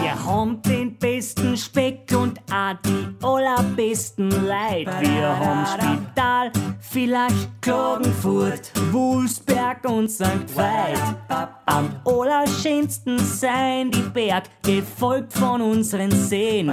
Wir 0.00 0.24
haben 0.24 0.62
den 0.62 0.96
besten 0.98 1.56
Speck 1.56 2.12
und 2.14 2.38
auch 2.52 2.74
die 2.84 3.24
allerbesten 3.24 4.30
Leid. 4.46 4.86
Wir 5.00 5.28
haben 5.38 5.66
Spital, 5.66 6.52
vielleicht 6.98 7.62
Klagenfurt, 7.62 8.72
Wulsberg 8.90 9.88
und 9.88 10.10
St. 10.10 10.24
Veit. 10.56 10.98
Am 11.66 11.94
allerschönsten 12.04 13.20
sein 13.20 13.92
die 13.92 14.02
Berg, 14.12 14.46
gefolgt 14.64 15.32
von 15.32 15.60
unseren 15.60 16.10
Seen. 16.10 16.72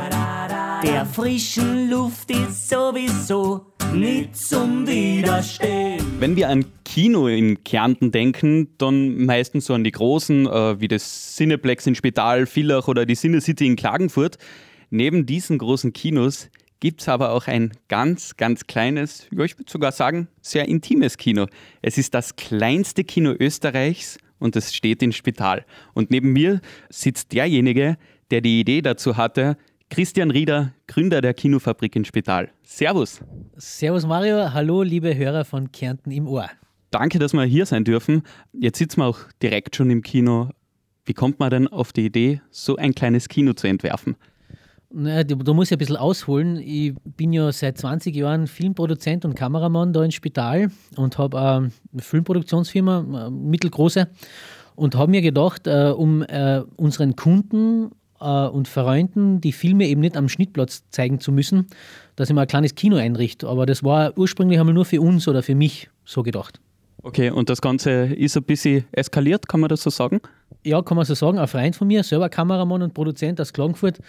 Der 0.83 1.05
frischen 1.05 1.91
Luft 1.91 2.31
ist 2.31 2.69
sowieso 2.69 3.67
nicht 3.93 4.35
zum 4.35 4.87
Widerstehen. 4.87 6.03
Wenn 6.19 6.35
wir 6.35 6.49
an 6.49 6.65
Kino 6.85 7.27
in 7.27 7.63
Kärnten 7.63 8.09
denken, 8.09 8.69
dann 8.79 9.25
meistens 9.25 9.67
so 9.67 9.75
an 9.75 9.83
die 9.83 9.91
großen, 9.91 10.47
äh, 10.47 10.79
wie 10.79 10.87
das 10.87 11.35
Cineplex 11.35 11.85
in 11.85 11.93
Spital, 11.93 12.47
Villach 12.47 12.87
oder 12.87 13.05
die 13.05 13.15
Cine 13.15 13.41
City 13.41 13.67
in 13.67 13.75
Klagenfurt. 13.75 14.39
Neben 14.89 15.27
diesen 15.27 15.59
großen 15.59 15.93
Kinos 15.93 16.49
gibt 16.85 17.01
es 17.01 17.09
aber 17.09 17.31
auch 17.31 17.47
ein 17.47 17.71
ganz, 17.87 18.37
ganz 18.37 18.67
kleines, 18.67 19.25
ja, 19.31 19.43
ich 19.43 19.57
würde 19.57 19.71
sogar 19.71 19.91
sagen, 19.91 20.27
sehr 20.39 20.67
intimes 20.67 21.17
Kino. 21.17 21.47
Es 21.81 21.97
ist 21.97 22.13
das 22.13 22.35
kleinste 22.35 23.03
Kino 23.03 23.31
Österreichs 23.31 24.19
und 24.37 24.55
es 24.55 24.71
steht 24.71 25.01
in 25.01 25.11
Spital. 25.11 25.65
Und 25.95 26.11
neben 26.11 26.31
mir 26.31 26.61
sitzt 26.89 27.33
derjenige, 27.33 27.97
der 28.29 28.41
die 28.41 28.59
Idee 28.59 28.83
dazu 28.83 29.17
hatte, 29.17 29.57
Christian 29.89 30.29
Rieder, 30.29 30.73
Gründer 30.85 31.21
der 31.21 31.33
Kinofabrik 31.33 31.95
in 31.95 32.05
Spital. 32.05 32.51
Servus. 32.61 33.19
Servus 33.57 34.05
Mario, 34.05 34.53
hallo 34.53 34.83
liebe 34.83 35.17
Hörer 35.17 35.43
von 35.43 35.71
Kärnten 35.71 36.11
im 36.11 36.27
Ohr. 36.27 36.51
Danke, 36.91 37.17
dass 37.17 37.33
wir 37.33 37.45
hier 37.45 37.65
sein 37.65 37.83
dürfen. 37.83 38.21
Jetzt 38.53 38.77
sitzen 38.77 38.99
wir 38.99 39.07
auch 39.07 39.21
direkt 39.41 39.75
schon 39.75 39.89
im 39.89 40.03
Kino. 40.03 40.49
Wie 41.03 41.15
kommt 41.15 41.39
man 41.39 41.49
denn 41.49 41.67
auf 41.67 41.93
die 41.93 42.05
Idee, 42.05 42.41
so 42.51 42.75
ein 42.75 42.93
kleines 42.93 43.27
Kino 43.27 43.53
zu 43.53 43.65
entwerfen? 43.65 44.17
Naja, 44.97 45.25
da 45.25 45.53
muss 45.53 45.67
ich 45.67 45.73
ein 45.73 45.77
bisschen 45.77 45.97
ausholen. 45.97 46.57
Ich 46.57 46.93
bin 47.17 47.33
ja 47.33 47.51
seit 47.51 47.77
20 47.77 48.15
Jahren 48.15 48.47
Filmproduzent 48.47 49.25
und 49.25 49.35
Kameramann 49.35 49.91
da 49.91 50.01
in 50.05 50.11
Spital 50.13 50.71
und 50.95 51.17
habe 51.17 51.37
eine 51.37 51.71
Filmproduktionsfirma, 51.97 52.99
eine 52.99 53.29
mittelgroße, 53.29 54.07
und 54.75 54.95
habe 54.95 55.11
mir 55.11 55.21
gedacht, 55.21 55.67
äh, 55.67 55.93
um 55.95 56.23
äh, 56.23 56.61
unseren 56.77 57.17
Kunden 57.17 57.91
äh, 58.21 58.47
und 58.47 58.69
Freunden 58.69 59.41
die 59.41 59.51
Filme 59.51 59.85
eben 59.85 59.99
nicht 59.99 60.15
am 60.15 60.29
Schnittplatz 60.29 60.85
zeigen 60.91 61.19
zu 61.19 61.33
müssen, 61.33 61.67
dass 62.15 62.29
ich 62.29 62.35
mal 62.35 62.43
ein 62.43 62.47
kleines 62.47 62.75
Kino 62.75 62.95
einrichte. 62.95 63.49
Aber 63.49 63.65
das 63.65 63.83
war 63.83 64.17
ursprünglich 64.17 64.61
einmal 64.61 64.73
nur 64.73 64.85
für 64.85 65.01
uns 65.01 65.27
oder 65.27 65.43
für 65.43 65.55
mich 65.55 65.89
so 66.05 66.23
gedacht. 66.23 66.61
Okay, 67.03 67.29
und 67.29 67.49
das 67.49 67.61
Ganze 67.61 68.05
ist 68.05 68.35
ein 68.35 68.43
bisschen 68.43 68.85
eskaliert, 68.91 69.47
kann 69.47 69.59
man 69.59 69.69
das 69.69 69.83
so 69.83 69.91
sagen? 69.91 70.21
Ja, 70.63 70.81
kann 70.81 70.97
man 70.97 71.05
so 71.05 71.13
sagen. 71.13 71.37
Ein 71.37 71.47
Freund 71.47 71.75
von 71.75 71.87
mir, 71.87 72.01
selber 72.01 72.29
Kameramann 72.29 72.81
und 72.81 72.95
Produzent 72.95 73.39
aus 73.39 73.53
Klagenfurt, 73.53 73.99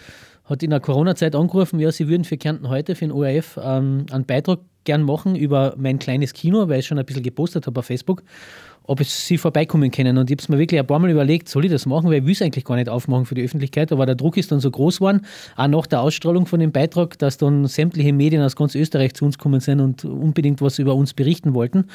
hat 0.47 0.63
in 0.63 0.69
der 0.69 0.79
Corona-Zeit 0.79 1.35
angerufen, 1.35 1.79
ja, 1.79 1.91
sie 1.91 2.07
würden 2.07 2.23
für 2.23 2.37
Kärnten 2.37 2.69
heute, 2.69 2.95
für 2.95 3.05
den 3.05 3.11
ORF, 3.11 3.59
ähm, 3.61 4.05
einen 4.11 4.25
Beitrag 4.25 4.59
gern 4.83 5.03
machen 5.03 5.35
über 5.35 5.75
mein 5.77 5.99
kleines 5.99 6.33
Kino, 6.33 6.69
weil 6.69 6.79
ich 6.79 6.87
schon 6.87 6.97
ein 6.97 7.05
bisschen 7.05 7.23
gepostet 7.23 7.67
habe 7.67 7.79
auf 7.79 7.85
Facebook 7.85 8.23
ob 8.87 9.03
sie 9.03 9.37
vorbeikommen 9.37 9.91
können. 9.91 10.17
Und 10.17 10.29
ich 10.29 10.35
habe 10.35 10.41
es 10.41 10.49
mir 10.49 10.57
wirklich 10.57 10.79
ein 10.79 10.87
paar 10.87 10.99
Mal 10.99 11.11
überlegt, 11.11 11.49
soll 11.49 11.65
ich 11.65 11.71
das 11.71 11.85
machen, 11.85 12.09
weil 12.09 12.19
ich 12.19 12.25
will 12.25 12.31
es 12.31 12.41
eigentlich 12.41 12.63
gar 12.63 12.75
nicht 12.75 12.89
aufmachen 12.89 13.25
für 13.25 13.35
die 13.35 13.43
Öffentlichkeit, 13.43 13.91
aber 13.91 14.05
der 14.05 14.15
Druck 14.15 14.37
ist 14.37 14.51
dann 14.51 14.59
so 14.59 14.71
groß 14.71 14.97
geworden, 14.97 15.21
auch 15.55 15.67
nach 15.67 15.87
der 15.87 16.01
Ausstrahlung 16.01 16.45
von 16.45 16.59
dem 16.59 16.71
Beitrag, 16.71 17.19
dass 17.19 17.37
dann 17.37 17.67
sämtliche 17.67 18.13
Medien 18.13 18.41
aus 18.41 18.55
ganz 18.55 18.75
Österreich 18.75 19.13
zu 19.13 19.25
uns 19.25 19.37
gekommen 19.37 19.59
sind 19.59 19.81
und 19.81 20.05
unbedingt 20.05 20.61
was 20.61 20.79
über 20.79 20.95
uns 20.95 21.13
berichten 21.13 21.53
wollten. 21.53 21.85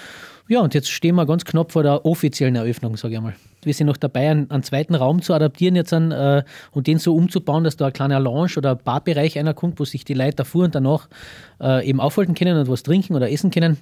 Ja, 0.49 0.61
und 0.61 0.75
jetzt 0.75 0.91
stehen 0.91 1.15
wir 1.15 1.27
ganz 1.27 1.45
knapp 1.45 1.73
vor 1.73 1.83
der 1.83 2.05
offiziellen 2.05 2.57
Eröffnung, 2.57 2.97
sage 2.97 3.15
ich 3.15 3.21
mal. 3.21 3.35
Wir 3.63 3.75
sind 3.75 3.87
noch 3.87 3.97
dabei, 3.97 4.31
einen, 4.31 4.51
einen 4.51 4.63
zweiten 4.63 4.95
Raum 4.95 5.23
zu 5.23 5.35
adaptieren 5.35 5.77
jetzt 5.77 5.93
an, 5.93 6.11
äh, 6.11 6.43
und 6.73 6.89
den 6.89 6.99
so 6.99 7.15
umzubauen, 7.15 7.63
dass 7.65 7.77
da 7.77 7.87
ein 7.87 7.93
kleiner 7.93 8.19
Lounge 8.19 8.53
oder 8.57 8.75
Barbereich 8.75 9.39
einer 9.39 9.55
kommt, 9.55 9.79
wo 9.79 9.85
sich 9.85 10.05
die 10.05 10.15
Leute 10.15 10.37
davor 10.37 10.65
und 10.65 10.75
danach 10.75 11.09
äh, 11.61 11.89
eben 11.89 12.01
aufhalten 12.01 12.35
können 12.35 12.59
und 12.59 12.69
was 12.69 12.83
trinken 12.83 13.15
oder 13.15 13.31
essen 13.31 13.51
können. 13.51 13.79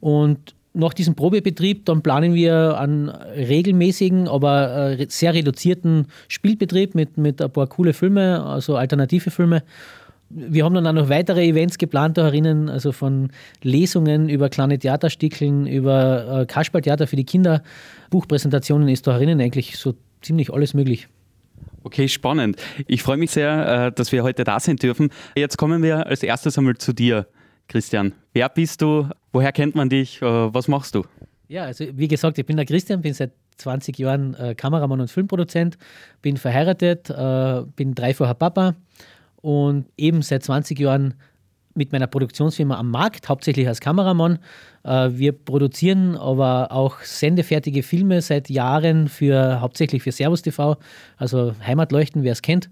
Und 0.00 0.54
nach 0.72 0.94
diesem 0.94 1.14
Probebetrieb, 1.14 1.84
dann 1.86 2.02
planen 2.02 2.34
wir 2.34 2.78
einen 2.78 3.08
regelmäßigen, 3.08 4.28
aber 4.28 4.98
äh, 4.98 5.06
sehr 5.08 5.34
reduzierten 5.34 6.06
Spielbetrieb 6.28 6.94
mit, 6.94 7.16
mit 7.18 7.42
ein 7.42 7.50
paar 7.50 7.66
coole 7.66 7.92
Filme, 7.92 8.44
also 8.44 8.76
alternative 8.76 9.30
Filme. 9.30 9.62
Wir 10.32 10.64
haben 10.64 10.74
dann 10.74 10.86
auch 10.86 10.92
noch 10.92 11.08
weitere 11.08 11.44
Events 11.44 11.76
geplant 11.76 12.16
da 12.16 12.26
herinnen, 12.26 12.68
also 12.68 12.92
von 12.92 13.32
Lesungen 13.62 14.28
über 14.28 14.48
kleine 14.48 14.78
Theaterstickeln, 14.78 15.66
über 15.66 16.42
äh, 16.42 16.46
Kasperltheater 16.46 17.08
für 17.08 17.16
die 17.16 17.24
Kinder, 17.24 17.64
Buchpräsentationen 18.10 18.88
ist 18.88 19.08
da 19.08 19.12
herinnen 19.12 19.40
eigentlich 19.40 19.76
so 19.76 19.94
ziemlich 20.22 20.52
alles 20.52 20.72
möglich. 20.72 21.08
Okay, 21.82 22.06
spannend. 22.06 22.62
Ich 22.86 23.02
freue 23.02 23.16
mich 23.16 23.32
sehr, 23.32 23.86
äh, 23.86 23.92
dass 23.92 24.12
wir 24.12 24.22
heute 24.22 24.44
da 24.44 24.60
sein 24.60 24.76
dürfen. 24.76 25.10
Jetzt 25.34 25.56
kommen 25.56 25.82
wir 25.82 26.06
als 26.06 26.22
erstes 26.22 26.56
einmal 26.56 26.76
zu 26.76 26.92
dir. 26.92 27.26
Christian, 27.66 28.14
wer 28.32 28.48
bist 28.48 28.82
du? 28.82 29.08
Woher 29.32 29.50
kennt 29.50 29.74
man 29.74 29.88
dich? 29.88 30.22
Äh, 30.22 30.24
was 30.26 30.68
machst 30.68 30.94
du? 30.94 31.04
Ja, 31.48 31.64
also 31.64 31.84
wie 31.92 32.06
gesagt, 32.06 32.38
ich 32.38 32.46
bin 32.46 32.56
der 32.56 32.66
Christian, 32.66 33.00
bin 33.00 33.14
seit 33.14 33.32
20 33.56 33.98
Jahren 33.98 34.34
äh, 34.34 34.54
Kameramann 34.54 35.00
und 35.00 35.10
Filmproduzent, 35.10 35.76
bin 36.22 36.36
verheiratet, 36.36 37.08
bin 37.74 37.94
dreifacher 37.96 38.34
Papa 38.34 38.76
und 39.42 39.86
eben 39.96 40.22
seit 40.22 40.42
20 40.42 40.78
Jahren 40.78 41.14
mit 41.74 41.92
meiner 41.92 42.06
Produktionsfirma 42.06 42.76
am 42.76 42.90
Markt, 42.90 43.28
hauptsächlich 43.28 43.66
als 43.68 43.80
Kameramann. 43.80 44.38
Äh, 44.82 45.10
wir 45.12 45.32
produzieren 45.32 46.16
aber 46.16 46.72
auch 46.72 47.00
sendefertige 47.00 47.82
Filme 47.82 48.20
seit 48.22 48.50
Jahren 48.50 49.08
für 49.08 49.60
hauptsächlich 49.60 50.02
für 50.02 50.12
Servus 50.12 50.42
TV, 50.42 50.76
also 51.16 51.54
Heimatleuchten, 51.64 52.22
wer 52.22 52.32
es 52.32 52.42
kennt. 52.42 52.70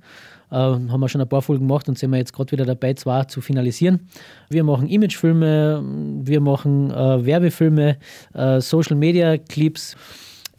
Äh, 0.51 0.57
haben 0.57 1.01
wir 1.01 1.09
schon 1.09 1.21
ein 1.21 1.29
paar 1.29 1.43
Folgen 1.43 1.69
gemacht 1.69 1.89
und 1.89 1.99
sind 1.99 2.11
wir 2.11 2.19
jetzt 2.19 2.33
gerade 2.33 2.51
wieder 2.53 2.65
dabei, 2.65 2.95
zwei 2.95 3.25
zu 3.25 3.41
finalisieren. 3.41 4.09
Wir 4.49 4.65
machen 4.65 4.89
Imagefilme, 4.89 5.83
wir 6.23 6.41
machen 6.41 6.91
äh, 6.91 7.25
Werbefilme, 7.25 7.99
äh, 8.35 8.61
Social 8.61 8.97
Media 8.97 9.37
Clips. 9.39 9.97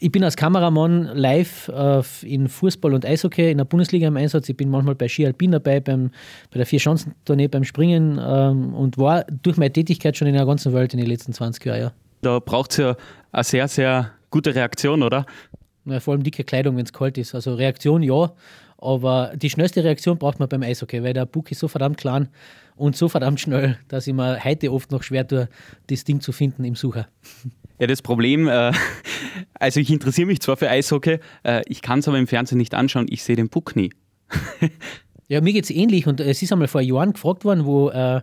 Ich 0.02 0.14
bin 0.14 0.24
als 0.24 0.38
Kameramann 0.38 1.10
live 1.14 1.68
äh, 1.68 2.02
in 2.24 2.48
Fußball 2.48 2.94
und 2.94 3.06
Eishockey 3.06 3.52
in 3.52 3.58
der 3.58 3.66
Bundesliga 3.66 4.08
im 4.08 4.16
Einsatz. 4.16 4.48
Ich 4.48 4.56
bin 4.56 4.70
manchmal 4.70 4.96
bei 4.96 5.10
Ski 5.10 5.26
Alpin 5.26 5.52
dabei, 5.52 5.82
beim, 5.82 6.12
bei 6.52 6.58
der 6.58 6.66
Vier-Schanzentournee, 6.66 7.50
beim 7.50 7.66
Springen 7.66 8.18
ähm, 8.22 8.74
und 8.74 8.98
war 8.98 9.26
durch 9.26 9.58
meine 9.58 9.74
Tätigkeit 9.74 10.16
schon 10.16 10.30
in 10.30 10.36
der 10.36 10.46
ganzen 10.46 10.72
Welt 10.72 10.94
in 10.94 11.00
den 11.00 11.08
letzten 11.08 11.34
20 11.34 11.66
Jahren. 11.66 11.82
Ja. 11.82 11.92
Da 12.22 12.40
braucht 12.40 12.72
es 12.72 12.78
ja 12.78 12.96
eine 13.34 13.44
sehr, 13.44 13.68
sehr 13.68 14.12
gute 14.30 14.56
Reaktion, 14.56 15.04
oder? 15.04 15.26
Ja, 15.84 16.00
vor 16.00 16.14
allem 16.14 16.24
dicke 16.24 16.46
Kleidung, 16.46 16.78
wenn 16.78 16.86
es 16.86 16.94
kalt 16.94 17.18
ist. 17.18 17.36
Also 17.36 17.56
Reaktion 17.56 18.02
ja, 18.02 18.32
aber 18.78 19.34
die 19.36 19.50
schnellste 19.50 19.84
Reaktion 19.84 20.18
braucht 20.18 20.40
man 20.40 20.48
beim 20.48 20.64
Eishockey, 20.64 21.04
weil 21.04 21.14
der 21.14 21.26
Puck 21.26 21.52
ist 21.52 21.60
so 21.60 21.68
verdammt 21.68 21.98
klein 21.98 22.30
und 22.78 22.96
so 22.96 23.10
verdammt 23.10 23.42
schnell, 23.42 23.78
dass 23.90 24.08
ich 24.08 24.14
mir 24.14 24.42
heute 24.42 24.72
oft 24.72 24.92
noch 24.92 25.04
schwer 25.04 25.28
tue, 25.28 25.50
das 25.88 26.06
Ding 26.06 26.22
zu 26.22 26.32
finden 26.32 26.64
im 26.64 26.76
Sucher. 26.76 27.08
Ja, 27.80 27.88
das 27.88 28.02
Problem, 28.02 28.48
äh, 28.48 28.72
also 29.54 29.80
ich 29.80 29.90
interessiere 29.90 30.28
mich 30.28 30.42
zwar 30.42 30.58
für 30.58 30.70
Eishockey, 30.70 31.20
äh, 31.44 31.62
ich 31.68 31.82
kann 31.82 32.00
es 32.00 32.08
aber 32.08 32.20
im 32.20 32.28
Fernsehen 32.28 32.58
nicht 32.58 32.74
anschauen, 32.74 33.08
ich 33.10 33.24
sehe 33.24 33.38
den 33.38 33.50
Puck 33.50 33.76
nie. 33.76 33.92
ja, 35.28 35.42
mir 35.42 35.54
geht 35.54 35.64
es 35.64 35.72
ähnlich 35.72 36.06
und 36.06 36.20
es 36.20 36.42
ist 36.42 36.52
einmal 36.52 36.68
vor 36.68 36.82
Jahren 36.82 37.14
gefragt 37.14 37.46
worden, 37.46 37.66
wo 37.66 37.90
äh, 37.90 38.22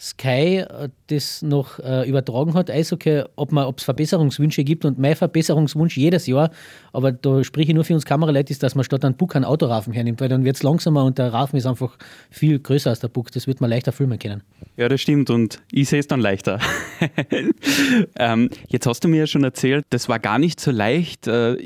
Sky 0.00 0.64
äh, 0.66 0.88
das 1.08 1.42
noch 1.42 1.78
äh, 1.78 2.08
übertragen 2.08 2.54
hat, 2.54 2.70
Eishockey, 2.70 3.24
ob 3.36 3.52
es 3.76 3.84
Verbesserungswünsche 3.84 4.64
gibt. 4.64 4.86
Und 4.86 4.98
mein 4.98 5.14
Verbesserungswunsch 5.14 5.96
jedes 5.96 6.26
Jahr, 6.26 6.50
aber 6.92 7.12
da 7.12 7.44
spreche 7.44 7.68
ich 7.68 7.74
nur 7.74 7.84
für 7.84 7.92
uns 7.92 8.06
Kameraleute, 8.06 8.50
ist, 8.50 8.62
dass 8.62 8.74
man 8.74 8.84
statt 8.84 9.04
einem 9.04 9.16
Puck 9.16 9.36
einen 9.36 9.44
Autorafen 9.44 9.92
hernimmt, 9.92 10.20
weil 10.22 10.28
dann 10.28 10.44
wird 10.44 10.56
es 10.56 10.62
langsamer 10.62 11.04
und 11.04 11.18
der 11.18 11.32
Rafen 11.32 11.56
ist 11.56 11.66
einfach 11.66 11.98
viel 12.30 12.58
größer 12.58 12.88
als 12.88 13.00
der 13.00 13.08
Puck. 13.08 13.30
Das 13.32 13.46
wird 13.46 13.60
man 13.60 13.68
leichter 13.68 13.92
filmen 13.92 14.18
können. 14.18 14.42
Ja, 14.78 14.88
das 14.88 15.02
stimmt 15.02 15.28
und 15.28 15.60
ich 15.70 15.90
sehe 15.90 16.00
es 16.00 16.06
dann 16.06 16.20
leichter. 16.20 16.60
ähm, 18.16 18.48
jetzt 18.68 18.86
hast 18.86 19.04
du 19.04 19.08
mir 19.08 19.18
ja 19.18 19.26
schon 19.26 19.44
erzählt, 19.44 19.84
das 19.90 20.08
war 20.08 20.18
gar 20.18 20.38
nicht 20.38 20.60
so 20.60 20.70
leicht. 20.70 21.26
Äh, 21.26 21.58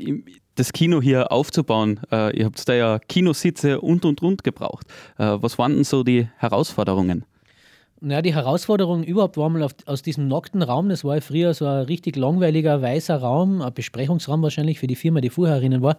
das 0.55 0.73
Kino 0.73 1.01
hier 1.01 1.31
aufzubauen. 1.31 1.99
Äh, 2.11 2.37
ihr 2.37 2.45
habt 2.45 2.67
da 2.67 2.73
ja 2.73 2.99
Kinositze 2.99 3.79
und 3.79 4.03
und 4.05 4.21
und 4.21 4.43
gebraucht. 4.43 4.87
Äh, 5.17 5.37
was 5.39 5.57
waren 5.57 5.75
denn 5.75 5.83
so 5.83 6.03
die 6.03 6.27
Herausforderungen? 6.37 7.25
Naja, 8.01 8.21
die 8.21 8.35
Herausforderung 8.35 9.03
überhaupt 9.03 9.37
war 9.37 9.49
mal 9.49 9.67
aus 9.85 10.01
diesem 10.01 10.27
nackten 10.27 10.61
Raum, 10.61 10.89
das 10.89 11.03
war 11.03 11.15
ja 11.15 11.21
früher 11.21 11.53
so 11.53 11.65
ein 11.65 11.85
richtig 11.85 12.17
langweiliger 12.17 12.81
weißer 12.81 13.17
Raum, 13.17 13.61
ein 13.61 13.73
Besprechungsraum 13.73 14.41
wahrscheinlich 14.41 14.79
für 14.79 14.87
die 14.87 14.97
Firma, 14.97 15.21
die 15.21 15.29
vorher 15.29 15.55
erinnern 15.55 15.81
war, 15.81 15.97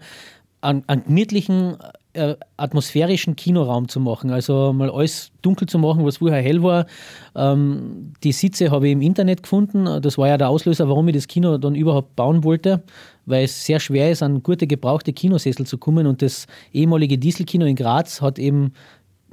einen, 0.60 0.84
einen 0.88 1.04
gemütlichen, 1.04 1.76
äh, 2.12 2.34
atmosphärischen 2.56 3.36
Kinoraum 3.36 3.88
zu 3.88 4.00
machen. 4.00 4.30
Also 4.30 4.72
mal 4.72 4.90
alles 4.90 5.30
dunkel 5.42 5.68
zu 5.68 5.78
machen, 5.78 6.04
was 6.04 6.18
vorher 6.18 6.42
hell 6.42 6.62
war. 6.62 6.86
Ähm, 7.34 8.12
die 8.24 8.32
Sitze 8.32 8.70
habe 8.70 8.88
ich 8.88 8.92
im 8.92 9.02
Internet 9.02 9.42
gefunden. 9.42 10.00
Das 10.02 10.18
war 10.18 10.28
ja 10.28 10.38
der 10.38 10.48
Auslöser, 10.48 10.88
warum 10.88 11.08
ich 11.08 11.14
das 11.14 11.28
Kino 11.28 11.58
dann 11.58 11.74
überhaupt 11.74 12.16
bauen 12.16 12.42
wollte, 12.42 12.82
weil 13.26 13.44
es 13.44 13.64
sehr 13.64 13.80
schwer 13.80 14.10
ist, 14.10 14.22
an 14.22 14.42
gute 14.42 14.66
gebrauchte 14.66 15.12
Kinosessel 15.12 15.66
zu 15.66 15.78
kommen. 15.78 16.06
Und 16.06 16.22
das 16.22 16.46
ehemalige 16.72 17.18
Dieselkino 17.18 17.66
in 17.66 17.76
Graz 17.76 18.20
hat 18.20 18.38
eben 18.38 18.72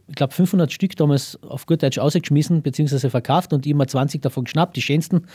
ich 0.08 0.16
glaube, 0.16 0.34
500 0.34 0.72
Stück 0.72 0.96
damals 0.96 1.42
auf 1.44 1.66
gut 1.66 1.82
Deutsch 1.82 1.98
ausgeschmissen 1.98 2.62
bzw. 2.62 3.10
verkauft 3.10 3.54
und 3.54 3.66
immer 3.66 3.88
20 3.88 4.22
davon 4.22 4.44
geschnappt, 4.44 4.76
die 4.76 4.82
schönsten. 4.82 5.28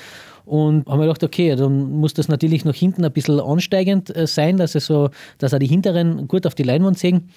Und 0.44 0.86
haben 0.86 0.98
wir 1.00 1.06
gedacht, 1.06 1.24
okay, 1.24 1.56
dann 1.56 1.92
muss 1.92 2.14
das 2.14 2.28
natürlich 2.28 2.64
nach 2.64 2.74
hinten 2.74 3.04
ein 3.04 3.12
bisschen 3.12 3.40
ansteigend 3.40 4.14
äh, 4.14 4.26
sein, 4.26 4.56
dass, 4.58 4.72
so, 4.72 5.10
dass 5.38 5.54
auch 5.54 5.58
die 5.58 5.66
hinteren 5.66 6.28
gut 6.28 6.46
auf 6.46 6.54
die 6.54 6.62
Leinwand 6.62 6.98
sehen. 6.98 7.30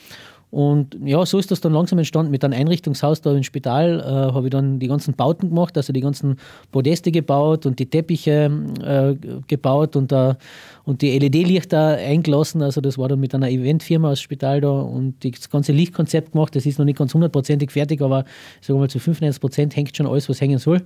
Und 0.51 0.97
ja, 1.05 1.25
so 1.25 1.39
ist 1.39 1.49
das 1.49 1.61
dann 1.61 1.71
langsam 1.71 1.97
entstanden. 1.97 2.29
Mit 2.29 2.43
einem 2.43 2.59
Einrichtungshaus 2.59 3.21
da 3.21 3.33
im 3.33 3.43
Spital 3.43 4.01
äh, 4.01 4.33
habe 4.33 4.47
ich 4.47 4.51
dann 4.51 4.79
die 4.79 4.87
ganzen 4.87 5.13
Bauten 5.13 5.49
gemacht, 5.49 5.77
also 5.77 5.93
die 5.93 6.01
ganzen 6.01 6.35
Podeste 6.73 7.11
gebaut 7.11 7.65
und 7.65 7.79
die 7.79 7.85
Teppiche 7.85 8.51
äh, 8.83 9.15
gebaut 9.47 9.95
und, 9.95 10.11
äh, 10.11 10.35
und 10.83 11.01
die 11.01 11.17
LED-Lichter 11.17 11.95
eingelassen. 11.95 12.61
Also 12.61 12.81
das 12.81 12.97
war 12.97 13.07
dann 13.07 13.21
mit 13.21 13.33
einer 13.33 13.49
Eventfirma 13.49 14.11
aus 14.11 14.19
Spital 14.19 14.59
da 14.59 14.71
und 14.71 15.15
das 15.23 15.49
ganze 15.49 15.71
Lichtkonzept 15.71 16.33
gemacht. 16.33 16.53
Das 16.53 16.65
ist 16.65 16.77
noch 16.77 16.85
nicht 16.85 16.97
ganz 16.97 17.13
hundertprozentig 17.13 17.71
fertig, 17.71 18.01
aber 18.01 18.25
sagen 18.59 18.77
wir 18.77 18.81
mal 18.81 18.89
zu 18.89 18.99
95 18.99 19.39
Prozent 19.39 19.75
hängt 19.77 19.95
schon 19.95 20.05
alles, 20.05 20.27
was 20.27 20.41
hängen 20.41 20.59
soll. 20.59 20.81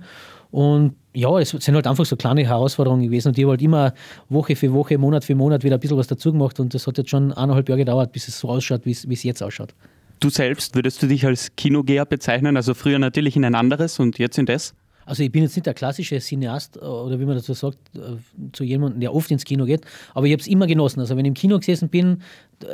Und 0.50 0.94
ja, 1.12 1.38
es 1.38 1.50
sind 1.50 1.74
halt 1.74 1.86
einfach 1.86 2.04
so 2.04 2.16
kleine 2.16 2.44
Herausforderungen 2.44 3.02
gewesen. 3.02 3.28
Und 3.28 3.38
ich 3.38 3.44
habe 3.44 3.52
halt 3.52 3.62
immer 3.62 3.94
Woche 4.28 4.54
für 4.54 4.72
Woche, 4.72 4.98
Monat 4.98 5.24
für 5.24 5.34
Monat 5.34 5.64
wieder 5.64 5.76
ein 5.76 5.80
bisschen 5.80 5.96
was 5.96 6.06
dazu 6.06 6.32
gemacht. 6.32 6.60
Und 6.60 6.74
das 6.74 6.86
hat 6.86 6.98
jetzt 6.98 7.10
schon 7.10 7.32
eineinhalb 7.32 7.68
Jahre 7.68 7.80
gedauert, 7.80 8.12
bis 8.12 8.28
es 8.28 8.38
so 8.38 8.48
ausschaut, 8.48 8.82
wie 8.84 8.90
es 8.90 9.22
jetzt 9.22 9.42
ausschaut. 9.42 9.74
Du 10.20 10.30
selbst, 10.30 10.74
würdest 10.74 11.02
du 11.02 11.06
dich 11.06 11.26
als 11.26 11.54
Kinogeher 11.56 12.06
bezeichnen? 12.06 12.56
Also 12.56 12.74
früher 12.74 12.98
natürlich 12.98 13.36
in 13.36 13.44
ein 13.44 13.54
anderes 13.54 13.98
und 13.98 14.18
jetzt 14.18 14.38
in 14.38 14.46
das? 14.46 14.74
Also 15.06 15.22
ich 15.22 15.32
bin 15.32 15.42
jetzt 15.42 15.56
nicht 15.56 15.66
der 15.66 15.74
klassische 15.74 16.18
Cineast 16.20 16.76
äh, 16.76 16.80
oder 16.80 17.18
wie 17.18 17.24
man 17.24 17.36
dazu 17.36 17.54
sagt, 17.54 17.78
äh, 17.94 18.16
zu 18.52 18.64
jemandem, 18.64 19.00
der 19.00 19.14
oft 19.14 19.30
ins 19.30 19.44
Kino 19.44 19.64
geht, 19.64 19.82
aber 20.12 20.26
ich 20.26 20.32
habe 20.32 20.42
es 20.42 20.48
immer 20.48 20.66
genossen. 20.66 21.00
Also 21.00 21.16
wenn 21.16 21.24
ich 21.24 21.30
im 21.30 21.34
Kino 21.34 21.58
gesessen 21.58 21.88
bin, 21.88 22.22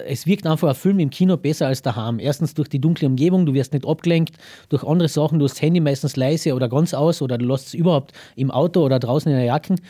es 0.07 0.27
wirkt 0.27 0.47
einfach 0.47 0.69
ein 0.69 0.75
Film 0.75 0.99
im 0.99 1.11
Kino 1.11 1.37
besser 1.37 1.67
als 1.67 1.83
daheim. 1.83 2.19
Erstens 2.19 2.55
durch 2.55 2.69
die 2.69 2.81
dunkle 2.81 3.07
Umgebung, 3.07 3.47
du 3.47 3.55
wirst 3.55 3.73
nicht 3.73 3.87
abgelenkt, 3.87 4.37
durch 4.69 4.85
andere 4.85 5.09
Sachen, 5.09 5.39
du 5.39 5.45
hast 5.45 5.55
das 5.55 5.63
Handy 5.63 5.81
meistens 5.81 6.17
leise 6.17 6.55
oder 6.55 6.69
ganz 6.69 6.95
aus 6.95 7.21
oder 7.21 7.37
du 7.39 7.47
lässt 7.47 7.69
es 7.69 7.75
überhaupt 7.75 8.13
im 8.37 8.51
Auto 8.51 8.83
oder 8.85 8.99
draußen 8.99 9.31
in 9.31 9.37
der 9.37 9.47
Jacken. 9.47 9.81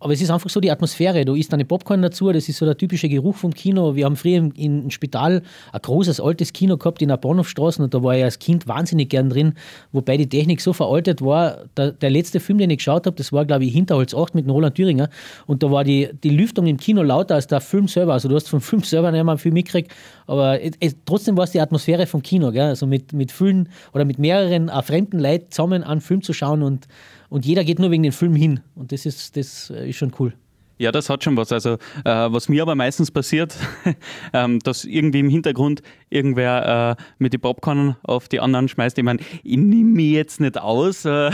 Aber 0.00 0.14
es 0.14 0.22
ist 0.22 0.30
einfach 0.30 0.48
so 0.48 0.60
die 0.60 0.70
Atmosphäre. 0.70 1.26
Du 1.26 1.34
isst 1.34 1.52
eine 1.52 1.66
Popcorn 1.66 2.00
dazu, 2.00 2.32
das 2.32 2.48
ist 2.48 2.56
so 2.56 2.64
der 2.64 2.76
typische 2.76 3.08
Geruch 3.08 3.36
vom 3.36 3.52
Kino. 3.52 3.94
Wir 3.94 4.06
haben 4.06 4.16
früher 4.16 4.38
im, 4.38 4.52
im 4.52 4.90
Spital 4.90 5.42
ein 5.72 5.80
großes 5.80 6.20
altes 6.20 6.54
Kino 6.54 6.78
gehabt 6.78 7.02
in 7.02 7.08
der 7.08 7.18
Bahnhofstraße 7.18 7.82
und 7.82 7.92
da 7.92 8.02
war 8.02 8.16
ich 8.16 8.24
als 8.24 8.38
Kind 8.38 8.66
wahnsinnig 8.66 9.10
gern 9.10 9.28
drin, 9.28 9.54
wobei 9.92 10.16
die 10.16 10.28
Technik 10.28 10.62
so 10.62 10.72
veraltet 10.72 11.22
war. 11.22 11.66
Der, 11.76 11.92
der 11.92 12.10
letzte 12.10 12.40
Film, 12.40 12.58
den 12.58 12.70
ich 12.70 12.78
geschaut 12.78 13.06
habe, 13.06 13.16
das 13.16 13.30
war, 13.30 13.44
glaube 13.44 13.66
ich, 13.66 13.74
Hinterholz 13.74 14.14
8 14.14 14.34
mit 14.34 14.48
Roland 14.48 14.74
Thüringer 14.74 15.10
und 15.46 15.62
da 15.62 15.70
war 15.70 15.84
die, 15.84 16.08
die 16.24 16.30
Lüftung 16.30 16.66
im 16.66 16.78
Kino 16.78 17.02
lauter 17.02 17.34
als 17.34 17.46
der 17.46 17.60
Film 17.60 17.86
selber. 17.86 18.14
Also 18.14 18.28
du 18.28 18.34
hast 18.34 18.48
vom 18.48 18.62
Film 18.62 18.82
selber 18.82 19.12
nicht 19.12 19.22
mal 19.22 19.36
viel 19.36 19.52
mitgekriegt, 19.52 19.92
aber 20.26 20.62
es, 20.62 20.72
es, 20.80 20.96
trotzdem 21.04 21.36
war 21.36 21.44
es 21.44 21.50
die 21.50 21.60
Atmosphäre 21.60 22.06
vom 22.06 22.22
Kino. 22.22 22.52
Gell? 22.52 22.68
Also 22.68 22.86
mit, 22.86 23.12
mit 23.12 23.30
vielen 23.32 23.68
oder 23.92 24.06
mit 24.06 24.18
mehreren 24.18 24.70
äh, 24.70 24.82
fremden 24.82 25.18
Leuten 25.18 25.50
zusammen 25.50 25.84
einen 25.84 26.00
Film 26.00 26.22
zu 26.22 26.32
schauen 26.32 26.62
und 26.62 26.88
und 27.30 27.46
jeder 27.46 27.64
geht 27.64 27.78
nur 27.78 27.90
wegen 27.90 28.02
dem 28.02 28.12
Film 28.12 28.34
hin. 28.34 28.60
Und 28.74 28.92
das 28.92 29.06
ist, 29.06 29.36
das 29.36 29.70
ist 29.70 29.96
schon 29.96 30.12
cool. 30.18 30.34
Ja, 30.80 30.90
das 30.90 31.10
hat 31.10 31.22
schon 31.22 31.36
was. 31.36 31.52
Also, 31.52 31.74
äh, 31.74 31.78
was 32.04 32.48
mir 32.48 32.62
aber 32.62 32.74
meistens 32.74 33.10
passiert, 33.10 33.54
ähm, 34.32 34.60
dass 34.60 34.86
irgendwie 34.86 35.20
im 35.20 35.28
Hintergrund 35.28 35.82
irgendwer 36.08 36.96
äh, 36.98 37.02
mit 37.18 37.34
den 37.34 37.40
Popcorn 37.42 37.96
auf 38.02 38.28
die 38.28 38.40
anderen 38.40 38.66
schmeißt. 38.66 38.96
Ich 38.96 39.04
meine, 39.04 39.20
ich 39.42 39.58
nehme 39.58 39.90
mich 39.90 40.12
jetzt 40.12 40.40
nicht 40.40 40.58
aus. 40.58 41.04
Äh, 41.04 41.32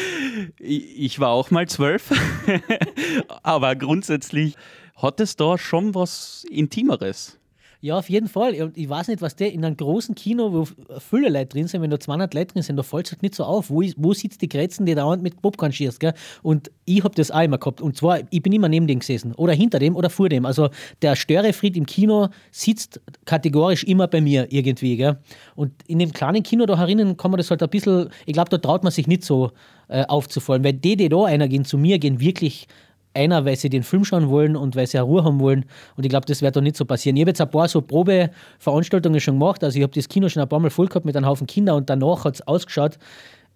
ich 0.58 1.18
war 1.20 1.30
auch 1.30 1.50
mal 1.50 1.66
zwölf. 1.68 2.10
aber 3.42 3.76
grundsätzlich 3.76 4.56
hat 4.94 5.20
es 5.20 5.36
da 5.36 5.56
schon 5.56 5.94
was 5.94 6.44
Intimeres. 6.50 7.38
Ja, 7.84 7.98
auf 7.98 8.08
jeden 8.08 8.28
Fall. 8.28 8.54
Und 8.62 8.78
ich 8.78 8.88
weiß 8.88 9.08
nicht, 9.08 9.22
was 9.22 9.34
der 9.34 9.52
in 9.52 9.64
einem 9.64 9.76
großen 9.76 10.14
Kino, 10.14 10.52
wo 10.52 10.68
viele 11.00 11.28
Leute 11.28 11.48
drin 11.48 11.66
sind, 11.66 11.82
wenn 11.82 11.90
da 11.90 11.98
200 11.98 12.32
Leute 12.32 12.54
drin 12.54 12.62
sind, 12.62 12.76
da 12.76 12.84
fällt 12.84 13.06
es 13.06 13.12
halt 13.12 13.22
nicht 13.22 13.34
so 13.34 13.42
auf. 13.42 13.70
Wo, 13.70 13.82
wo 13.96 14.12
sitzt 14.12 14.40
die 14.40 14.48
Grätzen, 14.48 14.86
die 14.86 14.94
dauernd 14.94 15.20
mit 15.20 15.42
Popcorn 15.42 15.72
schießt, 15.72 15.98
gell? 15.98 16.14
Und 16.44 16.70
ich 16.84 17.02
habe 17.02 17.16
das 17.16 17.32
auch 17.32 17.40
immer 17.40 17.58
gehabt. 17.58 17.80
Und 17.80 17.96
zwar, 17.96 18.20
ich 18.30 18.40
bin 18.40 18.52
immer 18.52 18.68
neben 18.68 18.86
dem 18.86 19.00
gesessen. 19.00 19.34
Oder 19.34 19.52
hinter 19.54 19.80
dem 19.80 19.96
oder 19.96 20.10
vor 20.10 20.28
dem. 20.28 20.46
Also 20.46 20.70
der 21.02 21.16
Störefried 21.16 21.76
im 21.76 21.84
Kino 21.84 22.28
sitzt 22.52 23.00
kategorisch 23.24 23.82
immer 23.82 24.06
bei 24.06 24.20
mir 24.20 24.46
irgendwie, 24.50 24.96
gell? 24.96 25.18
Und 25.56 25.72
in 25.88 25.98
dem 25.98 26.12
kleinen 26.12 26.44
Kino 26.44 26.66
da 26.66 26.78
herinnen 26.78 27.16
kann 27.16 27.32
man 27.32 27.38
das 27.38 27.50
halt 27.50 27.64
ein 27.64 27.68
bisschen, 27.68 28.10
ich 28.26 28.32
glaube, 28.32 28.50
da 28.50 28.58
traut 28.58 28.84
man 28.84 28.92
sich 28.92 29.08
nicht 29.08 29.24
so 29.24 29.50
äh, 29.88 30.04
aufzufallen. 30.06 30.62
Weil 30.62 30.74
die, 30.74 30.96
die 30.96 31.08
da 31.08 31.24
einer 31.24 31.48
gehen 31.48 31.64
zu 31.64 31.78
mir, 31.78 31.98
gehen 31.98 32.20
wirklich 32.20 32.68
einer, 33.14 33.44
weil 33.44 33.56
sie 33.56 33.68
den 33.68 33.82
Film 33.82 34.04
schauen 34.04 34.28
wollen 34.28 34.56
und 34.56 34.76
weil 34.76 34.86
sie 34.86 34.98
eine 34.98 35.06
Ruhe 35.06 35.24
haben 35.24 35.40
wollen. 35.40 35.64
Und 35.96 36.04
ich 36.04 36.10
glaube, 36.10 36.26
das 36.26 36.42
wird 36.42 36.56
doch 36.56 36.60
nicht 36.60 36.76
so 36.76 36.84
passieren. 36.84 37.16
Ich 37.16 37.22
habe 37.22 37.30
jetzt 37.30 37.40
ein 37.40 37.50
paar 37.50 37.68
so 37.68 37.80
Probeveranstaltungen 37.80 39.20
schon 39.20 39.38
gemacht. 39.38 39.62
Also 39.64 39.78
ich 39.78 39.82
habe 39.82 39.92
das 39.92 40.08
Kino 40.08 40.28
schon 40.28 40.42
ein 40.42 40.48
paar 40.48 40.60
Mal 40.60 40.70
voll 40.70 40.88
gehabt 40.88 41.04
mit 41.04 41.16
einem 41.16 41.26
Haufen 41.26 41.46
Kinder 41.46 41.74
und 41.74 41.90
danach 41.90 42.24
hat 42.24 42.34
es 42.36 42.46
ausgeschaut. 42.46 42.98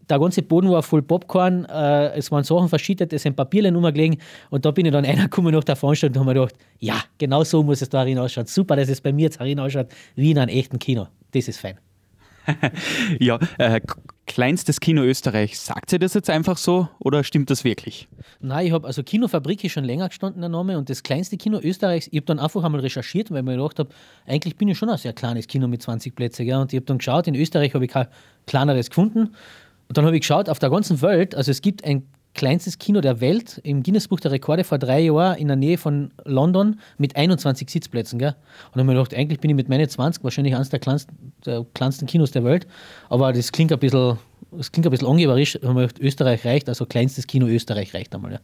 Der 0.09 0.21
ganze 0.21 0.43
Boden 0.43 0.71
war 0.71 0.85
voll 0.85 1.03
Popcorn, 1.03 1.65
äh, 1.65 2.17
es 2.17 2.31
waren 2.31 2.45
Sachen 2.45 2.69
verschüttet, 2.69 3.13
es 3.13 3.23
sind 3.23 3.35
Papierlein 3.35 3.75
umgelegen 3.75 4.19
und 4.51 4.65
da 4.65 4.71
bin 4.71 4.87
ich 4.87 4.93
dann 4.93 5.05
einer 5.05 5.25
gekommen 5.25 5.53
nach 5.53 5.65
der 5.65 5.75
Veranstaltung 5.75 6.23
und 6.23 6.29
habe 6.29 6.39
mir 6.39 6.47
gedacht, 6.47 6.61
ja, 6.79 7.03
genau 7.19 7.43
so 7.43 7.65
muss 7.65 7.83
es 7.83 7.89
da 7.89 8.01
herin 8.01 8.19
ausschauen. 8.19 8.47
Super, 8.47 8.77
dass 8.77 8.89
es 8.89 9.01
bei 9.01 9.13
mir 9.13 9.23
jetzt 9.23 9.41
herin 9.41 9.59
ausschaut, 9.59 9.89
wie 10.15 10.31
in 10.31 10.39
einem 10.39 10.57
echten 10.57 10.79
Kino. 10.79 11.09
Das 11.33 11.49
ist 11.49 11.59
fein. 11.59 11.79
ja, 13.19 13.39
äh, 13.59 13.81
kleinstes 14.27 14.81
Kino 14.81 15.03
Österreich. 15.03 15.59
Sagt 15.59 15.91
sie 15.91 15.99
das 15.99 16.15
jetzt 16.15 16.29
einfach 16.29 16.59
so 16.59 16.89
oder 16.99 17.25
stimmt 17.25 17.51
das 17.51 17.65
wirklich? 17.65 18.09
Nein, 18.41 18.67
ich 18.67 18.73
habe 18.73 18.87
also 18.87 19.03
Kinofabrik 19.03 19.65
ist 19.65 19.73
schon 19.73 19.85
länger 19.85 20.09
gestanden, 20.09 20.43
der 20.43 20.51
Name. 20.51 20.77
Und 20.77 20.91
das 20.91 21.03
kleinste 21.03 21.37
Kino 21.37 21.59
Österreichs, 21.59 22.09
ich 22.09 22.17
habe 22.17 22.27
dann 22.27 22.39
einfach 22.39 22.63
einmal 22.63 22.81
recherchiert, 22.81 23.31
weil 23.31 23.39
ich 23.39 23.45
mir 23.45 23.57
gedacht 23.57 23.79
habe, 23.79 23.91
eigentlich 24.27 24.57
bin 24.57 24.69
ich 24.69 24.77
schon 24.77 24.91
ein 24.91 24.99
sehr 24.99 25.13
kleines 25.13 25.47
Kino 25.47 25.69
mit 25.69 25.83
20 25.83 26.15
Plätzen. 26.15 26.47
Ja. 26.47 26.61
Und 26.61 26.73
ich 26.73 26.77
habe 26.77 26.87
dann 26.87 26.99
geschaut, 26.99 27.27
in 27.27 27.35
Österreich 27.35 27.75
habe 27.75 27.85
ich 27.85 27.91
kein 27.91 28.09
kleineres 28.47 28.91
gefunden. 28.91 29.35
Und 29.89 29.97
dann 29.97 30.05
habe 30.05 30.17
ich 30.17 30.23
geschaut, 30.23 30.49
auf 30.49 30.59
der 30.59 30.71
ganzen 30.71 31.01
Welt, 31.03 31.35
also 31.35 31.51
es 31.51 31.63
gibt 31.63 31.85
ein 31.85 32.07
kleinstes 32.37 32.79
Kino 32.79 33.01
der 33.01 33.21
Welt 33.21 33.61
im 33.65 33.83
Guinness-Buch 33.83 34.21
der 34.21 34.31
Rekorde 34.31 34.63
vor 34.63 34.79
drei 34.79 35.01
Jahren 35.01 35.39
in 35.39 35.49
der 35.49 35.57
Nähe 35.57 35.79
von 35.79 36.13
London 36.25 36.79
mit 36.99 37.17
21 37.17 37.69
Sitzplätzen. 37.69 38.19
Gell? 38.19 38.37
Und 38.67 38.77
dann 38.77 38.87
habe 38.87 38.93
ich 38.93 39.09
gedacht, 39.09 39.21
eigentlich 39.21 39.41
bin 39.41 39.51
ich 39.51 39.57
mit 39.57 39.69
meinen 39.69 39.89
20 39.89 40.23
wahrscheinlich 40.23 40.55
eines 40.55 40.69
der 40.69 40.79
kleinsten, 40.79 41.33
der 41.45 41.67
kleinsten 41.75 42.07
Kinos 42.07 42.31
der 42.31 42.45
Welt. 42.45 42.67
Aber 43.09 43.33
das 43.33 43.51
klingt 43.51 43.73
ein 43.73 43.79
bisschen, 43.79 44.19
das 44.53 44.71
klingt 44.71 44.87
ein 44.87 44.91
bisschen 44.91 45.09
angeberisch. 45.09 45.59
Österreich 46.01 46.45
reicht, 46.45 46.69
also 46.69 46.87
kleinstes 46.87 47.27
Kino 47.27 47.47
Österreich 47.47 47.95
reicht 47.95 48.15
einmal. 48.15 48.33
Ja. 48.33 48.41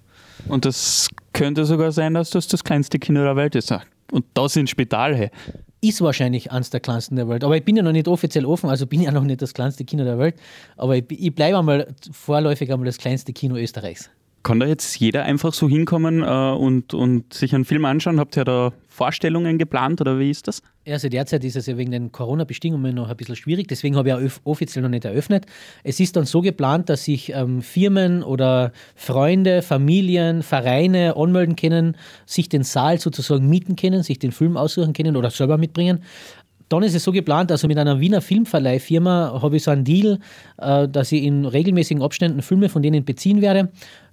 Und 0.49 0.65
das 0.65 1.09
könnte 1.33 1.65
sogar 1.65 1.93
sein, 1.93 2.15
dass 2.15 2.31
das 2.31 2.49
das 2.49 2.65
kleinste 2.65 2.99
Kino 2.99 3.23
der 3.23 3.37
Welt 3.37 3.55
ist. 3.55 3.73
Und 4.11 4.25
das 4.35 4.57
in 4.57 4.67
Spital. 4.67 5.15
Hey 5.15 5.31
ist 5.83 6.01
wahrscheinlich 6.01 6.51
eines 6.53 6.71
der 6.71 6.81
kleinsten 6.81 7.17
der 7.17 7.29
Welt. 7.29 7.45
Aber 7.45 7.57
ich 7.57 7.65
bin 7.65 7.77
ja 7.77 7.83
noch 7.83 7.93
nicht 7.93 8.09
offiziell 8.09 8.47
offen, 8.47 8.71
also 8.71 8.87
bin 8.87 9.03
ja 9.03 9.11
noch 9.11 9.25
nicht 9.25 9.43
das 9.43 9.53
kleinste 9.53 9.85
Kino 9.85 10.05
der 10.05 10.19
Welt. 10.19 10.37
Aber 10.77 10.97
ich, 10.97 11.05
ich 11.11 11.35
bleibe 11.35 11.59
einmal 11.59 11.95
vorläufig 12.13 12.73
einmal 12.73 12.87
das 12.87 12.99
kleinste 12.99 13.33
Kino 13.33 13.57
Österreichs. 13.57 14.09
Kann 14.43 14.59
da 14.59 14.67
jetzt 14.67 14.99
jeder 14.99 15.23
einfach 15.25 15.53
so 15.53 15.69
hinkommen 15.69 16.23
äh, 16.23 16.27
und, 16.27 16.95
und 16.95 17.33
sich 17.33 17.55
einen 17.55 17.65
Film 17.65 17.85
anschauen? 17.85 18.19
Habt 18.19 18.37
ihr 18.37 18.45
da 18.45 18.73
Vorstellungen 18.89 19.57
geplant 19.57 20.01
oder 20.01 20.19
wie 20.19 20.31
ist 20.31 20.49
das? 20.49 20.63
Also 20.87 21.09
derzeit 21.09 21.45
ist 21.45 21.55
es 21.55 21.67
ja 21.67 21.79
wegen 21.79 21.93
den 21.93 22.11
Corona-Bestimmungen 22.11 22.95
noch 22.95 23.09
ein 23.09 23.17
bisschen 23.17 23.37
schwierig, 23.37 23.69
deswegen 23.69 23.97
habe 23.97 24.09
ich 24.09 24.15
ja 24.17 24.31
offiziell 24.43 24.83
noch 24.83 24.89
nicht 24.89 25.05
eröffnet. 25.05 25.47
Es 25.85 26.01
ist 26.01 26.17
dann 26.17 26.25
so 26.25 26.41
geplant, 26.41 26.89
dass 26.89 27.05
sich 27.05 27.33
ähm, 27.33 27.63
Firmen 27.63 28.25
oder 28.25 28.73
Freunde, 28.97 29.63
Familien, 29.63 30.43
Vereine 30.43 31.17
anmelden 31.17 31.55
können, 31.55 31.97
sich 32.27 32.49
den 32.49 32.65
Saal 32.65 32.99
sozusagen 32.99 33.49
mieten 33.49 33.77
können, 33.77 34.03
sich 34.03 34.19
den 34.19 34.33
Film 34.33 34.57
aussuchen 34.57 34.93
können 34.93 35.17
oder 35.17 35.31
selber 35.31 35.57
mitbringen. 35.57 36.03
Dann 36.73 36.83
ist 36.83 36.95
es 36.95 37.05
so 37.05 37.13
geplant, 37.13 37.53
also 37.53 37.69
mit 37.69 37.77
einer 37.77 38.01
Wiener 38.01 38.23
Filmverleihfirma 38.23 39.41
habe 39.43 39.57
ich 39.57 39.63
so 39.63 39.71
einen 39.71 39.85
Deal, 39.85 40.19
äh, 40.57 40.89
dass 40.89 41.13
ich 41.13 41.23
in 41.23 41.45
regelmäßigen 41.45 42.03
Abständen 42.03 42.41
Filme 42.41 42.71
von 42.71 42.83
denen 42.83 43.05
beziehen 43.05 43.43
werde. 43.43 43.71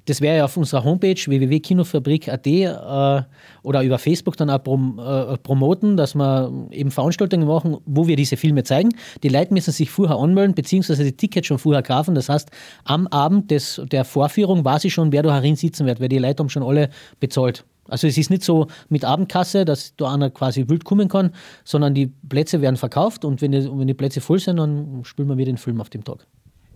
Das 0.10 0.22
wäre 0.22 0.38
ja 0.38 0.46
auf 0.46 0.58
unserer 0.58 0.84
Homepage 0.84 1.16
www.kinofabrik.at 1.16 2.48
äh, 2.48 3.22
oder 3.62 3.84
über 3.84 4.00
Facebook 4.00 4.36
dann 4.38 4.50
auch 4.50 4.64
prom, 4.64 5.00
äh, 5.00 5.38
promoten, 5.38 5.98
dass 5.98 6.16
wir 6.16 6.52
eben 6.72 6.90
Veranstaltungen 6.90 7.48
machen, 7.48 7.78
wo 7.86 8.08
wir 8.08 8.16
diese 8.16 8.36
Filme 8.36 8.64
zeigen. 8.64 8.90
Die 9.22 9.30
Leute 9.30 9.54
müssen 9.54 9.72
sich 9.72 9.92
vorher 9.92 10.18
anmelden, 10.18 10.56
beziehungsweise 10.56 11.04
die 11.04 11.12
Tickets 11.12 11.46
schon 11.46 11.60
vorher 11.60 11.84
kaufen. 11.84 12.16
Das 12.16 12.28
heißt, 12.28 12.50
am 12.86 13.06
Abend 13.08 13.52
des, 13.52 13.82
der 13.92 14.04
Vorführung 14.04 14.66
weiß 14.66 14.84
ich 14.86 14.94
schon, 14.94 15.12
wer 15.12 15.22
da 15.22 15.32
herin 15.32 15.56
sitzen 15.56 15.86
wird, 15.86 16.00
weil 16.00 16.10
die 16.10 16.18
Leute 16.18 16.42
haben 16.42 16.50
schon 16.50 16.64
alle 16.64 16.90
bezahlt. 17.20 17.64
Also 17.88 18.08
es 18.08 18.18
ist 18.18 18.32
nicht 18.32 18.44
so 18.44 18.68
mit 18.90 19.06
Abendkasse, 19.06 19.64
dass 19.64 19.96
da 19.96 20.14
einer 20.14 20.32
quasi 20.32 20.68
wild 20.70 20.86
kommen 20.86 21.08
kann, 21.08 21.32
sondern 21.64 21.94
die 21.94 22.08
Plätze 22.08 22.62
werden 22.62 22.78
verkauft 22.78 23.26
und 23.26 23.42
wenn 23.42 23.52
die, 23.52 23.70
wenn 23.72 23.88
die 23.88 23.94
Plätze 23.94 24.22
voll 24.22 24.40
sind, 24.40 24.58
dann 24.58 25.02
spielen 25.04 25.28
wir 25.28 25.38
wieder 25.38 25.52
den 25.52 25.58
Film 25.58 25.82
auf 25.82 25.90
dem 25.90 26.04
Tag. 26.04 26.26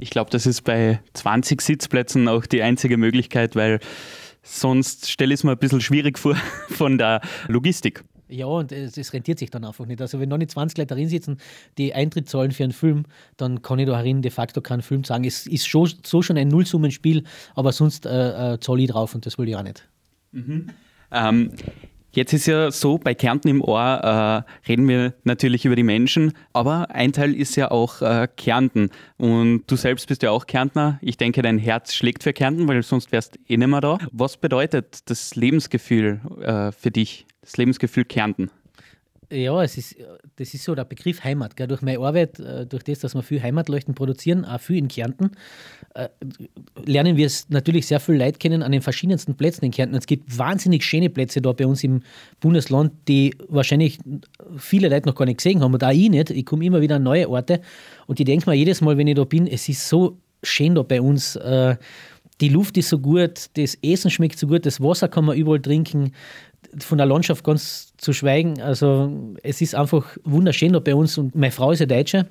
Ich 0.04 0.10
glaube, 0.10 0.30
das 0.30 0.46
ist 0.46 0.66
bei 0.66 1.00
20 1.14 1.62
Sitzplätzen 1.62 2.28
auch 2.28 2.46
die 2.46 2.62
einzige 2.62 2.98
Möglichkeit, 2.98 3.56
weil 3.56 3.80
sonst 4.42 5.10
stelle 5.10 5.34
ich 5.34 5.40
es 5.40 5.44
mir 5.46 5.52
ein 5.52 5.58
bisschen 5.58 5.80
schwierig 5.80 6.20
vor 6.20 6.36
von 6.70 6.98
der 6.98 7.22
Logistik. 7.48 8.04
Ja, 8.28 8.48
und 8.48 8.74
es, 8.74 8.98
es, 8.98 9.14
rentiert 9.14 9.40
sich 9.40 9.50
dann 9.50 9.64
einfach 9.64 9.86
nicht. 9.86 10.02
Also 10.02 10.20
wenn 10.20 10.28
noch 10.28 10.38
nicht 10.38 10.52
20 10.52 10.78
Leute 10.78 10.96
drin 10.96 11.08
sitzen, 11.08 11.38
die 11.78 11.94
Eintritt 11.94 12.28
zahlen 12.28 12.52
für 12.52 12.64
einen 12.64 12.74
Film, 12.74 13.06
dann 13.38 13.62
kann 13.62 13.80
ich 13.80 13.86
da 13.86 13.96
herin 13.96 14.22
de 14.22 14.30
facto 14.30 14.60
keinen 14.60 14.82
Film 14.82 15.06
sagen. 15.06 15.24
Es 15.24 15.48
ist 15.48 15.68
schon, 15.68 15.90
so 16.06 16.22
schon 16.22 16.38
ein 16.38 16.50
Nullsummenspiel, 16.50 17.24
aber 17.56 17.72
sonst 17.72 18.06
äh, 18.06 18.56
äh, 18.56 18.60
zahle 18.60 18.82
ich 18.82 18.90
drauf 18.90 19.16
und 19.16 19.26
das 19.26 19.38
will 19.38 19.48
ich 19.48 19.56
auch 19.56 19.64
nicht. 19.64 19.88
Mhm. 20.34 20.70
Ähm, 21.12 21.52
Jetzt 22.16 22.32
ist 22.32 22.46
ja 22.46 22.70
so, 22.70 23.00
bei 23.00 23.16
Kärnten 23.16 23.48
im 23.48 23.62
Ohr 23.62 24.46
äh, 24.46 24.70
reden 24.70 24.88
wir 24.88 25.16
natürlich 25.24 25.66
über 25.66 25.76
die 25.76 25.82
Menschen, 25.82 26.34
aber 26.54 26.92
ein 26.92 27.12
Teil 27.12 27.34
ist 27.34 27.56
ja 27.56 27.72
auch 27.72 28.04
äh, 28.04 28.28
Kärnten. 28.38 28.92
Und 29.18 29.64
du 29.66 29.76
selbst 29.76 30.08
bist 30.08 30.22
ja 30.22 30.30
auch 30.30 30.46
Kärntner. 30.46 31.00
Ich 31.02 31.18
denke, 31.18 31.42
dein 31.42 31.58
Herz 31.58 31.96
schlägt 31.96 32.22
für 32.22 32.32
Kärnten, 32.32 32.68
weil 32.68 32.84
sonst 32.84 33.12
wärst 33.12 33.40
eh 33.48 33.58
nicht 33.58 33.68
mehr 33.68 33.82
da. 33.82 33.98
Was 34.12 34.38
bedeutet 34.38 35.10
das 35.10 35.36
Lebensgefühl 35.36 36.22
äh, 36.40 36.72
für 36.72 36.92
dich, 36.92 37.26
das 37.42 37.58
Lebensgefühl 37.58 38.06
Kärnten? 38.06 38.52
Ja, 39.32 39.64
es 39.64 39.78
ist, 39.78 39.96
das 40.36 40.54
ist 40.54 40.64
so 40.64 40.76
der 40.76 40.86
Begriff 40.86 41.24
Heimat. 41.24 41.56
Gell? 41.56 41.68
Durch 41.68 41.82
meine 41.82 42.00
Arbeit, 42.00 42.40
äh, 42.40 42.66
durch 42.66 42.84
das, 42.84 43.00
dass 43.00 43.16
wir 43.16 43.24
viel 43.24 43.42
Heimatleuchten 43.42 43.96
produzieren, 43.96 44.46
auch 44.46 44.60
viel 44.60 44.78
in 44.78 44.88
Kärnten, 44.88 45.32
äh, 45.96 46.10
lernen 46.86 47.18
wir 47.18 47.26
es 47.26 47.50
natürlich 47.50 47.88
sehr 47.88 48.00
viel 48.00 48.16
Leute 48.16 48.38
kennen 48.40 48.64
an 48.64 48.72
den 48.72 48.82
verschiedensten 48.82 49.36
Plätzen 49.36 49.66
in 49.66 49.72
Kärnten. 49.72 49.96
Es 49.96 50.06
gibt 50.06 50.38
wahnsinnig 50.38 50.84
schöne 50.84 51.10
Plätze 51.10 51.42
da 51.42 51.52
bei 51.52 51.66
uns 51.66 51.84
im 51.84 52.02
Bundesland, 52.40 52.94
die 53.08 53.36
wahrscheinlich 53.48 54.00
viele 54.58 54.90
Leute 54.90 55.08
noch 55.08 55.16
gar 55.16 55.26
nicht 55.26 55.38
gesehen 55.38 55.62
haben 55.62 55.74
und 55.74 55.84
auch 55.84 55.92
ich 55.92 56.10
nicht. 56.10 56.30
Ich 56.30 56.46
komme 56.46 56.66
immer 56.66 56.82
wieder 56.82 56.98
an 56.98 57.04
neue 57.04 57.30
Orte 57.30 57.62
und 58.08 58.20
ich 58.20 58.26
denke 58.26 58.50
mir 58.50 58.56
jedes 58.56 58.82
Mal, 58.82 58.98
wenn 58.98 59.08
ich 59.08 59.16
da 59.16 59.24
bin, 59.24 59.48
es 59.48 59.70
ist 59.70 59.88
so 59.88 60.18
schön 60.44 60.76
da 60.76 60.84
bei 60.84 61.02
uns. 61.02 61.36
Äh, 61.36 61.78
die 62.42 62.50
Luft 62.50 62.78
ist 62.78 62.90
so 62.90 63.00
gut, 63.00 63.50
das 63.54 63.78
Essen 63.82 64.10
schmeckt 64.10 64.38
so 64.38 64.48
gut, 64.48 64.66
das 64.66 64.82
Wasser 64.82 65.08
kann 65.08 65.26
man 65.26 65.38
überall 65.38 65.62
trinken, 65.62 66.12
von 66.80 66.98
der 66.98 67.08
Landschaft 67.08 67.44
ganz 67.44 67.94
zu 67.98 68.14
schweigen. 68.14 68.62
Also 68.62 69.12
es 69.44 69.62
ist 69.62 69.76
einfach 69.76 70.06
wunderschön 70.24 70.74
da 70.74 70.80
bei 70.80 70.96
uns 70.96 71.18
und 71.18 71.36
meine 71.36 71.52
Frau 71.52 71.72
ist 71.72 71.80
ja 71.80 71.86
Deutsche 71.86 72.28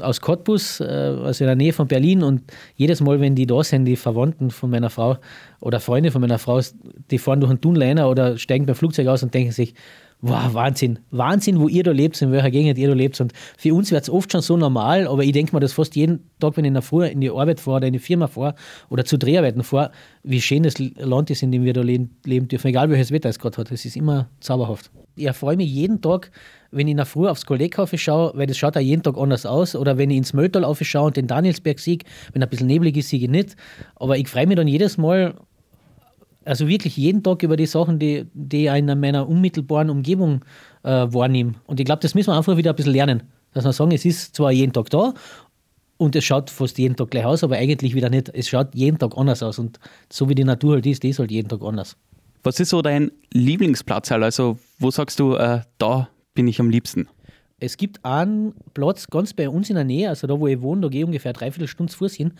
aus 0.00 0.20
Cottbus, 0.20 0.80
äh, 0.80 0.84
also 0.84 1.44
in 1.44 1.48
der 1.48 1.56
Nähe 1.56 1.72
von 1.72 1.88
Berlin 1.88 2.22
und 2.22 2.42
jedes 2.76 3.00
Mal, 3.00 3.20
wenn 3.20 3.34
die 3.34 3.46
da 3.46 3.62
sind, 3.62 3.84
die 3.84 3.96
Verwandten 3.96 4.50
von 4.50 4.70
meiner 4.70 4.90
Frau 4.90 5.18
oder 5.60 5.80
Freunde 5.80 6.10
von 6.10 6.20
meiner 6.20 6.38
Frau, 6.38 6.60
die 7.10 7.18
fahren 7.18 7.40
durch 7.40 7.50
einen 7.50 7.60
Tunnel 7.60 8.04
oder 8.04 8.36
steigen 8.38 8.66
beim 8.66 8.74
Flugzeug 8.74 9.08
aus 9.08 9.22
und 9.22 9.32
denken 9.32 9.52
sich, 9.52 9.74
Wow, 10.26 10.54
Wahnsinn. 10.54 11.00
Wahnsinn, 11.10 11.60
wo 11.60 11.68
ihr 11.68 11.82
da 11.82 11.90
lebt, 11.90 12.20
in 12.22 12.32
welcher 12.32 12.50
Gegend 12.50 12.78
ihr 12.78 12.88
da 12.88 12.94
lebt. 12.94 13.20
Und 13.20 13.34
für 13.58 13.74
uns 13.74 13.92
wird 13.92 14.04
es 14.04 14.08
oft 14.08 14.32
schon 14.32 14.40
so 14.40 14.56
normal, 14.56 15.06
aber 15.06 15.22
ich 15.22 15.32
denke 15.32 15.54
mir, 15.54 15.60
dass 15.60 15.74
fast 15.74 15.94
jeden 15.96 16.30
Tag, 16.40 16.56
wenn 16.56 16.64
ich 16.64 16.68
in 16.68 16.74
der 16.74 16.82
Früh 16.82 17.04
in 17.04 17.20
die 17.20 17.28
Arbeit 17.28 17.60
fahre 17.60 17.76
oder 17.76 17.88
in 17.88 17.92
die 17.92 17.98
Firma 17.98 18.26
fahre 18.26 18.54
oder 18.88 19.04
zu 19.04 19.18
Dreharbeiten 19.18 19.62
fahre, 19.62 19.90
wie 20.22 20.40
schön 20.40 20.62
das 20.62 20.78
Land 20.78 21.28
ist, 21.28 21.42
in 21.42 21.52
dem 21.52 21.64
wir 21.64 21.74
da 21.74 21.82
leben, 21.82 22.16
leben 22.24 22.48
dürfen, 22.48 22.68
egal 22.68 22.88
welches 22.88 23.10
Wetter 23.10 23.28
es 23.28 23.38
gerade 23.38 23.58
hat. 23.58 23.70
Es 23.70 23.84
ist 23.84 23.96
immer 23.96 24.30
zauberhaft. 24.40 24.90
Ich 25.14 25.30
freue 25.32 25.58
mich 25.58 25.70
jeden 25.70 26.00
Tag, 26.00 26.30
wenn 26.70 26.86
ich 26.86 26.92
in 26.92 26.96
der 26.96 27.06
Früh 27.06 27.28
aufs 27.28 27.44
Kolleghaus 27.44 27.90
schaue, 27.94 28.32
weil 28.34 28.46
das 28.46 28.56
schaut 28.56 28.78
auch 28.78 28.80
jeden 28.80 29.02
Tag 29.02 29.18
anders 29.18 29.44
aus. 29.44 29.76
Oder 29.76 29.98
wenn 29.98 30.08
ich 30.08 30.16
ins 30.16 30.32
Mölltal 30.32 30.64
aufschaue 30.64 31.08
und 31.08 31.18
den 31.18 31.26
Danielsberg 31.26 31.78
sehe, 31.78 31.98
wenn 32.32 32.42
ein 32.42 32.48
bisschen 32.48 32.66
neblig 32.66 32.96
ist, 32.96 33.10
sehe 33.10 33.20
ich 33.20 33.28
nicht. 33.28 33.56
Aber 33.96 34.16
ich 34.16 34.26
freue 34.26 34.46
mich 34.46 34.56
dann 34.56 34.68
jedes 34.68 34.96
Mal, 34.96 35.34
also 36.44 36.68
wirklich 36.68 36.96
jeden 36.96 37.22
Tag 37.22 37.42
über 37.42 37.56
die 37.56 37.66
Sachen, 37.66 37.98
die, 37.98 38.26
die 38.32 38.66
ich 38.66 38.72
in 38.74 38.86
meiner 39.00 39.28
unmittelbaren 39.28 39.90
Umgebung 39.90 40.44
äh, 40.82 40.90
wahrnehme. 40.90 41.54
Und 41.66 41.80
ich 41.80 41.86
glaube, 41.86 42.00
das 42.00 42.14
müssen 42.14 42.30
wir 42.30 42.36
einfach 42.36 42.56
wieder 42.56 42.70
ein 42.70 42.76
bisschen 42.76 42.92
lernen. 42.92 43.22
Dass 43.52 43.64
wir 43.64 43.72
sagen, 43.72 43.92
es 43.92 44.04
ist 44.04 44.34
zwar 44.34 44.50
jeden 44.52 44.72
Tag 44.72 44.90
da 44.90 45.14
und 45.96 46.16
es 46.16 46.24
schaut 46.24 46.50
fast 46.50 46.78
jeden 46.78 46.96
Tag 46.96 47.10
gleich 47.10 47.24
aus, 47.24 47.44
aber 47.44 47.56
eigentlich 47.56 47.94
wieder 47.94 48.10
nicht. 48.10 48.28
Es 48.34 48.48
schaut 48.48 48.74
jeden 48.74 48.98
Tag 48.98 49.16
anders 49.16 49.42
aus. 49.42 49.58
Und 49.58 49.78
so 50.10 50.28
wie 50.28 50.34
die 50.34 50.44
Natur 50.44 50.74
halt 50.74 50.86
ist, 50.86 51.02
die 51.02 51.10
ist 51.10 51.18
halt 51.18 51.30
jeden 51.30 51.48
Tag 51.48 51.62
anders. 51.62 51.96
Was 52.42 52.60
ist 52.60 52.70
so 52.70 52.82
dein 52.82 53.10
Lieblingsplatz? 53.32 54.12
Also, 54.12 54.58
wo 54.78 54.90
sagst 54.90 55.18
du, 55.18 55.34
äh, 55.34 55.60
da 55.78 56.08
bin 56.34 56.48
ich 56.48 56.60
am 56.60 56.68
liebsten? 56.68 57.08
Es 57.60 57.76
gibt 57.76 58.04
einen 58.04 58.54
Platz 58.74 59.06
ganz 59.08 59.32
bei 59.32 59.48
uns 59.48 59.70
in 59.70 59.76
der 59.76 59.84
Nähe, 59.84 60.08
also 60.08 60.26
da, 60.26 60.38
wo 60.38 60.46
ich 60.48 60.60
wohne, 60.60 60.82
da 60.82 60.88
gehe 60.88 61.00
ich 61.00 61.06
ungefähr 61.06 61.32
dreiviertel 61.32 61.68
Stunde 61.68 61.92
zu 61.92 61.98
Fuß 61.98 62.14
hin. 62.14 62.32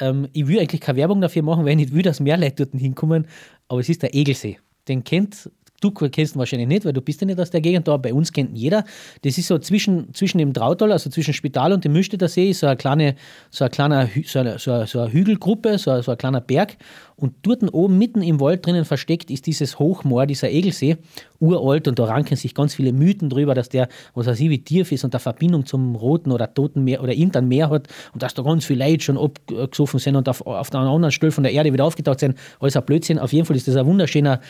Ähm, 0.00 0.28
ich 0.32 0.46
will 0.46 0.58
eigentlich 0.58 0.80
keine 0.80 0.98
Werbung 0.98 1.20
dafür 1.20 1.42
machen, 1.42 1.64
weil 1.64 1.72
ich 1.72 1.76
nicht 1.76 1.94
will, 1.94 2.02
dass 2.02 2.20
mehr 2.20 2.36
Leute 2.36 2.66
dort 2.66 2.80
hinkommen, 2.80 3.26
aber 3.68 3.80
es 3.80 3.88
ist 3.88 4.02
der 4.02 4.14
Egelsee. 4.14 4.58
Den 4.88 5.04
kennt 5.04 5.50
Du 5.80 5.90
kennst 5.90 6.36
ihn 6.36 6.38
wahrscheinlich 6.38 6.68
nicht, 6.68 6.84
weil 6.84 6.92
du 6.92 7.00
bist 7.00 7.20
ja 7.22 7.26
nicht 7.26 7.40
aus 7.40 7.50
der 7.50 7.62
Gegend 7.62 7.88
da. 7.88 7.96
Bei 7.96 8.12
uns 8.12 8.32
kennt 8.32 8.50
ihn 8.50 8.56
jeder. 8.56 8.84
Das 9.22 9.38
ist 9.38 9.46
so 9.46 9.58
zwischen, 9.58 10.12
zwischen 10.12 10.38
dem 10.38 10.52
Trautal, 10.52 10.92
also 10.92 11.08
zwischen 11.08 11.32
Spital 11.32 11.72
und 11.72 11.84
dem 11.84 11.92
Müsteter 11.92 12.28
See, 12.28 12.52
so 12.52 12.66
eine 12.66 12.76
kleine, 12.76 13.14
so 13.50 13.64
eine 13.64 13.70
kleine, 13.70 14.10
so 14.26 14.38
eine, 14.38 14.58
so 14.58 14.72
eine, 14.72 14.86
so 14.86 15.00
eine 15.00 15.12
Hügelgruppe, 15.12 15.78
so, 15.78 16.00
so 16.02 16.12
ein 16.12 16.18
kleiner 16.18 16.42
Berg. 16.42 16.76
Und 17.20 17.34
dort 17.42 17.62
oben 17.74 17.98
mitten 17.98 18.22
im 18.22 18.40
Wald 18.40 18.64
drinnen 18.64 18.84
versteckt 18.84 19.30
ist 19.30 19.46
dieses 19.46 19.78
Hochmoor, 19.78 20.26
dieser 20.26 20.50
Egelsee, 20.50 20.96
uralt. 21.38 21.86
Und 21.86 21.98
da 21.98 22.04
ranken 22.04 22.36
sich 22.36 22.54
ganz 22.54 22.74
viele 22.74 22.92
Mythen 22.92 23.28
drüber, 23.28 23.54
dass 23.54 23.68
der, 23.68 23.88
was 24.14 24.26
weiß 24.26 24.40
ich, 24.40 24.48
wie 24.48 24.64
tief 24.64 24.90
ist 24.90 25.04
und 25.04 25.14
eine 25.14 25.20
Verbindung 25.20 25.66
zum 25.66 25.94
Roten 25.96 26.32
oder 26.32 26.52
Toten 26.52 26.82
Meer 26.82 27.02
oder 27.02 27.12
irgendein 27.12 27.48
Meer 27.48 27.68
hat. 27.68 27.88
Und 28.14 28.22
dass 28.22 28.34
da 28.34 28.42
ganz 28.42 28.64
viele 28.64 28.86
Leute 28.86 29.04
schon 29.04 29.18
abgesoffen 29.18 30.00
sind 30.00 30.16
und 30.16 30.28
auf, 30.28 30.46
auf 30.46 30.72
einer 30.72 30.88
anderen 30.88 31.12
Stelle 31.12 31.32
von 31.32 31.44
der 31.44 31.52
Erde 31.52 31.72
wieder 31.72 31.84
aufgetaucht 31.84 32.20
sind. 32.20 32.38
Alles 32.58 32.76
ein 32.76 32.84
Blödsinn. 32.84 33.18
Auf 33.18 33.32
jeden 33.32 33.44
Fall 33.44 33.56
ist 33.56 33.68
das 33.68 33.76
ein 33.76 33.86
wunderschöner 33.86 34.40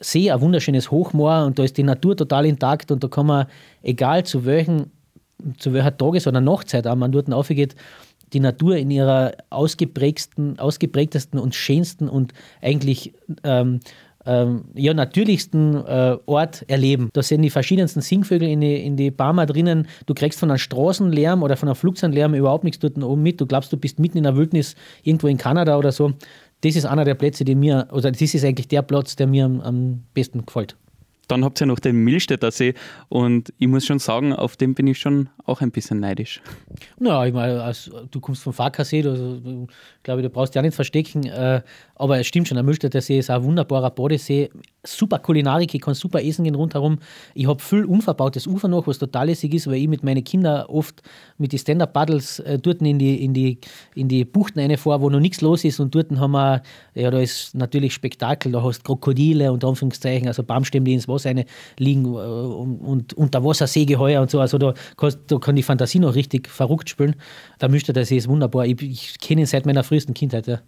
See, 0.00 0.30
ein 0.30 0.40
wunderschönes 0.40 0.90
Hochmoor. 0.90 1.46
Und 1.46 1.58
da 1.58 1.64
ist 1.64 1.76
die 1.76 1.82
Natur 1.82 2.16
total 2.16 2.46
intakt. 2.46 2.92
Und 2.92 3.02
da 3.02 3.08
kann 3.08 3.26
man, 3.26 3.46
egal 3.82 4.24
zu 4.24 4.44
welchen, 4.44 4.92
zu 5.58 5.72
welcher 5.72 5.96
Tages- 5.96 6.26
oder 6.26 6.40
Nachtzeit 6.40 6.84
man 6.96 7.10
dort 7.10 7.32
aufgeht, 7.32 7.74
die 8.32 8.40
Natur 8.40 8.76
in 8.76 8.90
ihrer 8.90 9.32
ausgeprägtesten, 9.50 10.58
ausgeprägtesten 10.58 11.38
und 11.38 11.54
schönsten 11.54 12.08
und 12.08 12.32
eigentlich 12.62 13.12
ähm, 13.44 13.80
ähm, 14.26 14.64
ja, 14.74 14.92
natürlichsten 14.92 15.74
äh, 15.74 16.16
Ort 16.26 16.64
erleben. 16.68 17.10
Da 17.12 17.22
sind 17.22 17.42
die 17.42 17.50
verschiedensten 17.50 18.00
Singvögel 18.00 18.48
in 18.48 18.60
die, 18.60 18.76
in 18.76 18.96
die 18.96 19.10
Barmer 19.10 19.46
drinnen. 19.46 19.88
Du 20.06 20.14
kriegst 20.14 20.38
von 20.38 20.50
einem 20.50 20.58
Straßenlärm 20.58 21.42
oder 21.42 21.56
von 21.56 21.68
einem 21.68 21.76
Flugzeuglärm 21.76 22.34
überhaupt 22.34 22.64
nichts 22.64 22.78
dort 22.78 23.02
oben 23.02 23.22
mit. 23.22 23.40
Du 23.40 23.46
glaubst, 23.46 23.72
du 23.72 23.76
bist 23.76 23.98
mitten 23.98 24.18
in 24.18 24.24
der 24.24 24.36
Wildnis 24.36 24.76
irgendwo 25.02 25.26
in 25.26 25.38
Kanada 25.38 25.78
oder 25.78 25.92
so. 25.92 26.12
Das 26.60 26.76
ist 26.76 26.84
einer 26.84 27.04
der 27.04 27.14
Plätze, 27.14 27.44
die 27.44 27.54
mir, 27.54 27.88
oder 27.92 28.10
das 28.10 28.20
ist 28.20 28.44
eigentlich 28.44 28.68
der 28.68 28.82
Platz, 28.82 29.16
der 29.16 29.26
mir 29.26 29.46
am, 29.46 29.60
am 29.62 30.02
besten 30.12 30.44
gefällt. 30.44 30.76
Dann 31.30 31.44
habt 31.44 31.60
ihr 31.60 31.66
noch 31.66 31.78
den 31.78 31.96
Milstädter 31.96 32.50
See 32.50 32.74
und 33.08 33.52
ich 33.58 33.68
muss 33.68 33.86
schon 33.86 33.98
sagen, 33.98 34.32
auf 34.32 34.56
dem 34.56 34.74
bin 34.74 34.86
ich 34.86 34.98
schon 34.98 35.28
auch 35.44 35.60
ein 35.60 35.70
bisschen 35.70 36.00
neidisch. 36.00 36.40
Na, 36.98 37.26
ich 37.26 37.32
meine, 37.32 37.62
also, 37.62 38.06
du 38.10 38.20
kommst 38.20 38.42
vom 38.42 38.52
Farkasee, 38.52 39.02
du, 39.02 39.40
du 39.40 39.66
glaube, 40.02 40.22
du 40.22 40.30
brauchst 40.30 40.54
ja 40.54 40.62
nicht 40.62 40.74
verstecken, 40.74 41.24
äh, 41.26 41.62
aber 41.94 42.18
es 42.18 42.26
stimmt 42.26 42.48
schon, 42.48 42.56
der 42.56 42.64
Milstädter 42.64 43.00
See 43.00 43.18
ist 43.18 43.30
ein 43.30 43.42
wunderbarer 43.42 43.90
Badesee, 43.90 44.50
super 44.82 45.18
Kulinarik, 45.18 45.74
ich 45.74 45.80
kann 45.80 45.94
super 45.94 46.22
essen 46.22 46.44
gehen 46.44 46.54
rundherum. 46.54 46.98
Ich 47.34 47.46
habe 47.46 47.62
viel 47.62 47.84
unverbautes 47.84 48.46
Ufer 48.46 48.68
noch, 48.68 48.86
was 48.86 48.98
total 48.98 49.26
lässig 49.26 49.52
ist, 49.52 49.66
weil 49.66 49.74
ich 49.74 49.88
mit 49.88 50.02
meinen 50.02 50.24
Kindern 50.24 50.64
oft 50.66 51.02
mit 51.36 51.52
den 51.52 51.58
Stand-Up-Paddles 51.58 52.40
äh, 52.40 52.58
dort 52.58 52.80
in 52.80 52.98
die, 52.98 53.22
in, 53.22 53.34
die, 53.34 53.58
in 53.94 54.08
die 54.08 54.24
Buchten 54.24 54.58
reinfahre, 54.58 55.02
wo 55.02 55.10
noch 55.10 55.20
nichts 55.20 55.42
los 55.42 55.64
ist 55.64 55.80
und 55.80 55.94
dort 55.94 56.10
haben 56.10 56.32
wir, 56.32 56.62
ja, 56.94 57.10
da 57.10 57.20
ist 57.20 57.54
natürlich 57.54 57.92
Spektakel, 57.92 58.52
da 58.52 58.62
hast 58.62 58.82
Krokodile 58.84 59.52
und 59.52 59.64
Anführungszeichen, 59.64 60.28
also 60.28 60.42
Baumstämme, 60.42 60.84
die 60.84 60.94
ins 60.94 61.08
Wasser 61.08 61.19
liegen 61.78 62.04
äh, 62.04 62.08
und, 62.08 62.80
und 62.80 63.12
Unterwasserseegeheuer 63.14 64.20
und 64.20 64.30
so, 64.30 64.40
also 64.40 64.58
da, 64.58 64.74
da 65.26 65.38
kann 65.38 65.56
die 65.56 65.62
Fantasie 65.62 65.98
noch 65.98 66.14
richtig 66.14 66.48
verrückt 66.48 66.90
spielen. 66.90 67.16
Der 67.60 67.68
Müster, 67.68 68.04
See 68.04 68.16
ist 68.16 68.28
wunderbar, 68.28 68.66
ich, 68.66 68.82
ich 68.82 69.18
kenne 69.20 69.42
ihn 69.42 69.46
seit 69.46 69.66
meiner 69.66 69.84
frühesten 69.84 70.14
Kindheit, 70.14 70.46
ja. 70.46 70.60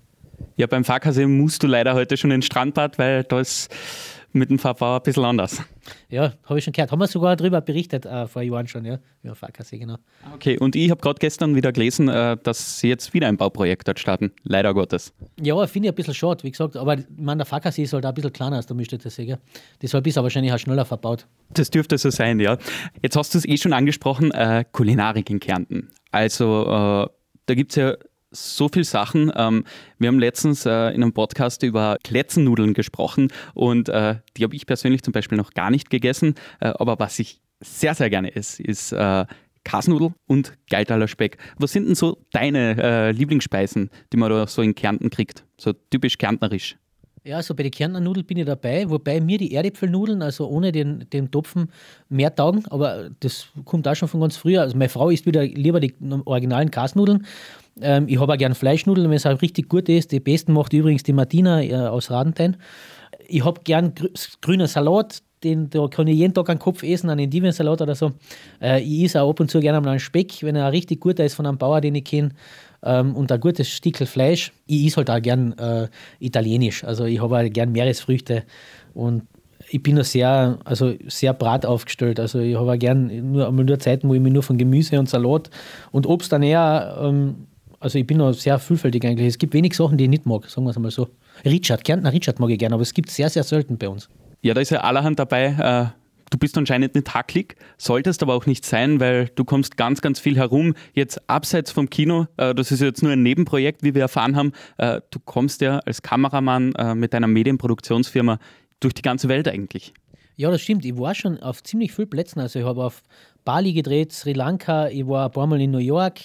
Ja, 0.57 0.67
beim 0.67 0.85
Fahrkasee 0.85 1.27
musst 1.27 1.63
du 1.63 1.67
leider 1.67 1.95
heute 1.95 2.17
schon 2.17 2.31
ins 2.31 2.47
Strandbad, 2.47 2.99
weil 2.99 3.25
da 3.25 3.41
ist 3.41 3.71
mit 4.35 4.51
dem 4.51 4.59
Fahrbau 4.59 4.97
ein 4.97 5.03
bisschen 5.03 5.25
anders. 5.25 5.63
Ja, 6.09 6.35
habe 6.45 6.59
ich 6.59 6.65
schon 6.65 6.73
gehört. 6.73 6.93
Haben 6.93 7.01
wir 7.01 7.07
sogar 7.07 7.37
darüber 7.37 7.61
berichtet 7.61 8.07
äh, 8.07 8.27
vor 8.27 8.43
Jahren 8.43 8.69
schon, 8.69 8.85
ja, 8.85 8.99
über 9.23 9.35
Fahrkassee, 9.35 9.79
genau. 9.79 9.97
Okay, 10.35 10.59
und 10.59 10.77
ich 10.77 10.91
habe 10.91 11.01
gerade 11.01 11.19
gestern 11.19 11.57
wieder 11.57 11.73
gelesen, 11.73 12.09
äh, 12.09 12.37
dass 12.43 12.79
sie 12.79 12.89
jetzt 12.89 13.13
wieder 13.15 13.29
ein 13.29 13.37
Bauprojekt 13.37 13.89
dort 13.89 13.99
starten, 13.99 14.33
leider 14.43 14.75
Gottes. 14.75 15.13
Ja, 15.41 15.67
finde 15.67 15.89
ich 15.89 15.93
ein 15.93 15.97
bisschen 15.97 16.15
schade, 16.15 16.45
wie 16.45 16.51
gesagt, 16.51 16.77
aber 16.77 16.99
ich 16.99 17.07
meine, 17.17 17.39
der 17.39 17.47
Fahrkassee 17.47 17.83
ist 17.83 17.93
halt 17.93 18.05
auch 18.05 18.11
ein 18.11 18.15
bisschen 18.15 18.33
kleiner 18.33 18.57
als 18.57 18.67
der 18.67 18.77
Mischtete 18.77 19.09
gell? 19.25 19.39
Deshalb 19.81 20.07
ist 20.07 20.17
er 20.17 20.23
wahrscheinlich 20.23 20.53
auch 20.53 20.59
schneller 20.59 20.85
verbaut. 20.85 21.27
Das 21.51 21.71
dürfte 21.71 21.99
so 21.99 22.11
sein, 22.11 22.41
ja. 22.41 22.59
Jetzt 23.03 23.17
hast 23.17 23.35
du 23.35 23.39
es 23.39 23.47
eh 23.47 23.57
schon 23.57 23.73
angesprochen, 23.73 24.31
äh, 24.31 24.65
Kulinarik 24.71 25.29
in 25.31 25.41
Kärnten. 25.41 25.91
Also, 26.11 26.63
äh, 26.65 27.07
da 27.47 27.55
gibt 27.55 27.73
es 27.73 27.77
ja 27.77 27.95
so 28.33 28.69
viele 28.69 28.85
Sachen. 28.85 29.31
Ähm, 29.37 29.65
wir 29.99 30.09
haben 30.09 30.19
letztens 30.19 30.67
äh, 30.67 30.89
in 30.89 31.03
einem 31.03 31.13
Podcast 31.13 31.63
über 31.63 31.99
Kletzennudeln 32.03 32.75
gesprochen 32.75 33.29
und 33.55 33.89
äh, 33.89 34.17
die 34.37 34.45
habe 34.45 34.57
ich 34.57 34.67
persönlich 34.67 35.03
zum 35.03 35.13
Beispiel 35.13 35.39
noch 35.39 35.53
gar 35.53 35.71
nicht 35.71 35.91
gegessen. 35.91 36.35
Äh, 36.61 36.73
aber 36.79 36.99
was 36.99 37.19
ich 37.19 37.41
sehr, 37.61 37.95
sehr 37.95 38.11
gerne 38.11 38.35
esse, 38.35 38.61
ist 38.61 38.93
Kasnudel 39.63 40.15
und 40.27 40.59
Geitaler 40.69 41.07
Speck. 41.07 41.39
Was 41.59 41.71
sind 41.71 41.87
denn 41.87 41.95
so 41.95 42.19
deine 42.33 43.13
Lieblingsspeisen, 43.13 43.89
die 44.13 44.17
man 44.17 44.31
da 44.31 44.49
so 44.49 44.63
in 44.63 44.75
Kärnten 44.75 45.11
kriegt? 45.11 45.45
So 45.57 45.73
typisch 45.73 46.19
kärntnerisch. 46.19 46.77
Ja, 47.25 47.37
also 47.37 47.55
bei 47.55 47.63
den 47.63 47.71
Kärntner 47.71 48.01
Nudeln 48.01 48.27
bin 48.27 48.39
ich 48.39 48.47
dabei, 48.47 48.91
wobei 48.91 49.21
mir 49.21 49.39
die 49.39 49.55
Erdäpfelnudeln, 49.55 50.23
also 50.23 50.49
ohne 50.49 50.73
den, 50.73 51.09
den 51.13 51.31
Topfen, 51.31 51.71
mehr 52.09 52.35
taugen, 52.35 52.67
aber 52.67 53.11
das 53.21 53.47
kommt 53.65 53.87
auch 53.87 53.95
schon 53.95 54.09
von 54.09 54.21
ganz 54.21 54.37
früher. 54.37 54.63
Also 54.63 54.77
meine 54.77 54.89
Frau 54.89 55.09
isst 55.09 55.25
wieder 55.25 55.45
lieber 55.45 55.79
die 55.79 55.95
originalen 56.25 56.73
Kasnudeln. 56.73 57.25
Ähm, 57.81 58.07
ich 58.09 58.21
habe 58.21 58.33
auch 58.33 58.39
gern 58.39 58.55
Fleischnudeln, 58.55 59.09
wenn 59.09 59.17
es 59.17 59.27
auch 59.27 59.41
richtig 59.41 59.69
gut 59.69 59.89
ist. 59.89 60.13
Die 60.13 60.21
besten 60.21 60.53
macht 60.53 60.73
übrigens 60.73 61.03
die 61.03 61.13
Martina 61.13 61.63
äh, 61.63 61.75
aus 61.75 62.11
Radentein. 62.11 62.57
Ich 63.29 63.45
habe 63.45 63.61
gern 63.65 63.95
grü 63.95 64.09
grünen 64.41 64.67
Salat, 64.67 65.23
den 65.43 65.71
da 65.71 65.87
kann 65.89 66.07
ich 66.07 66.17
jeden 66.17 66.35
Tag 66.35 66.49
einen 66.51 66.59
Kopf 66.59 66.83
essen, 66.83 67.11
einen 67.11 67.25
Endivensalat 67.25 67.81
oder 67.81 67.95
so. 67.95 68.13
Äh, 68.61 68.83
ich 68.83 69.05
esse 69.05 69.23
auch 69.23 69.31
ab 69.31 69.41
und 69.41 69.51
zu 69.51 69.61
gerne 69.61 69.81
mal 69.81 69.91
einen 69.91 70.01
Speck, 70.01 70.43
wenn 70.43 70.57
er 70.57 70.73
richtig 70.73 71.01
guter 71.01 71.25
ist 71.25 71.35
von 71.35 71.47
einem 71.47 71.59
Bauer, 71.59 71.81
den 71.81 71.95
ich 71.95 72.05
kenne 72.05 72.31
ähm, 72.83 73.15
und 73.15 73.31
ein 73.33 73.41
gutes 73.41 73.69
Stickel 73.69 74.07
Fleisch. 74.07 74.53
Ich 74.67 74.87
esse 74.87 74.97
halt 74.97 75.11
auch 75.11 75.21
gern 75.21 75.53
äh, 75.59 75.89
italienisch. 76.21 76.85
Also 76.85 77.05
ich 77.05 77.21
habe 77.21 77.39
auch 77.39 77.53
gern 77.53 77.73
Meeresfrüchte 77.73 78.45
und 78.95 79.23
ich 79.71 79.83
bin 79.83 79.97
da 79.97 80.05
sehr, 80.05 80.59
also 80.65 80.93
sehr 81.07 81.33
brat 81.33 81.65
aufgestellt. 81.65 82.21
Also 82.21 82.41
ich 82.41 82.57
habe 82.57 82.73
auch 82.73 82.79
gern 82.79 83.33
nur 83.33 83.51
nur 83.51 83.79
Zeiten, 83.79 84.09
wo 84.09 84.15
ich 84.15 84.21
mich 84.21 84.33
nur 84.33 84.43
von 84.43 84.59
Gemüse 84.59 84.99
und 84.99 85.09
Salat 85.09 85.51
und 85.93 86.07
Obst 86.07 86.33
ernähre. 86.33 86.99
Ähm, 87.03 87.47
also 87.83 87.99
ich 87.99 88.07
bin 88.07 88.19
da 88.19 88.33
sehr 88.33 88.59
vielfältig 88.59 89.05
eigentlich. 89.05 89.27
Es 89.27 89.39
gibt 89.39 89.55
wenig 89.55 89.75
Sachen, 89.75 89.99
die 89.99 90.05
ich 90.05 90.11
nicht 90.11 90.25
mag, 90.25 90.49
sagen 90.49 90.65
wir 90.65 90.71
es 90.71 90.79
mal 90.79 90.91
so. 90.91 91.09
Richard, 91.45 91.85
Kärntner 91.85 92.13
Richard 92.13 92.39
mag 92.39 92.51
ich 92.51 92.59
gerne, 92.59 92.75
aber 92.75 92.83
es 92.83 92.95
gibt 92.95 93.11
sehr, 93.11 93.29
sehr 93.29 93.43
selten 93.43 93.77
bei 93.77 93.89
uns. 93.89 94.09
Ja, 94.43 94.55
da 94.55 94.61
ist 94.61 94.71
ja 94.71 94.81
allerhand 94.81 95.19
dabei. 95.19 95.47
Äh, 95.93 95.99
du 96.31 96.39
bist 96.39 96.57
anscheinend 96.57 96.95
nicht 96.95 97.13
hacklig, 97.13 97.57
solltest 97.79 98.23
aber 98.23 98.35
auch 98.35 98.47
nicht 98.47 98.65
sein, 98.65 99.01
weil 99.01 99.31
du 99.35 99.45
kommst 99.45 99.77
ganz, 99.77 100.01
ganz 100.01 100.21
viel 100.21 100.37
herum. 100.37 100.75
Jetzt 100.95 101.29
abseits 101.29 101.73
vom 101.73 101.91
Kino, 101.91 102.27
äh, 102.37 102.55
das 102.55 102.71
ist 102.71 102.81
jetzt 102.81 103.03
nur 103.03 103.13
ein 103.13 103.23
Nebenprojekt, 103.23 103.83
wie 103.83 103.95
wir 103.95 104.03
erfahren 104.03 104.37
haben. 104.37 104.53
Äh, 104.79 105.01
du 105.11 105.19
kommst 105.19 105.61
ja 105.61 105.79
als 105.81 106.03
Kameramann 106.03 106.73
mit 106.95 107.13
deiner 107.13 107.27
Medienproduktionsfirma 107.27 108.39
durch 108.81 108.95
die 108.95 109.03
ganze 109.03 109.29
Welt 109.29 109.49
eigentlich. 109.49 109.93
Ja, 110.37 110.51
das 110.51 110.63
stimmt. 110.63 110.85
Ich 110.85 110.97
war 110.97 111.15
schon 111.15 111.43
auf 111.43 111.63
ziemlich 111.63 111.93
vielen 111.93 112.11
Plätzen. 112.11 112.41
Also 112.41 112.59
ich 112.59 112.65
habe 112.65 112.83
auf 112.85 113.03
Bali 113.45 113.73
gedreht, 113.73 114.13
Sri 114.13 114.33
Lanka, 114.33 114.89
ich 114.89 115.07
war 115.07 115.27
ein 115.27 115.33
paar 115.33 115.47
Mal 115.47 115.61
in 115.61 115.71
New 115.71 115.79
York, 115.79 116.21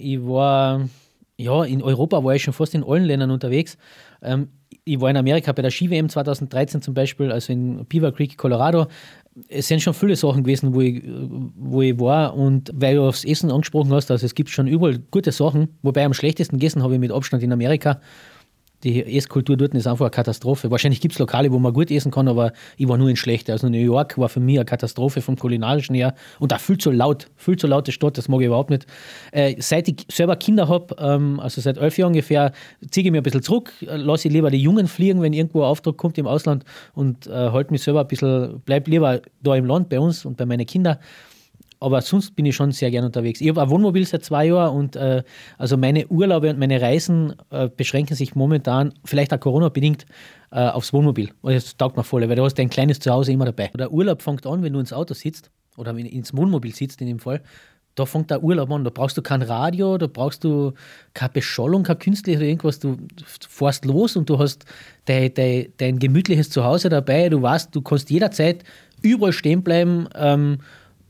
ich 0.00 0.24
war, 0.24 0.88
ja, 1.36 1.64
in 1.64 1.82
Europa 1.82 2.22
war 2.24 2.34
ich 2.34 2.42
schon 2.42 2.54
fast 2.54 2.74
in 2.74 2.84
allen 2.84 3.04
Ländern 3.04 3.30
unterwegs. 3.30 3.76
Ähm, 4.22 4.48
ich 4.84 5.00
war 5.00 5.10
in 5.10 5.16
Amerika 5.16 5.52
bei 5.52 5.62
der 5.62 5.70
Ski-WM 5.70 6.08
2013 6.08 6.82
zum 6.82 6.94
Beispiel, 6.94 7.30
also 7.30 7.52
in 7.52 7.84
Beaver 7.86 8.12
Creek, 8.12 8.36
Colorado. 8.36 8.86
Es 9.48 9.68
sind 9.68 9.80
schon 9.80 9.94
viele 9.94 10.16
Sachen 10.16 10.42
gewesen, 10.42 10.74
wo 10.74 10.80
ich, 10.80 11.02
wo 11.04 11.82
ich 11.82 11.98
war. 12.00 12.34
Und 12.34 12.70
weil 12.74 12.96
du 12.96 13.06
aufs 13.06 13.24
Essen 13.24 13.50
angesprochen 13.50 13.92
hast, 13.92 14.10
also 14.10 14.26
es 14.26 14.34
gibt 14.34 14.50
schon 14.50 14.66
überall 14.66 14.98
gute 15.10 15.32
Sachen. 15.32 15.68
Wobei 15.82 16.04
am 16.04 16.14
schlechtesten 16.14 16.58
gegessen 16.58 16.82
habe 16.82 16.94
ich 16.94 17.00
mit 17.00 17.12
Abstand 17.12 17.42
in 17.42 17.52
Amerika 17.52 18.00
die 18.84 19.16
Esskultur 19.16 19.56
dort 19.56 19.74
ist 19.74 19.86
einfach 19.86 20.06
eine 20.06 20.10
Katastrophe. 20.10 20.70
Wahrscheinlich 20.70 21.00
gibt 21.00 21.12
es 21.12 21.18
Lokale, 21.18 21.52
wo 21.52 21.58
man 21.58 21.72
gut 21.72 21.90
essen 21.90 22.10
kann, 22.10 22.28
aber 22.28 22.52
ich 22.76 22.88
war 22.88 22.96
nur 22.96 23.08
in 23.08 23.16
schlechte. 23.16 23.52
Also 23.52 23.68
New 23.68 23.78
York 23.78 24.16
war 24.18 24.28
für 24.28 24.40
mich 24.40 24.58
eine 24.58 24.64
Katastrophe 24.64 25.20
vom 25.20 25.36
kulinarischen 25.36 25.94
her 25.94 26.14
und 26.38 26.54
auch 26.54 26.60
viel 26.60 26.78
zu 26.78 26.90
laut, 26.90 27.28
viel 27.36 27.56
zu 27.56 27.66
laute 27.66 27.92
Stadt, 27.92 28.16
das 28.16 28.28
mag 28.28 28.40
ich 28.40 28.46
überhaupt 28.46 28.70
nicht. 28.70 28.86
Äh, 29.32 29.56
seit 29.58 29.88
ich 29.88 30.06
selber 30.10 30.36
Kinder 30.36 30.68
habe, 30.68 30.94
ähm, 30.98 31.40
also 31.40 31.60
seit 31.60 31.78
elf 31.78 31.98
Jahren 31.98 32.10
ungefähr, 32.10 32.52
ziehe 32.90 33.04
ich 33.04 33.10
mich 33.10 33.20
ein 33.20 33.22
bisschen 33.24 33.42
zurück, 33.42 33.72
lasse 33.80 34.28
ich 34.28 34.34
lieber 34.34 34.50
die 34.50 34.62
Jungen 34.62 34.86
fliegen, 34.86 35.20
wenn 35.22 35.32
irgendwo 35.32 35.60
ein 35.60 35.66
Auftrag 35.66 35.96
kommt 35.96 36.16
im 36.18 36.26
Ausland 36.26 36.64
und 36.94 37.26
äh, 37.26 37.30
halte 37.30 37.72
mich 37.72 37.82
selber 37.82 38.00
ein 38.00 38.08
bisschen, 38.08 38.62
bleib 38.64 38.88
lieber 38.88 39.20
da 39.42 39.54
im 39.54 39.66
Land 39.66 39.88
bei 39.88 40.00
uns 40.00 40.24
und 40.24 40.36
bei 40.36 40.46
meinen 40.46 40.66
Kindern 40.66 40.98
aber 41.80 42.02
sonst 42.02 42.36
bin 42.36 42.44
ich 42.44 42.54
schon 42.54 42.72
sehr 42.72 42.90
gern 42.90 43.04
unterwegs. 43.04 43.40
Ich 43.40 43.48
habe 43.48 43.62
ein 43.62 43.70
Wohnmobil 43.70 44.06
seit 44.06 44.22
zwei 44.22 44.46
Jahren 44.46 44.76
und 44.76 44.96
äh, 44.96 45.22
also 45.56 45.78
meine 45.78 46.06
Urlaube 46.08 46.50
und 46.50 46.58
meine 46.58 46.80
Reisen 46.80 47.34
äh, 47.50 47.68
beschränken 47.74 48.14
sich 48.14 48.34
momentan, 48.34 48.92
vielleicht 49.04 49.32
auch 49.32 49.40
Corona-bedingt, 49.40 50.04
äh, 50.52 50.68
aufs 50.68 50.92
Wohnmobil. 50.92 51.30
Und 51.40 51.54
das 51.54 51.76
taugt 51.78 51.96
mir 51.96 52.04
voll, 52.04 52.28
weil 52.28 52.36
du 52.36 52.44
hast 52.44 52.58
dein 52.58 52.68
kleines 52.68 53.00
Zuhause 53.00 53.32
immer 53.32 53.46
dabei. 53.46 53.70
Der 53.78 53.90
Urlaub 53.90 54.20
fängt 54.20 54.46
an, 54.46 54.62
wenn 54.62 54.74
du 54.74 54.78
ins 54.78 54.92
Auto 54.92 55.14
sitzt 55.14 55.50
oder 55.78 55.96
ins 55.96 56.36
Wohnmobil 56.36 56.74
sitzt 56.74 57.00
in 57.00 57.06
dem 57.06 57.18
Fall. 57.18 57.40
Da 57.94 58.04
fängt 58.04 58.30
der 58.30 58.42
Urlaub 58.42 58.70
an. 58.70 58.84
Da 58.84 58.90
brauchst 58.90 59.16
du 59.16 59.22
kein 59.22 59.42
Radio, 59.42 59.96
da 59.96 60.06
brauchst 60.06 60.44
du 60.44 60.74
keine 61.14 61.32
Beschallung, 61.32 61.82
kein 61.82 61.98
künstlich 61.98 62.36
oder 62.36 62.46
irgendwas. 62.46 62.78
Du 62.78 62.98
fährst 63.48 63.86
los 63.86 64.16
und 64.16 64.28
du 64.28 64.38
hast 64.38 64.64
dein, 65.06 65.32
dein, 65.34 65.72
dein 65.78 65.98
gemütliches 65.98 66.50
Zuhause 66.50 66.90
dabei. 66.90 67.30
Du 67.30 67.40
weißt, 67.40 67.74
du 67.74 67.80
kannst 67.80 68.10
jederzeit 68.10 68.64
überall 69.02 69.32
stehen 69.32 69.62
bleiben. 69.62 70.08
Ähm, 70.14 70.58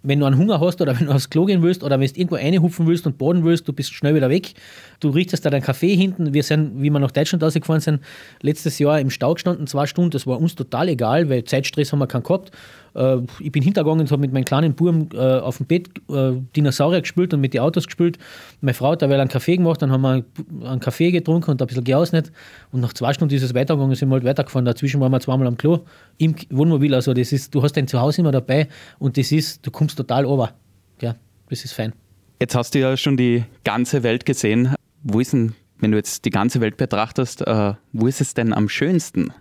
wenn 0.03 0.21
du 0.21 0.27
einen 0.27 0.39
Hunger 0.39 0.61
hast 0.61 0.81
oder 0.81 0.95
wenn 0.99 1.07
du 1.07 1.13
aufs 1.13 1.31
Klo 1.31 1.45
gehen 1.45 1.63
willst 1.63 1.83
oder 1.83 2.01
wenn 2.01 2.07
du 2.07 2.15
irgendwo 2.15 2.37
reinhupfen 2.37 2.87
willst 2.87 3.07
und 3.07 3.19
baden 3.19 3.45
willst, 3.45 3.69
du 3.69 3.73
bist 3.73 3.93
schnell 3.93 4.15
wieder 4.15 4.31
weg. 4.31 4.55
Du 5.01 5.11
richtest 5.11 5.45
da 5.45 5.51
deinen 5.51 5.63
Kaffee 5.63 5.95
hinten. 5.97 6.33
Wir 6.35 6.43
sind, 6.43 6.83
wie 6.83 6.91
wir 6.91 6.99
nach 6.99 7.11
Deutschland 7.11 7.43
rausgefahren 7.43 7.81
sind, 7.81 8.01
letztes 8.43 8.79
Jahr 8.79 9.01
im 9.01 9.11
Stau 9.11 9.35
gestanden, 9.35 9.67
zwei 9.67 9.87
Stunden. 9.87 10.11
Das 10.11 10.27
war 10.27 10.41
uns 10.41 10.55
total 10.55 10.89
egal, 10.89 11.29
weil 11.29 11.45
Zeitstress 11.45 11.93
haben 11.93 11.99
wir 12.01 12.07
keinen 12.07 12.23
gehabt. 12.23 12.51
Äh, 12.95 13.19
ich 13.41 13.53
bin 13.53 13.63
hintergegangen 13.63 14.01
und 14.01 14.11
habe 14.11 14.21
mit 14.21 14.33
meinem 14.33 14.45
kleinen 14.45 14.75
Buben 14.75 15.09
äh, 15.13 15.19
auf 15.19 15.59
dem 15.59 15.67
Bett 15.67 15.89
äh, 16.11 16.33
Dinosaurier 16.57 17.01
gespielt 17.01 17.35
und 17.35 17.41
mit 17.41 17.55
den 17.55 17.61
Autos 17.61 17.87
gespielt. 17.87 18.19
Meine 18.61 18.75
Frau 18.75 18.93
hat 18.93 19.03
da 19.03 19.07
einen 19.07 19.29
Kaffee 19.29 19.57
gemacht, 19.57 19.83
dann 19.83 19.91
haben 19.91 20.03
wir 20.03 20.25
einen 20.69 20.81
Kaffee 20.81 21.11
getrunken 21.11 21.51
und 21.51 21.63
ein 21.63 21.67
bisschen 21.67 21.85
geausnet. 21.85 22.33
Und 22.73 22.81
nach 22.81 22.93
zwei 22.93 23.13
Stunden 23.13 23.35
ist 23.35 23.43
es 23.43 23.55
weitergegangen, 23.55 23.95
sind 23.95 24.09
wir 24.09 24.15
halt 24.15 24.25
weitergefahren. 24.25 24.65
Dazwischen 24.65 25.01
waren 25.01 25.13
wir 25.13 25.21
zweimal 25.21 25.47
am 25.47 25.57
Klo 25.57 25.81
im 26.19 26.35
Wohnmobil. 26.51 26.95
Also 26.95 27.15
das 27.15 27.33
ist, 27.33 27.55
du 27.55 27.63
hast 27.63 27.77
dein 27.77 27.89
Zuhause 27.89 28.21
immer 28.21 28.33
dabei 28.33 28.69
und 28.99 29.17
das 29.17 29.33
ist, 29.33 29.67
du 29.67 29.71
kommst 29.71 29.97
total 29.97 30.25
over. 30.25 30.53
Ja, 31.01 31.17
das 31.49 31.65
ist 31.65 31.73
fein. 31.73 31.93
Jetzt 32.41 32.55
hast 32.55 32.75
du 32.75 32.79
ja 32.79 32.97
schon 32.97 33.17
die 33.17 33.45
ganze 33.65 34.03
Welt 34.03 34.25
gesehen. 34.25 34.75
Wo 35.03 35.21
ist 35.21 35.33
denn, 35.33 35.53
wenn 35.79 35.91
du 35.91 35.99
jetzt 35.99 36.25
die 36.25 36.31
ganze 36.31 36.61
Welt 36.61 36.77
betrachtest, 36.77 37.47
äh, 37.47 37.75
wo 37.93 38.07
ist 38.07 38.21
es 38.21 38.35
denn 38.35 38.53
am 38.53 38.69
schönsten? 38.69 39.33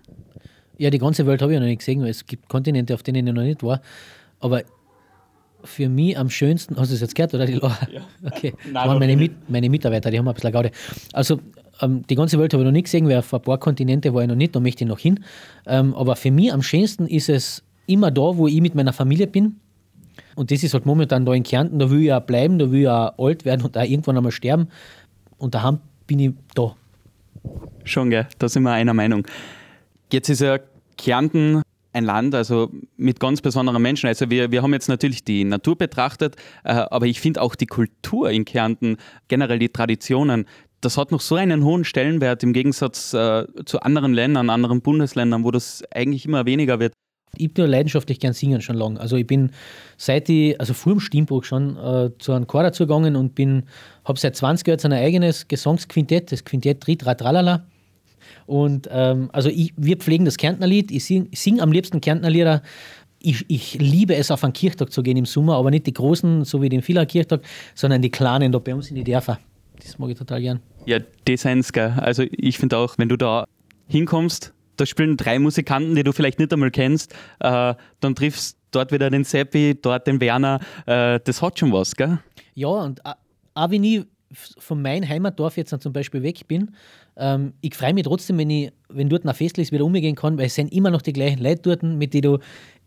Ja, 0.80 0.88
die 0.88 0.98
ganze 0.98 1.26
Welt 1.26 1.42
habe 1.42 1.52
ich 1.52 1.60
noch 1.60 1.66
nicht 1.66 1.80
gesehen, 1.80 2.00
weil 2.00 2.08
es 2.08 2.24
gibt 2.24 2.48
Kontinente, 2.48 2.94
auf 2.94 3.02
denen 3.02 3.26
ich 3.26 3.34
noch 3.34 3.42
nicht 3.42 3.62
war. 3.62 3.82
Aber 4.38 4.62
für 5.62 5.90
mich 5.90 6.16
am 6.16 6.30
schönsten, 6.30 6.74
hast 6.78 6.88
du 6.88 6.94
es 6.94 7.02
jetzt 7.02 7.14
gehört, 7.14 7.34
oder? 7.34 7.44
Die 7.44 7.52
ja. 7.52 7.76
Okay. 8.24 8.54
Nein, 8.72 8.88
waren 8.88 8.98
meine, 8.98 9.14
Mit, 9.14 9.50
meine 9.50 9.68
Mitarbeiter, 9.68 10.10
die 10.10 10.18
haben 10.18 10.26
ein 10.26 10.32
bisschen 10.32 10.52
Gaude. 10.52 10.70
Also, 11.12 11.38
ähm, 11.82 12.02
die 12.08 12.14
ganze 12.14 12.38
Welt 12.38 12.54
habe 12.54 12.62
ich 12.62 12.64
noch 12.64 12.72
nicht 12.72 12.84
gesehen, 12.84 13.06
weil 13.06 13.18
auf 13.18 13.34
ein 13.34 13.42
paar 13.42 13.58
Kontinente 13.58 14.14
war 14.14 14.22
ich 14.22 14.28
noch 14.28 14.36
nicht, 14.36 14.56
da 14.56 14.60
möchte 14.60 14.84
ich 14.84 14.88
noch 14.88 14.98
hin. 14.98 15.22
Ähm, 15.66 15.94
aber 15.94 16.16
für 16.16 16.30
mich 16.30 16.50
am 16.50 16.62
schönsten 16.62 17.06
ist 17.06 17.28
es 17.28 17.62
immer 17.86 18.10
da, 18.10 18.38
wo 18.38 18.48
ich 18.48 18.62
mit 18.62 18.74
meiner 18.74 18.94
Familie 18.94 19.26
bin. 19.26 19.56
Und 20.34 20.50
das 20.50 20.62
ist 20.62 20.72
halt 20.72 20.86
momentan 20.86 21.26
da 21.26 21.34
in 21.34 21.42
Kärnten, 21.42 21.78
da 21.78 21.90
will 21.90 22.04
ich 22.04 22.12
auch 22.14 22.22
bleiben, 22.22 22.58
da 22.58 22.70
will 22.70 22.80
ich 22.80 22.88
auch 22.88 23.18
alt 23.18 23.44
werden 23.44 23.66
und 23.66 23.76
auch 23.76 23.82
irgendwann 23.82 24.16
einmal 24.16 24.32
sterben. 24.32 24.68
Und 25.36 25.54
daheim 25.54 25.80
bin 26.06 26.20
ich 26.20 26.32
da. 26.54 26.74
Schon, 27.84 28.08
gell? 28.08 28.26
Da 28.38 28.48
sind 28.48 28.62
wir 28.62 28.72
einer 28.72 28.94
Meinung. 28.94 29.26
Jetzt 30.12 30.28
ist 30.28 30.40
ja 30.40 30.58
Kärnten 31.00 31.62
ein 31.92 32.04
Land, 32.04 32.34
also 32.34 32.70
mit 32.96 33.18
ganz 33.18 33.40
besonderen 33.40 33.82
Menschen. 33.82 34.06
Also 34.06 34.30
wir, 34.30 34.52
wir 34.52 34.62
haben 34.62 34.72
jetzt 34.72 34.88
natürlich 34.88 35.24
die 35.24 35.44
Natur 35.44 35.76
betrachtet, 35.76 36.36
äh, 36.62 36.72
aber 36.72 37.06
ich 37.06 37.20
finde 37.20 37.42
auch 37.42 37.54
die 37.54 37.66
Kultur 37.66 38.30
in 38.30 38.44
Kärnten, 38.44 38.96
generell 39.28 39.58
die 39.58 39.70
Traditionen, 39.70 40.46
das 40.82 40.96
hat 40.96 41.10
noch 41.10 41.20
so 41.20 41.34
einen 41.34 41.64
hohen 41.64 41.84
Stellenwert 41.84 42.42
im 42.42 42.52
Gegensatz 42.52 43.12
äh, 43.12 43.46
zu 43.64 43.80
anderen 43.80 44.14
Ländern, 44.14 44.50
anderen 44.50 44.82
Bundesländern, 44.82 45.44
wo 45.44 45.50
das 45.50 45.82
eigentlich 45.90 46.26
immer 46.26 46.46
weniger 46.46 46.80
wird. 46.80 46.92
Ich 47.36 47.52
bin 47.52 47.66
leidenschaftlich 47.66 48.18
gern 48.18 48.32
singen 48.32 48.60
schon 48.60 48.76
lange. 48.76 49.00
Also 49.00 49.16
ich 49.16 49.26
bin 49.26 49.50
seit 49.96 50.28
ich, 50.28 50.58
also 50.60 50.74
vor 50.74 50.94
dem 50.94 51.00
Stimmbruch 51.00 51.44
schon 51.44 51.76
äh, 51.76 52.10
zu 52.18 52.32
einem 52.32 52.46
Chor 52.46 52.62
dazugegangen 52.62 53.16
und 53.16 53.34
bin, 53.34 53.64
habe 54.04 54.18
seit 54.18 54.36
20 54.36 54.66
Jahren 54.66 54.92
ein 54.92 55.04
eigenes 55.04 55.48
Gesangsquintett, 55.48 56.32
das 56.32 56.44
Quintett 56.44 56.80
Tritra 56.82 57.14
Tralala. 57.14 57.66
Und 58.46 58.88
ähm, 58.90 59.30
also 59.32 59.48
ich, 59.48 59.72
wir 59.76 59.96
pflegen 59.96 60.24
das 60.24 60.36
Kärntnerlied. 60.36 60.90
Ich 60.90 61.04
singe 61.04 61.28
sing 61.34 61.60
am 61.60 61.72
liebsten 61.72 62.00
Kärntnerlieder. 62.00 62.62
Ich, 63.22 63.44
ich, 63.48 63.74
liebe 63.74 64.14
es, 64.14 64.30
auf 64.30 64.44
einen 64.44 64.54
Kirchtag 64.54 64.92
zu 64.92 65.02
gehen 65.02 65.16
im 65.16 65.26
Sommer, 65.26 65.56
aber 65.56 65.70
nicht 65.70 65.86
die 65.86 65.92
großen, 65.92 66.44
so 66.44 66.62
wie 66.62 66.70
den 66.70 66.86
Villa 66.86 67.04
Kirchtag, 67.04 67.42
sondern 67.74 68.00
die 68.00 68.10
kleinen 68.10 68.50
da 68.50 68.58
bei 68.58 68.74
uns 68.74 68.88
in 68.88 68.96
die 68.96 69.04
Dörfer. 69.04 69.38
Das 69.78 69.98
mag 69.98 70.10
ich 70.10 70.18
total 70.18 70.40
gern. 70.40 70.60
Ja, 70.86 70.98
Designs, 71.28 71.72
gell. 71.72 71.94
Also 71.98 72.24
ich 72.30 72.58
finde 72.58 72.78
auch, 72.78 72.96
wenn 72.96 73.08
du 73.08 73.16
da 73.16 73.44
hinkommst, 73.88 74.54
da 74.76 74.86
spielen 74.86 75.16
drei 75.16 75.38
Musikanten, 75.38 75.94
die 75.94 76.02
du 76.02 76.12
vielleicht 76.12 76.38
nicht 76.38 76.52
einmal 76.52 76.70
kennst, 76.70 77.12
äh, 77.40 77.74
dann 78.00 78.14
triffst 78.14 78.56
dort 78.70 78.92
wieder 78.92 79.10
den 79.10 79.24
Seppi, 79.24 79.78
dort 79.80 80.06
den 80.06 80.20
Werner. 80.20 80.60
Äh, 80.86 81.20
das 81.22 81.42
hat 81.42 81.58
schon 81.58 81.72
was, 81.72 81.94
gell? 81.94 82.18
Ja, 82.54 82.68
und 82.68 83.00
auch 83.04 83.70
wenn 83.70 83.84
ich 83.84 84.04
von 84.32 84.80
meinem 84.80 85.08
Heimatdorf 85.08 85.56
jetzt 85.56 85.74
zum 85.80 85.92
Beispiel 85.92 86.22
weg 86.22 86.46
bin, 86.46 86.70
ähm, 87.16 87.52
ich 87.60 87.74
freue 87.74 87.94
mich 87.94 88.04
trotzdem, 88.04 88.38
wenn, 88.38 88.50
ich, 88.50 88.72
wenn 88.88 89.08
dort 89.08 89.26
ein 89.26 89.34
Festl 89.34 89.60
ist, 89.60 89.72
wieder 89.72 89.84
umgehen 89.84 90.14
kann, 90.14 90.38
weil 90.38 90.46
es 90.46 90.54
sind 90.54 90.72
immer 90.72 90.90
noch 90.90 91.02
die 91.02 91.12
gleichen 91.12 91.42
Leute 91.42 91.62
dort, 91.62 91.82
mit 91.82 92.14
denen 92.14 92.22
du 92.22 92.38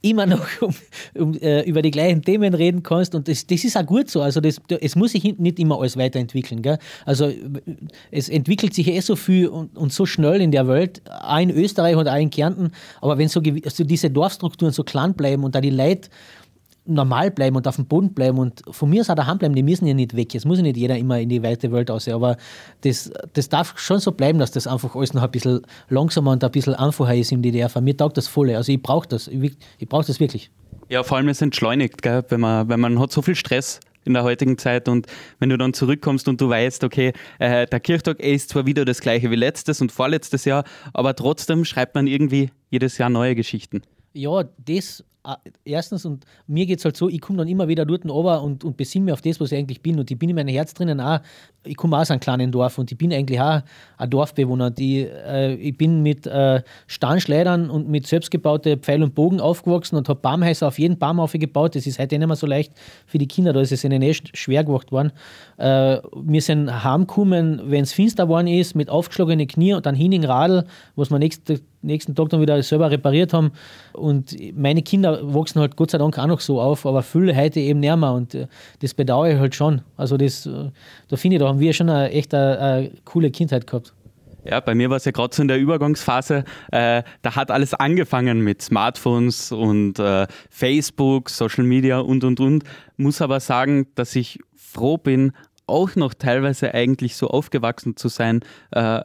immer 0.03 0.25
noch 0.25 0.45
um, 0.61 0.75
um, 1.15 1.33
äh, 1.35 1.61
über 1.61 1.81
die 1.81 1.91
gleichen 1.91 2.21
Themen 2.21 2.53
reden 2.53 2.83
kannst. 2.83 3.15
Und 3.15 3.27
das, 3.27 3.47
das 3.47 3.63
ist 3.63 3.77
auch 3.77 3.85
gut 3.85 4.09
so. 4.09 4.21
Also 4.21 4.41
das, 4.41 4.61
es 4.81 4.95
muss 4.95 5.13
sich 5.13 5.23
nicht 5.23 5.59
immer 5.59 5.79
alles 5.79 5.97
weiterentwickeln. 5.97 6.61
Gell? 6.61 6.77
Also 7.05 7.31
es 8.11 8.29
entwickelt 8.29 8.73
sich 8.73 8.87
eh 8.87 8.99
so 8.99 9.15
viel 9.15 9.47
und, 9.47 9.77
und 9.77 9.91
so 9.91 10.05
schnell 10.05 10.41
in 10.41 10.51
der 10.51 10.67
Welt, 10.67 11.01
auch 11.09 11.39
in 11.39 11.49
Österreich 11.49 11.95
und 11.95 12.07
auch 12.07 12.17
in 12.17 12.29
Kärnten. 12.29 12.71
Aber 13.01 13.17
wenn 13.17 13.29
so, 13.29 13.41
so 13.67 13.83
diese 13.83 14.09
Dorfstrukturen 14.09 14.73
so 14.73 14.83
klein 14.83 15.13
bleiben 15.13 15.43
und 15.43 15.55
da 15.55 15.61
die 15.61 15.69
Leute 15.69 16.09
normal 16.85 17.31
bleiben 17.31 17.55
und 17.55 17.67
auf 17.67 17.77
dem 17.77 17.85
Boden 17.85 18.13
bleiben 18.13 18.37
und 18.37 18.61
von 18.69 18.89
mir 18.89 19.01
aus 19.01 19.09
auch 19.09 19.15
daheim 19.15 19.37
bleiben, 19.37 19.55
die 19.55 19.63
müssen 19.63 19.85
ja 19.85 19.93
nicht 19.93 20.15
weg. 20.15 20.35
Es 20.35 20.45
muss 20.45 20.57
ja 20.57 20.63
nicht 20.63 20.77
jeder 20.77 20.97
immer 20.97 21.19
in 21.19 21.29
die 21.29 21.41
weite 21.41 21.71
Welt 21.71 21.89
aus. 21.89 22.07
Aber 22.07 22.37
das, 22.81 23.11
das 23.33 23.49
darf 23.49 23.77
schon 23.79 23.99
so 23.99 24.11
bleiben, 24.11 24.39
dass 24.39 24.51
das 24.51 24.67
einfach 24.67 24.95
alles 24.95 25.13
noch 25.13 25.23
ein 25.23 25.31
bisschen 25.31 25.61
langsamer 25.89 26.31
und 26.31 26.43
ein 26.43 26.51
bisschen 26.51 26.75
einfacher 26.75 27.15
ist 27.15 27.31
im 27.31 27.41
DDR. 27.41 27.69
Mir 27.81 27.95
taugt 27.95 28.17
das 28.17 28.27
voll. 28.27 28.51
Also 28.51 28.71
ich 28.71 28.81
brauche 28.81 29.07
das. 29.07 29.27
Ich, 29.27 29.55
ich 29.77 29.87
brauche 29.87 30.05
das 30.05 30.19
wirklich. 30.19 30.51
Ja, 30.89 31.03
vor 31.03 31.17
allem 31.17 31.29
es 31.29 31.41
entschleunigt, 31.41 32.01
gell? 32.01 32.23
Wenn, 32.27 32.41
man, 32.41 32.67
wenn 32.67 32.79
man 32.79 32.99
hat 32.99 33.11
so 33.11 33.21
viel 33.21 33.35
Stress 33.35 33.79
in 34.05 34.13
der 34.13 34.23
heutigen 34.23 34.57
Zeit 34.57 34.89
und 34.89 35.07
wenn 35.39 35.49
du 35.49 35.57
dann 35.57 35.73
zurückkommst 35.73 36.27
und 36.27 36.41
du 36.41 36.49
weißt, 36.49 36.83
okay, 36.83 37.13
äh, 37.39 37.65
der 37.65 37.79
Kirchtag 37.79 38.19
ist 38.19 38.49
zwar 38.49 38.65
wieder 38.65 38.83
das 38.83 38.99
gleiche 38.99 39.31
wie 39.31 39.35
letztes 39.35 39.81
und 39.81 39.91
vorletztes 39.91 40.43
Jahr, 40.43 40.65
aber 40.91 41.15
trotzdem 41.15 41.63
schreibt 41.63 41.95
man 41.95 42.07
irgendwie 42.07 42.49
jedes 42.69 42.97
Jahr 42.97 43.09
neue 43.09 43.35
Geschichten. 43.35 43.81
Ja, 44.13 44.43
das 44.57 45.03
erstens, 45.63 46.05
und 46.05 46.25
mir 46.47 46.65
geht 46.65 46.79
es 46.79 46.85
halt 46.85 46.97
so, 46.97 47.09
ich 47.09 47.21
komme 47.21 47.37
dann 47.37 47.47
immer 47.47 47.67
wieder 47.67 47.85
dort 47.85 48.05
oben 48.09 48.43
und, 48.43 48.63
und 48.63 48.77
besinne 48.77 49.05
mich 49.05 49.13
auf 49.13 49.21
das, 49.21 49.39
was 49.39 49.51
ich 49.51 49.57
eigentlich 49.57 49.81
bin. 49.81 49.99
Und 49.99 50.11
ich 50.11 50.19
bin 50.19 50.29
in 50.29 50.35
meinem 50.35 50.49
Herz 50.49 50.73
drinnen 50.73 50.99
auch, 50.99 51.19
ich 51.65 51.77
komme 51.77 51.97
aus 51.97 52.11
einem 52.11 52.19
kleinen 52.19 52.51
Dorf 52.51 52.77
und 52.77 52.91
ich 52.91 52.97
bin 52.97 53.13
eigentlich 53.13 53.39
auch 53.39 53.61
ein 53.97 54.09
Dorfbewohner. 54.09 54.69
Die, 54.69 55.01
äh, 55.01 55.53
ich 55.55 55.77
bin 55.77 56.03
mit 56.03 56.27
äh, 56.27 56.61
Stahnschleudern 56.87 57.69
und 57.69 57.87
mit 57.87 58.05
selbstgebauten 58.05 58.79
Pfeil 58.79 59.01
und 59.01 59.15
Bogen 59.15 59.39
aufgewachsen 59.39 59.95
und 59.95 60.09
habe 60.09 60.19
Baumhäuser 60.19 60.67
auf 60.67 60.77
jeden 60.77 60.97
Baum 60.97 61.21
aufgebaut. 61.21 61.75
Das 61.75 61.87
ist 61.87 61.99
heute 61.99 62.19
nicht 62.19 62.27
mehr 62.27 62.35
so 62.35 62.47
leicht 62.47 62.73
für 63.05 63.17
die 63.17 63.27
Kinder, 63.27 63.53
da 63.53 63.61
ist 63.61 63.71
es 63.71 63.83
ihnen 63.83 64.01
echt 64.01 64.37
schwer 64.37 64.63
gemacht 64.65 64.91
worden. 64.91 65.13
Äh, 65.57 65.99
wir 66.15 66.41
sind 66.41 66.83
heimgekommen, 66.83 67.61
wenn 67.65 67.83
es 67.83 67.93
finster 67.93 68.25
geworden 68.25 68.47
ist, 68.47 68.75
mit 68.75 68.89
aufgeschlagenen 68.89 69.47
Knie 69.47 69.73
und 69.73 69.85
dann 69.85 69.95
hin 69.95 70.11
in 70.11 70.25
Radl, 70.25 70.65
was 70.95 71.11
wir 71.11 71.19
nächste, 71.19 71.61
nächsten 71.83 72.15
Tag 72.15 72.29
dann 72.29 72.41
wieder 72.41 72.61
selber 72.63 72.89
repariert 72.89 73.33
haben. 73.33 73.51
Und 73.93 74.35
meine 74.55 74.81
Kinder 74.81 75.19
wachsen 75.33 75.59
halt 75.59 75.75
Gott 75.75 75.91
sei 75.91 75.97
Dank 75.97 76.17
auch 76.17 76.27
noch 76.27 76.39
so 76.39 76.61
auf, 76.61 76.85
aber 76.85 77.03
viele 77.03 77.35
heute 77.35 77.59
eben 77.59 77.79
mehr 77.79 77.93
und 77.93 78.33
äh, 78.33 78.47
das 78.81 78.93
bedauere 78.93 79.33
ich 79.33 79.39
halt 79.39 79.55
schon. 79.55 79.81
Also 79.97 80.17
das, 80.17 80.45
äh, 80.45 80.71
da 81.07 81.15
finde 81.15 81.35
ich, 81.35 81.41
da 81.41 81.47
haben 81.47 81.59
wir 81.59 81.73
schon 81.73 81.89
eine, 81.89 82.09
echt 82.11 82.33
eine, 82.33 82.59
eine 82.59 82.91
coole 83.05 83.29
Kindheit 83.31 83.67
gehabt. 83.67 83.93
Ja, 84.45 84.59
bei 84.59 84.75
mir 84.75 84.89
war 84.89 84.97
es 84.97 85.05
ja 85.05 85.11
gerade 85.11 85.33
so 85.33 85.41
in 85.41 85.47
der 85.47 85.57
Übergangsphase. 85.57 86.43
Äh, 86.71 87.03
da 87.21 87.35
hat 87.35 87.49
alles 87.49 87.73
angefangen 87.73 88.41
mit 88.41 88.61
Smartphones 88.61 89.51
und 89.51 89.99
äh, 89.99 90.27
Facebook, 90.49 91.29
Social 91.29 91.63
Media 91.63 91.99
und 91.99 92.23
und 92.23 92.39
und. 92.39 92.63
Muss 92.97 93.21
aber 93.21 93.39
sagen, 93.39 93.87
dass 93.95 94.15
ich 94.15 94.39
froh 94.55 94.97
bin, 94.97 95.31
auch 95.65 95.95
noch 95.95 96.13
teilweise 96.13 96.73
eigentlich 96.73 97.15
so 97.15 97.29
aufgewachsen 97.29 97.95
zu 97.95 98.09
sein, 98.09 98.41
äh, 98.71 99.01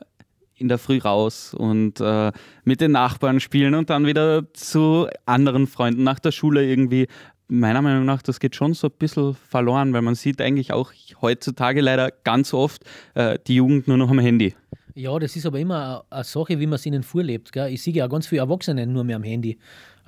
in 0.58 0.68
der 0.68 0.78
Früh 0.78 0.98
raus 0.98 1.54
und 1.54 2.00
äh, 2.00 2.32
mit 2.64 2.80
den 2.80 2.92
Nachbarn 2.92 3.40
spielen 3.40 3.74
und 3.74 3.90
dann 3.90 4.06
wieder 4.06 4.52
zu 4.52 5.08
anderen 5.26 5.66
Freunden 5.66 6.02
nach 6.02 6.18
der 6.18 6.32
Schule 6.32 6.64
irgendwie. 6.66 7.06
Meiner 7.48 7.80
Meinung 7.80 8.04
nach, 8.04 8.20
das 8.20 8.40
geht 8.40 8.56
schon 8.56 8.74
so 8.74 8.88
ein 8.88 8.92
bisschen 8.98 9.34
verloren, 9.34 9.92
weil 9.94 10.02
man 10.02 10.14
sieht 10.14 10.40
eigentlich 10.40 10.72
auch 10.72 10.92
heutzutage 11.22 11.80
leider 11.80 12.10
ganz 12.24 12.52
oft 12.52 12.84
äh, 13.14 13.38
die 13.46 13.54
Jugend 13.54 13.88
nur 13.88 13.96
noch 13.96 14.10
am 14.10 14.18
Handy. 14.18 14.54
Ja, 14.94 15.16
das 15.18 15.36
ist 15.36 15.46
aber 15.46 15.60
immer 15.60 16.04
eine 16.10 16.24
Sache, 16.24 16.58
wie 16.58 16.66
man 16.66 16.74
es 16.74 16.84
ihnen 16.84 17.04
vorlebt. 17.04 17.52
Gell? 17.52 17.72
Ich 17.72 17.82
sehe 17.82 17.94
ja 17.94 18.08
ganz 18.08 18.26
viele 18.26 18.40
Erwachsene 18.40 18.84
nur 18.84 19.04
mehr 19.04 19.16
am 19.16 19.22
Handy. 19.22 19.56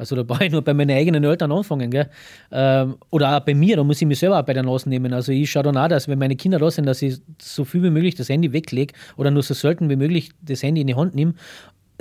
Also 0.00 0.16
da 0.16 0.22
brauche 0.22 0.46
ich 0.46 0.50
nur 0.50 0.62
bei 0.62 0.72
meinen 0.72 0.96
eigenen 0.96 1.22
Eltern 1.24 1.52
anfangen. 1.52 1.90
Gell? 1.90 2.08
Ähm, 2.50 2.96
oder 3.10 3.36
auch 3.36 3.40
bei 3.40 3.54
mir, 3.54 3.76
da 3.76 3.84
muss 3.84 4.00
ich 4.00 4.08
mich 4.08 4.18
selber 4.18 4.40
auch 4.40 4.44
bei 4.44 4.54
der 4.54 4.62
Nase 4.62 4.88
nehmen. 4.88 5.12
Also 5.12 5.30
ich 5.30 5.50
schaue 5.50 5.64
dann 5.64 5.76
auch, 5.76 5.88
dass 5.88 6.08
wenn 6.08 6.18
meine 6.18 6.36
Kinder 6.36 6.58
da 6.58 6.70
sind, 6.70 6.86
dass 6.86 7.02
ich 7.02 7.20
so 7.40 7.64
viel 7.64 7.82
wie 7.82 7.90
möglich 7.90 8.14
das 8.14 8.30
Handy 8.30 8.52
weglege 8.52 8.94
oder 9.18 9.30
nur 9.30 9.42
so 9.42 9.52
selten 9.52 9.90
wie 9.90 9.96
möglich 9.96 10.30
das 10.40 10.62
Handy 10.62 10.80
in 10.80 10.86
die 10.86 10.94
Hand 10.94 11.14
nehme. 11.14 11.34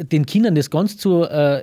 Den 0.01 0.25
Kindern 0.25 0.55
das 0.55 0.69
ganz 0.69 0.95
zu 0.97 1.23
äh, 1.25 1.61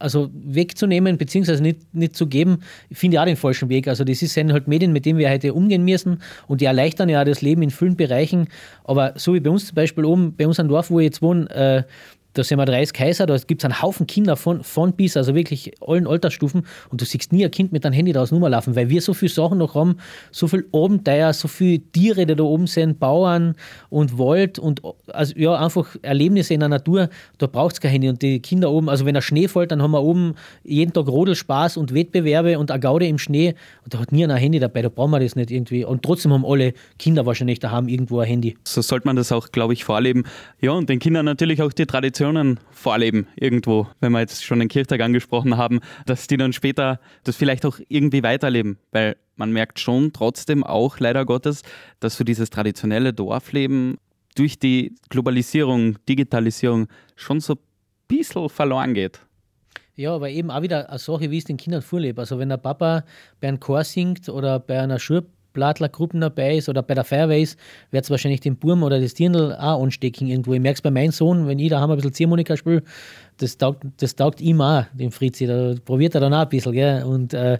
also 0.00 0.30
wegzunehmen, 0.32 1.16
beziehungsweise 1.18 1.62
nicht, 1.62 1.94
nicht 1.94 2.16
zu 2.16 2.26
geben, 2.26 2.58
finde 2.90 3.14
ich 3.14 3.20
auch 3.20 3.24
den 3.24 3.36
falschen 3.36 3.68
Weg. 3.68 3.86
Also 3.86 4.02
das 4.02 4.18
sind 4.18 4.52
halt 4.52 4.66
Medien, 4.66 4.92
mit 4.92 5.06
denen 5.06 5.18
wir 5.18 5.30
heute 5.30 5.54
umgehen 5.54 5.84
müssen 5.84 6.20
und 6.48 6.60
die 6.60 6.64
erleichtern 6.64 7.08
ja 7.08 7.24
das 7.24 7.42
Leben 7.42 7.62
in 7.62 7.70
vielen 7.70 7.96
Bereichen. 7.96 8.48
Aber 8.82 9.12
so 9.16 9.34
wie 9.34 9.40
bei 9.40 9.50
uns 9.50 9.66
zum 9.66 9.76
Beispiel 9.76 10.04
oben, 10.04 10.34
bei 10.36 10.46
uns 10.46 10.58
am 10.58 10.68
Dorf, 10.68 10.90
wo 10.90 10.98
ich 10.98 11.04
jetzt 11.04 11.22
wohne, 11.22 11.48
äh, 11.50 11.82
da 12.34 12.44
sind 12.44 12.58
wir 12.58 12.64
30 12.64 12.92
Kaiser, 12.94 13.26
da 13.26 13.36
gibt 13.36 13.62
es 13.62 13.64
einen 13.64 13.82
Haufen 13.82 14.06
Kinder 14.06 14.36
von, 14.36 14.62
von 14.62 14.92
bis, 14.92 15.16
also 15.16 15.34
wirklich 15.34 15.72
allen 15.86 16.06
Altersstufen 16.06 16.66
und 16.90 17.00
du 17.00 17.04
siehst 17.04 17.32
nie 17.32 17.44
ein 17.44 17.50
Kind 17.50 17.72
mit 17.72 17.84
einem 17.84 17.92
Handy 17.92 18.12
da 18.12 18.22
aus 18.22 18.32
Nummer 18.32 18.48
laufen, 18.48 18.74
weil 18.76 18.88
wir 18.88 19.02
so 19.02 19.14
viele 19.14 19.30
Sachen 19.30 19.58
noch 19.58 19.74
haben, 19.74 19.96
so 20.30 20.48
viel 20.48 20.66
Abenteuer, 20.72 21.32
so 21.32 21.48
viele 21.48 21.80
Tiere, 21.80 22.26
die 22.26 22.34
da 22.34 22.44
oben 22.44 22.66
sind, 22.66 22.98
Bauern 22.98 23.54
und 23.90 24.18
Wald 24.18 24.58
und 24.58 24.82
also 25.08 25.34
ja, 25.36 25.54
einfach 25.54 25.96
Erlebnisse 26.02 26.54
in 26.54 26.60
der 26.60 26.68
Natur, 26.68 27.08
da 27.38 27.46
braucht 27.46 27.74
es 27.74 27.80
kein 27.80 27.90
Handy 27.90 28.08
und 28.08 28.22
die 28.22 28.40
Kinder 28.40 28.70
oben, 28.70 28.88
also 28.88 29.04
wenn 29.04 29.14
der 29.14 29.20
Schnee 29.20 29.48
fällt, 29.48 29.70
dann 29.70 29.82
haben 29.82 29.92
wir 29.92 30.02
oben 30.02 30.34
jeden 30.64 30.92
Tag 30.92 31.08
Rodelspaß 31.08 31.76
und 31.76 31.94
Wettbewerbe 31.94 32.58
und 32.58 32.70
eine 32.70 32.80
Gaude 32.80 33.06
im 33.06 33.18
Schnee 33.18 33.54
und 33.84 33.94
da 33.94 33.98
hat 33.98 34.12
nie 34.12 34.24
ein 34.24 34.34
Handy 34.34 34.58
dabei, 34.58 34.82
da 34.82 34.88
brauchen 34.88 35.10
wir 35.10 35.20
das 35.20 35.36
nicht 35.36 35.50
irgendwie 35.50 35.84
und 35.84 36.02
trotzdem 36.02 36.32
haben 36.32 36.46
alle 36.46 36.72
Kinder 36.98 37.26
wahrscheinlich 37.26 37.58
daheim 37.58 37.88
irgendwo 37.88 38.20
ein 38.20 38.28
Handy. 38.28 38.56
So 38.64 38.80
sollte 38.80 39.06
man 39.06 39.16
das 39.16 39.32
auch, 39.32 39.50
glaube 39.50 39.72
ich, 39.74 39.84
vorleben. 39.84 40.24
Ja, 40.60 40.72
und 40.72 40.88
den 40.88 40.98
Kindern 40.98 41.24
natürlich 41.24 41.60
auch 41.62 41.72
die 41.72 41.86
Tradition 41.86 42.21
Traditionen 42.22 42.60
vorleben 42.70 43.26
irgendwo, 43.34 43.88
wenn 44.00 44.12
wir 44.12 44.20
jetzt 44.20 44.44
schon 44.44 44.60
den 44.60 44.68
Kirchtag 44.68 45.00
angesprochen 45.00 45.56
haben, 45.56 45.80
dass 46.06 46.28
die 46.28 46.36
dann 46.36 46.52
später 46.52 47.00
das 47.24 47.34
vielleicht 47.34 47.66
auch 47.66 47.80
irgendwie 47.88 48.22
weiterleben, 48.22 48.78
weil 48.92 49.16
man 49.34 49.50
merkt 49.50 49.80
schon 49.80 50.12
trotzdem 50.12 50.62
auch 50.62 51.00
leider 51.00 51.24
Gottes, 51.24 51.62
dass 51.98 52.16
so 52.16 52.22
dieses 52.22 52.50
traditionelle 52.50 53.12
Dorfleben 53.12 53.96
durch 54.36 54.60
die 54.60 54.94
Globalisierung, 55.08 55.98
Digitalisierung 56.08 56.86
schon 57.16 57.40
so 57.40 57.54
ein 57.54 57.58
bisschen 58.06 58.48
verloren 58.48 58.94
geht. 58.94 59.18
Ja, 59.96 60.14
aber 60.14 60.30
eben 60.30 60.52
auch 60.52 60.62
wieder 60.62 60.90
eine 60.90 61.00
Sache, 61.00 61.28
wie 61.32 61.38
es 61.38 61.44
den 61.44 61.56
Kindern 61.56 61.82
vorlebt. 61.82 62.20
Also 62.20 62.38
wenn 62.38 62.50
der 62.50 62.56
Papa 62.56 63.02
bei 63.40 63.48
einem 63.48 63.58
Chor 63.58 63.82
singt 63.82 64.28
oder 64.28 64.60
bei 64.60 64.80
einer 64.80 65.00
Schur 65.00 65.24
Blattlergruppen 65.52 66.20
dabei 66.20 66.56
ist 66.56 66.68
oder 66.68 66.82
bei 66.82 66.94
der 66.94 67.30
ist, 67.30 67.58
wird 67.90 68.04
es 68.04 68.10
wahrscheinlich 68.10 68.40
den 68.40 68.56
Burm 68.56 68.82
oder 68.82 69.00
das 69.00 69.14
Dirndl 69.14 69.54
auch 69.54 69.82
anstecken 69.82 70.28
irgendwo. 70.28 70.54
Ich 70.54 70.60
merke 70.60 70.76
es 70.76 70.82
bei 70.82 70.90
meinem 70.90 71.12
Sohn, 71.12 71.46
wenn 71.46 71.58
ich 71.58 71.70
da 71.70 71.84
ein 71.84 71.94
bisschen 71.96 72.12
Ziehharmonika 72.12 72.56
spiele, 72.56 72.82
das 73.38 73.58
taugt, 73.58 73.84
das 73.98 74.14
taugt 74.16 74.40
ihm 74.40 74.60
auch, 74.60 74.84
dem 74.92 75.10
Fritzi. 75.10 75.46
Da 75.46 75.74
probiert 75.84 76.14
er 76.14 76.20
dann 76.20 76.34
auch 76.34 76.42
ein 76.42 76.48
bisschen. 76.48 76.72
Gell? 76.72 77.04
Und 77.04 77.34
äh, 77.34 77.58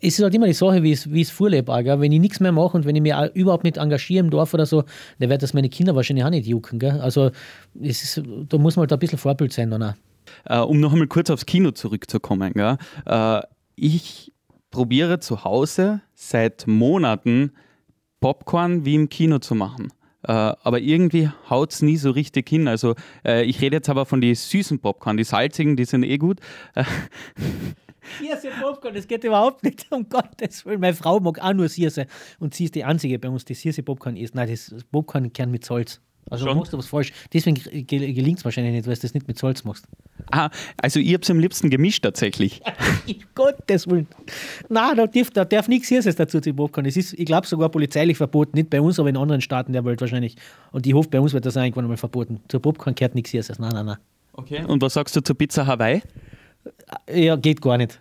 es 0.00 0.18
ist 0.18 0.22
halt 0.22 0.34
immer 0.34 0.46
die 0.46 0.52
Sache, 0.52 0.82
wie 0.82 0.92
es, 0.92 1.10
wie 1.10 1.22
es 1.22 1.30
vorlebt. 1.30 1.68
Wenn 1.68 2.12
ich 2.12 2.20
nichts 2.20 2.40
mehr 2.40 2.52
mache 2.52 2.76
und 2.76 2.84
wenn 2.84 2.96
ich 2.96 3.02
mich 3.02 3.14
überhaupt 3.34 3.64
nicht 3.64 3.76
engagiere 3.76 4.24
im 4.24 4.30
Dorf 4.30 4.54
oder 4.54 4.66
so, 4.66 4.84
dann 5.18 5.28
wird 5.28 5.42
das 5.42 5.54
meine 5.54 5.68
Kinder 5.68 5.94
wahrscheinlich 5.94 6.24
auch 6.24 6.30
nicht 6.30 6.46
jucken. 6.46 6.78
Gell? 6.78 7.00
Also 7.00 7.30
ist, 7.80 8.22
da 8.48 8.58
muss 8.58 8.76
man 8.76 8.82
halt 8.82 8.92
ein 8.92 8.98
bisschen 8.98 9.18
Vorbild 9.18 9.52
sein 9.52 9.70
dann 9.70 9.82
auch. 9.82 9.94
Äh, 10.44 10.60
um 10.60 10.80
noch 10.80 10.92
einmal 10.92 11.08
kurz 11.08 11.30
aufs 11.30 11.46
Kino 11.46 11.72
zurückzukommen. 11.72 12.52
Gell? 12.52 12.76
Äh, 13.06 13.40
ich 13.76 14.32
probiere 14.78 15.18
zu 15.18 15.42
Hause 15.42 16.02
seit 16.14 16.68
Monaten 16.68 17.50
Popcorn 18.20 18.84
wie 18.84 18.94
im 18.94 19.08
Kino 19.08 19.40
zu 19.40 19.56
machen. 19.56 19.88
Äh, 20.22 20.30
aber 20.30 20.78
irgendwie 20.78 21.30
haut 21.50 21.72
es 21.72 21.82
nie 21.82 21.96
so 21.96 22.12
richtig 22.12 22.48
hin. 22.48 22.68
Also 22.68 22.94
äh, 23.24 23.42
ich 23.42 23.60
rede 23.60 23.74
jetzt 23.74 23.88
aber 23.88 24.06
von 24.06 24.20
den 24.20 24.36
süßen 24.36 24.78
Popcorn, 24.78 25.16
die 25.16 25.24
salzigen, 25.24 25.74
die 25.74 25.84
sind 25.84 26.04
eh 26.04 26.16
gut. 26.16 26.38
Hirse 28.20 28.50
Popcorn, 28.62 28.94
das 28.94 29.08
geht 29.08 29.24
überhaupt 29.24 29.64
nicht, 29.64 29.90
um 29.90 30.08
Gottes 30.08 30.64
Willen. 30.64 30.78
Meine 30.78 30.94
Frau 30.94 31.18
mag 31.18 31.40
auch 31.40 31.54
nur 31.54 31.68
Hirse 31.68 32.06
und 32.38 32.54
sie 32.54 32.66
ist 32.66 32.76
die 32.76 32.84
Einzige 32.84 33.18
bei 33.18 33.28
uns, 33.28 33.44
die 33.44 33.54
Hirse 33.54 33.82
Popcorn 33.82 34.16
isst. 34.16 34.36
Nein, 34.36 34.48
das 34.48 34.72
Popcorn 34.92 35.32
kern 35.32 35.50
mit 35.50 35.64
Salz. 35.64 36.00
Also 36.30 36.46
Schon? 36.46 36.56
machst 36.58 36.72
du 36.72 36.78
was 36.78 36.86
falsch. 36.86 37.12
Deswegen 37.32 37.56
gelingt 37.86 38.38
es 38.38 38.44
wahrscheinlich 38.44 38.74
nicht, 38.74 38.86
weil 38.86 38.94
du 38.94 39.00
das 39.00 39.14
nicht 39.14 39.26
mit 39.28 39.38
Salz 39.38 39.64
machst. 39.64 39.86
Ah, 40.30 40.50
also 40.80 41.00
ich 41.00 41.12
habe 41.14 41.22
es 41.22 41.30
am 41.30 41.38
liebsten 41.38 41.70
gemischt 41.70 42.02
tatsächlich. 42.02 42.60
Gottes 43.34 43.88
Willen. 43.88 44.06
Nein, 44.68 44.96
da 44.96 45.06
darf, 45.06 45.30
da 45.30 45.44
darf 45.44 45.68
nichts 45.68 45.88
Hirses 45.88 46.16
dazu 46.16 46.40
zu 46.40 46.52
Popcorn. 46.52 46.86
Es 46.86 46.96
ist, 46.96 47.14
ich 47.14 47.24
glaube, 47.24 47.46
sogar 47.46 47.70
polizeilich 47.70 48.16
verboten. 48.16 48.56
Nicht 48.56 48.70
bei 48.70 48.80
uns, 48.80 48.98
aber 48.98 49.08
in 49.08 49.16
anderen 49.16 49.40
Staaten 49.40 49.72
der 49.72 49.84
Welt 49.84 50.00
wahrscheinlich. 50.00 50.36
Und 50.72 50.86
ich 50.86 50.94
hoffe, 50.94 51.08
bei 51.08 51.20
uns 51.20 51.32
wird 51.32 51.46
das 51.46 51.56
irgendwann 51.56 51.84
einmal 51.84 51.96
verboten. 51.96 52.40
Zu 52.48 52.60
Popcorn 52.60 52.94
gehört 52.94 53.14
nichts 53.14 53.30
Hirses. 53.30 53.58
Nein, 53.58 53.72
nein, 53.72 53.86
nein. 53.86 53.98
Okay. 54.32 54.64
Und 54.64 54.82
was 54.82 54.94
sagst 54.94 55.16
du 55.16 55.20
zur 55.20 55.36
Pizza 55.36 55.66
Hawaii? 55.66 56.02
Ja, 57.12 57.36
geht 57.36 57.60
gar 57.62 57.78
nicht. 57.78 58.00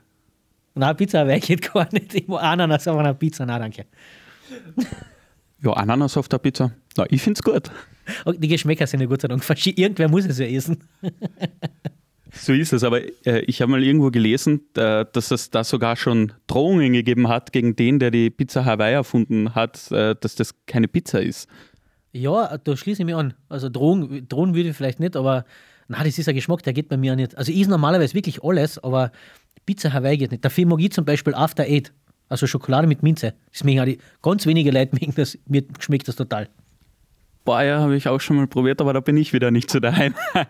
Nein, 0.75 0.95
Pizza 0.97 1.19
Hawaii 1.19 1.39
geht 1.41 1.73
gar 1.73 1.87
nicht. 1.93 2.13
Ich 2.13 2.27
will 2.27 2.37
Ananas 2.37 2.87
auf 2.87 2.97
einer 2.97 3.13
Pizza. 3.13 3.45
Nein, 3.45 3.61
danke. 3.61 3.85
Ja, 5.63 5.73
Ananas 5.73 6.17
auf 6.17 6.27
der 6.27 6.37
Pizza. 6.37 6.71
Na, 6.95 7.05
ich 7.09 7.21
finde 7.21 7.39
es 7.39 7.43
gut. 7.43 7.71
Die 8.37 8.47
Geschmäcker 8.47 8.87
sind 8.87 9.01
ja 9.01 9.07
Gott 9.07 9.21
sei 9.21 9.27
Dank 9.27 9.43
verschieden. 9.43 9.79
Irgendwer 9.81 10.09
muss 10.09 10.25
es 10.25 10.39
ja 10.39 10.45
essen. 10.45 10.83
So 12.33 12.53
ist 12.53 12.73
es, 12.73 12.83
aber 12.83 13.01
äh, 13.25 13.39
ich 13.47 13.61
habe 13.61 13.71
mal 13.71 13.83
irgendwo 13.83 14.11
gelesen, 14.11 14.61
äh, 14.75 15.05
dass 15.11 15.31
es 15.31 15.49
da 15.49 15.63
sogar 15.63 15.95
schon 15.95 16.33
Drohungen 16.47 16.93
gegeben 16.93 17.29
hat 17.29 17.51
gegen 17.51 17.75
den, 17.75 17.99
der 17.99 18.11
die 18.11 18.29
Pizza 18.29 18.65
Hawaii 18.65 18.93
erfunden 18.93 19.55
hat, 19.55 19.91
äh, 19.91 20.15
dass 20.19 20.35
das 20.35 20.53
keine 20.65 20.87
Pizza 20.87 21.21
ist. 21.21 21.47
Ja, 22.11 22.57
da 22.57 22.75
schließe 22.75 23.01
ich 23.01 23.05
mich 23.05 23.15
an. 23.15 23.33
Also 23.49 23.69
drohen, 23.69 24.27
drohen 24.27 24.53
würde 24.55 24.69
ich 24.69 24.75
vielleicht 24.75 24.99
nicht, 24.99 25.15
aber 25.15 25.45
na, 25.87 26.03
das 26.03 26.17
ist 26.17 26.27
ein 26.27 26.35
Geschmack, 26.35 26.63
der 26.63 26.73
geht 26.73 26.89
bei 26.89 26.97
mir 26.97 27.15
nicht. 27.15 27.37
Also 27.37 27.51
ich 27.51 27.61
esse 27.61 27.69
normalerweise 27.69 28.13
wirklich 28.13 28.43
alles, 28.43 28.77
aber 28.83 29.11
Pizza 29.65 29.93
Hawaii 29.93 30.17
geht 30.17 30.31
nicht. 30.31 30.43
Dafür 30.43 30.65
mag 30.65 30.79
ich 30.81 30.91
zum 30.91 31.05
Beispiel 31.05 31.33
After 31.33 31.63
Eight, 31.63 31.93
also 32.29 32.47
Schokolade 32.47 32.87
mit 32.87 33.03
Minze. 33.03 33.33
Mögen 33.63 33.79
auch 33.79 33.85
die, 33.85 33.99
ganz 34.21 34.45
wenige 34.45 34.71
Leute 34.71 34.95
mögen 34.95 35.13
das, 35.15 35.37
mir 35.47 35.63
schmeckt 35.79 36.07
das 36.07 36.15
total. 36.15 36.49
Bayer 37.45 37.79
habe 37.79 37.95
ich 37.95 38.09
auch 38.09 38.19
schon 38.19 38.35
mal 38.35 38.47
probiert, 38.47 38.81
aber 38.81 38.91
da 38.91 38.99
bin 38.99 39.15
ich 39.15 39.31
wieder 39.31 39.51
nicht 39.51 39.69
so 39.69 39.79
daheim. 39.79 40.13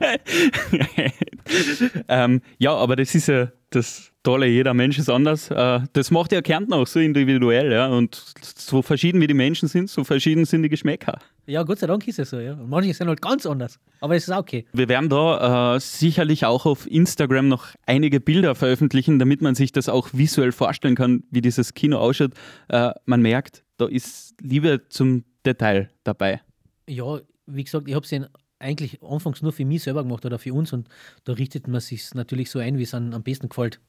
ähm, 2.07 2.41
ja, 2.57 2.73
aber 2.73 2.95
das 2.95 3.13
ist 3.13 3.27
ja 3.27 3.51
das 3.69 4.11
Tolle, 4.23 4.47
jeder 4.47 4.73
Mensch 4.73 4.97
ist 4.97 5.09
anders. 5.09 5.51
Äh, 5.51 5.81
das 5.93 6.11
macht 6.11 6.31
ja 6.31 6.41
Kärnten 6.41 6.73
auch 6.73 6.87
so 6.87 6.99
individuell, 6.99 7.71
ja. 7.71 7.87
Und 7.87 8.33
so 8.41 8.81
verschieden 8.81 9.21
wie 9.21 9.27
die 9.27 9.33
Menschen 9.33 9.69
sind, 9.69 9.89
so 9.89 10.03
verschieden 10.03 10.45
sind 10.45 10.63
die 10.63 10.69
Geschmäcker. 10.69 11.19
Ja, 11.45 11.63
Gott 11.63 11.79
sei 11.79 11.87
Dank 11.87 12.05
ist 12.07 12.19
es 12.19 12.29
so, 12.29 12.39
ja. 12.39 12.53
Und 12.53 12.69
manche 12.69 12.93
sind 12.93 13.07
halt 13.07 13.21
ganz 13.21 13.45
anders. 13.45 13.79
Aber 14.01 14.15
es 14.15 14.23
ist 14.23 14.33
auch 14.33 14.39
okay. 14.39 14.65
Wir 14.73 14.89
werden 14.89 15.09
da 15.09 15.75
äh, 15.75 15.79
sicherlich 15.79 16.45
auch 16.45 16.65
auf 16.65 16.89
Instagram 16.89 17.47
noch 17.47 17.67
einige 17.85 18.19
Bilder 18.19 18.55
veröffentlichen, 18.55 19.19
damit 19.19 19.41
man 19.41 19.55
sich 19.55 19.71
das 19.71 19.87
auch 19.87 20.09
visuell 20.11 20.51
vorstellen 20.51 20.95
kann, 20.95 21.23
wie 21.31 21.41
dieses 21.41 21.73
Kino 21.73 21.97
ausschaut. 21.97 22.31
Äh, 22.67 22.91
man 23.05 23.21
merkt, 23.21 23.63
da 23.77 23.85
ist 23.85 24.35
Liebe 24.41 24.89
zum 24.89 25.23
Detail 25.45 25.89
dabei. 26.03 26.41
Ja, 26.89 27.19
wie 27.45 27.63
gesagt, 27.63 27.87
ich 27.87 27.95
habe 27.95 28.05
es 28.05 28.11
eigentlich 28.59 29.01
anfangs 29.03 29.41
nur 29.41 29.53
für 29.53 29.65
mich 29.65 29.83
selber 29.83 30.03
gemacht 30.03 30.25
oder 30.25 30.39
für 30.39 30.53
uns 30.53 30.73
und 30.73 30.87
da 31.25 31.33
richtet 31.33 31.67
man 31.67 31.81
sich 31.81 32.13
natürlich 32.13 32.49
so 32.49 32.59
ein, 32.59 32.77
wie 32.77 32.83
es 32.83 32.93
am 32.93 33.23
besten 33.23 33.49
gefällt. 33.49 33.79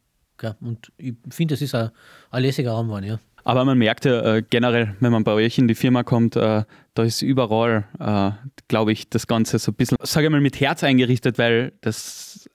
Und 0.61 0.93
ich 0.99 1.15
finde, 1.31 1.55
das 1.55 1.63
ist 1.63 1.75
ein, 1.75 1.91
ein 2.31 2.43
lässiger 2.43 2.73
Raum 2.73 2.87
geworden, 2.87 3.07
ja. 3.07 3.19
Aber 3.45 3.65
man 3.65 3.79
merkt 3.79 4.05
ja 4.05 4.37
äh, 4.37 4.43
generell, 4.43 4.95
wenn 5.01 5.11
man 5.11 5.25
bei 5.25 5.33
euch 5.33 5.59
in 5.59 5.69
die 5.69 5.75
Firma 5.75 6.03
kommt, 6.03 6.37
äh, 6.37 6.65
da 6.95 7.03
ist 7.03 7.23
überall, 7.23 7.87
äh, 7.99 8.31
glaube 8.69 8.93
ich, 8.93 9.09
das 9.09 9.27
Ganze 9.27 9.59
so 9.59 9.73
ein 9.73 9.75
bisschen, 9.75 9.97
sage 10.03 10.27
ich 10.27 10.31
mal, 10.31 10.41
mit 10.41 10.61
Herz 10.61 10.85
eingerichtet, 10.85 11.39
weil 11.39 11.73
das, 11.81 12.49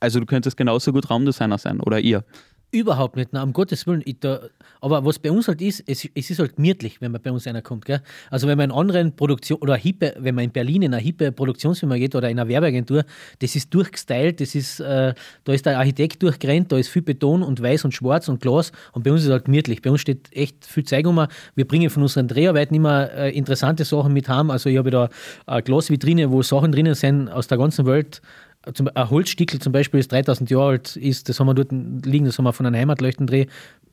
also 0.00 0.18
du 0.18 0.26
könntest 0.26 0.56
genauso 0.56 0.92
gut 0.92 1.08
Raumdesigner 1.08 1.58
sein 1.58 1.80
oder 1.80 2.00
ihr. 2.00 2.24
Überhaupt 2.72 3.16
nicht, 3.16 3.30
na, 3.32 3.42
um 3.42 3.52
Gottes 3.52 3.84
Willen. 3.88 4.04
Da, 4.20 4.42
aber 4.80 5.04
was 5.04 5.18
bei 5.18 5.32
uns 5.32 5.48
halt 5.48 5.60
ist, 5.60 5.82
es, 5.88 6.08
es 6.14 6.30
ist 6.30 6.38
halt 6.38 6.54
gemütlich, 6.54 7.00
wenn 7.00 7.10
man 7.10 7.20
bei 7.20 7.32
uns 7.32 7.48
einer 7.48 7.62
kommt. 7.62 7.84
Gell? 7.84 8.00
Also 8.30 8.46
wenn 8.46 8.56
man 8.56 8.70
in 8.70 8.76
anderen 8.76 9.16
Produktion 9.16 9.58
oder 9.58 9.74
hippe, 9.74 10.14
wenn 10.18 10.36
man 10.36 10.44
in 10.44 10.52
Berlin 10.52 10.82
in 10.82 10.94
eine 10.94 11.02
hippe 11.02 11.32
Produktionsfirma 11.32 11.96
geht 11.96 12.14
oder 12.14 12.30
in 12.30 12.38
eine 12.38 12.48
Werbeagentur, 12.48 13.04
das 13.40 13.56
ist 13.56 13.74
durchgestylt, 13.74 14.40
das 14.40 14.54
ist, 14.54 14.78
äh, 14.78 15.14
da 15.42 15.52
ist 15.52 15.66
der 15.66 15.78
Architekt 15.78 16.22
durchgerannt, 16.22 16.70
da 16.70 16.78
ist 16.78 16.90
viel 16.90 17.02
Beton 17.02 17.42
und 17.42 17.60
weiß 17.60 17.84
und 17.86 17.92
schwarz 17.92 18.28
und 18.28 18.40
Glas 18.40 18.70
und 18.92 19.02
bei 19.02 19.10
uns 19.10 19.22
ist 19.22 19.26
es 19.26 19.32
halt 19.32 19.46
gemütlich. 19.46 19.82
Bei 19.82 19.90
uns 19.90 20.00
steht 20.00 20.28
echt 20.32 20.64
viel 20.64 20.84
Zeug 20.84 21.08
um. 21.08 21.26
Wir 21.56 21.66
bringen 21.66 21.90
von 21.90 22.02
unseren 22.02 22.28
Dreharbeiten 22.28 22.76
immer 22.76 23.10
äh, 23.10 23.36
interessante 23.36 23.84
Sachen 23.84 24.12
mit 24.12 24.28
heim. 24.28 24.48
Also 24.48 24.70
ich 24.70 24.78
habe 24.78 24.92
da 24.92 25.08
eine 25.46 25.62
Glasvitrine, 25.64 26.30
wo 26.30 26.42
Sachen 26.42 26.70
drinnen 26.70 26.94
sind 26.94 27.28
aus 27.30 27.48
der 27.48 27.58
ganzen 27.58 27.84
Welt, 27.86 28.22
ein 28.64 29.10
Holzstickel 29.10 29.60
zum 29.60 29.72
Beispiel, 29.72 30.00
das 30.00 30.08
3000 30.08 30.50
Jahre 30.50 30.70
alt 30.70 30.96
ist, 30.96 31.28
das 31.28 31.40
haben 31.40 31.46
wir 31.46 31.54
dort 31.54 31.72
liegen, 31.72 32.26
das 32.26 32.38
haben 32.38 32.44
wir 32.44 32.52
von 32.52 32.66
einem 32.66 32.76
Heimatleuchtendreh 32.76 33.46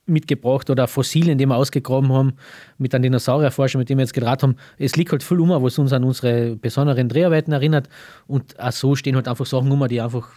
mitgebracht 0.07 0.69
oder 0.69 0.87
Fossilien, 0.87 1.37
die 1.37 1.45
wir 1.45 1.55
ausgegraben 1.55 2.11
haben, 2.11 2.33
mit 2.77 2.95
einem 2.95 3.03
Dinosaurierforscher, 3.03 3.77
mit 3.77 3.89
dem 3.89 3.97
wir 3.97 4.03
jetzt 4.03 4.13
gedraht 4.13 4.43
haben. 4.43 4.55
Es 4.77 4.95
liegt 4.95 5.11
halt 5.11 5.23
viel 5.23 5.39
um, 5.39 5.49
was 5.49 5.77
uns 5.77 5.93
an 5.93 6.03
unsere 6.03 6.55
besonderen 6.55 7.09
Dreharbeiten 7.09 7.51
erinnert. 7.51 7.89
Und 8.25 8.59
auch 8.59 8.71
so 8.71 8.95
stehen 8.95 9.15
halt 9.15 9.27
einfach 9.27 9.45
Sachen 9.45 9.71
um, 9.71 9.87
die 9.87 10.01
einfach, 10.01 10.29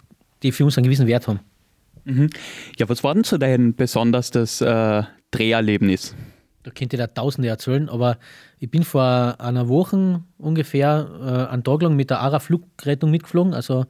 die 0.43 0.51
für 0.51 0.65
uns 0.65 0.77
einen 0.77 0.85
gewissen 0.85 1.07
Wert 1.07 1.27
haben. 1.27 1.39
Mhm. 2.03 2.29
Ja, 2.77 2.89
was 2.89 3.03
war 3.03 3.13
denn 3.13 3.23
so 3.23 3.37
dein 3.37 3.75
besonderstes 3.75 4.61
äh, 4.61 5.03
Dreherlebnis? 5.31 6.15
Da 6.63 6.71
könnte 6.71 6.95
ich 6.95 6.99
da 6.99 7.07
Tausende 7.07 7.47
erzählen, 7.47 7.89
aber 7.89 8.17
ich 8.59 8.69
bin 8.69 8.83
vor 8.83 9.35
einer 9.39 9.67
Woche 9.67 10.21
ungefähr 10.37 11.09
äh, 11.49 11.51
einen 11.51 11.63
Tag 11.63 11.81
lang 11.81 11.95
mit 11.95 12.09
der 12.09 12.19
ARA 12.19 12.39
Flugrettung 12.39 13.09
mitgeflogen, 13.09 13.53
also 13.53 13.85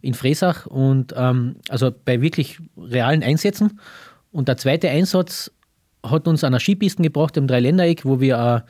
in 0.00 0.14
Fresach 0.14 0.66
und 0.66 1.14
ähm, 1.16 1.56
also 1.68 1.92
bei 2.04 2.20
wirklich 2.20 2.58
realen 2.76 3.22
Einsätzen. 3.22 3.80
Und 4.32 4.48
der 4.48 4.56
zweite 4.56 4.90
Einsatz 4.90 5.52
hat 6.02 6.28
uns 6.28 6.44
an 6.44 6.52
einer 6.52 6.60
Skipisten 6.60 7.02
gebracht 7.02 7.36
im 7.36 7.46
Dreiländereck, 7.46 8.04
wo 8.04 8.20
wir 8.20 8.38
eine 8.38 8.64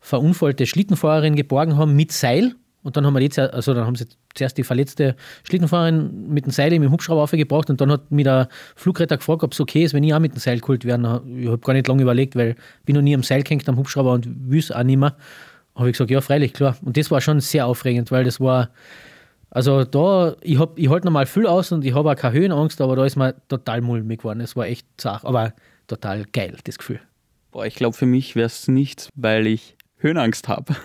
verunfallte 0.00 0.66
Schlittenfahrerin 0.66 1.36
geborgen 1.36 1.76
haben 1.76 1.94
mit 1.94 2.12
Seil. 2.12 2.54
Und 2.82 2.96
dann 2.96 3.04
haben 3.04 3.14
wir 3.14 3.20
jetzt, 3.20 3.38
also 3.38 3.74
dann 3.74 3.86
haben 3.86 3.94
sie 3.94 4.06
zuerst 4.34 4.56
die 4.56 4.64
verletzte 4.64 5.14
Schlittenfahrerin 5.44 6.28
mit 6.28 6.46
dem 6.46 6.50
Seil 6.50 6.72
im 6.72 6.90
Hubschrauber 6.90 7.22
aufgebracht 7.22 7.68
und 7.68 7.80
dann 7.80 7.92
hat 7.92 8.10
mir 8.10 8.24
der 8.24 8.48
Flugretter 8.74 9.18
gefragt, 9.18 9.42
ob 9.42 9.52
es 9.52 9.60
okay 9.60 9.84
ist, 9.84 9.92
wenn 9.92 10.02
ich 10.02 10.14
auch 10.14 10.18
mit 10.18 10.32
dem 10.32 10.38
Seil 10.38 10.60
geholt 10.60 10.84
werde. 10.84 11.22
Ich 11.36 11.46
habe 11.46 11.58
gar 11.58 11.74
nicht 11.74 11.86
lange 11.88 12.02
überlegt, 12.02 12.36
weil 12.36 12.56
bin 12.86 12.96
noch 12.96 13.02
nie 13.02 13.14
am 13.14 13.22
Seil 13.22 13.42
gehängt 13.42 13.68
am 13.68 13.76
Hubschrauber 13.76 14.12
und 14.12 14.50
will 14.50 14.60
es 14.60 14.72
auch 14.72 14.82
nicht 14.82 14.96
mehr. 14.96 15.14
Habe 15.74 15.88
ich 15.88 15.92
gesagt, 15.92 16.10
ja, 16.10 16.20
freilich, 16.20 16.54
klar. 16.54 16.76
Und 16.82 16.96
das 16.96 17.10
war 17.10 17.20
schon 17.20 17.40
sehr 17.40 17.66
aufregend, 17.66 18.10
weil 18.10 18.24
das 18.24 18.40
war, 18.40 18.70
also 19.50 19.84
da, 19.84 20.36
ich, 20.40 20.58
ich 20.76 20.88
halte 20.88 21.06
normal 21.06 21.26
viel 21.26 21.46
aus 21.46 21.72
und 21.72 21.84
ich 21.84 21.94
habe 21.94 22.10
auch 22.10 22.16
keine 22.16 22.34
Höhenangst, 22.34 22.80
aber 22.80 22.96
da 22.96 23.04
ist 23.04 23.16
mir 23.16 23.34
total 23.48 23.82
mulmig 23.82 24.20
geworden. 24.20 24.40
Es 24.40 24.56
war 24.56 24.66
echt 24.66 24.86
zart, 24.96 25.24
aber 25.24 25.52
total 25.86 26.24
geil, 26.32 26.56
das 26.64 26.78
Gefühl. 26.78 27.00
Boah, 27.50 27.66
ich 27.66 27.74
glaube, 27.74 27.96
für 27.96 28.06
mich 28.06 28.36
wäre 28.36 28.46
es 28.46 28.68
nichts, 28.68 29.08
weil 29.14 29.46
ich 29.46 29.76
Höhenangst 29.98 30.48
habe. 30.48 30.76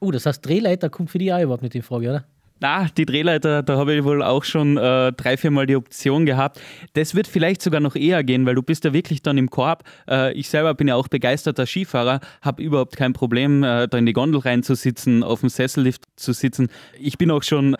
Uh, 0.00 0.10
das 0.10 0.26
heißt, 0.26 0.44
Drehleiter 0.44 0.90
kommt 0.90 1.10
für 1.10 1.18
dich 1.18 1.32
auch 1.32 1.40
überhaupt 1.40 1.62
nicht 1.62 1.74
in 1.74 1.82
Frage, 1.82 2.08
oder? 2.08 2.24
Na, 2.62 2.86
die 2.96 3.06
Drehleiter, 3.06 3.64
da 3.64 3.76
habe 3.76 3.92
ich 3.92 4.04
wohl 4.04 4.22
auch 4.22 4.44
schon 4.44 4.76
äh, 4.76 5.12
drei, 5.12 5.36
vier 5.36 5.50
Mal 5.50 5.66
die 5.66 5.74
Option 5.74 6.26
gehabt. 6.26 6.60
Das 6.92 7.16
wird 7.16 7.26
vielleicht 7.26 7.60
sogar 7.60 7.80
noch 7.80 7.96
eher 7.96 8.22
gehen, 8.22 8.46
weil 8.46 8.54
du 8.54 8.62
bist 8.62 8.84
ja 8.84 8.92
wirklich 8.92 9.20
dann 9.20 9.36
im 9.36 9.50
Korb. 9.50 9.82
Äh, 10.08 10.32
ich 10.34 10.48
selber 10.48 10.72
bin 10.74 10.86
ja 10.86 10.94
auch 10.94 11.08
begeisterter 11.08 11.66
Skifahrer, 11.66 12.20
habe 12.40 12.62
überhaupt 12.62 12.96
kein 12.96 13.14
Problem, 13.14 13.64
äh, 13.64 13.88
da 13.88 13.98
in 13.98 14.06
die 14.06 14.12
Gondel 14.12 14.42
reinzusitzen, 14.42 15.24
auf 15.24 15.40
dem 15.40 15.48
Sessellift 15.48 16.04
zu 16.14 16.32
sitzen. 16.32 16.68
Ich 17.00 17.18
bin 17.18 17.32
auch 17.32 17.42
schon 17.42 17.76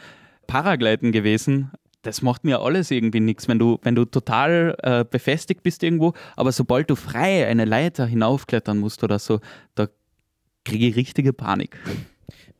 Paragleiten 0.49 1.13
gewesen. 1.13 1.71
Das 2.03 2.21
macht 2.21 2.43
mir 2.43 2.61
alles 2.61 2.91
irgendwie 2.91 3.21
nichts, 3.21 3.47
wenn 3.47 3.61
du, 3.61 3.79
wenn 3.83 3.95
du 3.95 4.05
total 4.05 4.77
äh, 4.83 5.05
befestigt 5.09 5.63
bist 5.63 5.85
irgendwo, 5.85 6.15
aber 6.35 6.51
sobald 6.51 6.91
du 6.91 6.97
frei 6.97 7.47
eine 7.47 7.67
Leiter 7.67 8.05
hinaufklettern 8.05 8.79
musst 8.79 9.05
oder 9.05 9.21
so, 9.21 9.39
da 9.77 9.87
kriege 10.65 10.89
ich 10.89 10.97
richtige 10.97 11.33
Panik. 11.33 11.79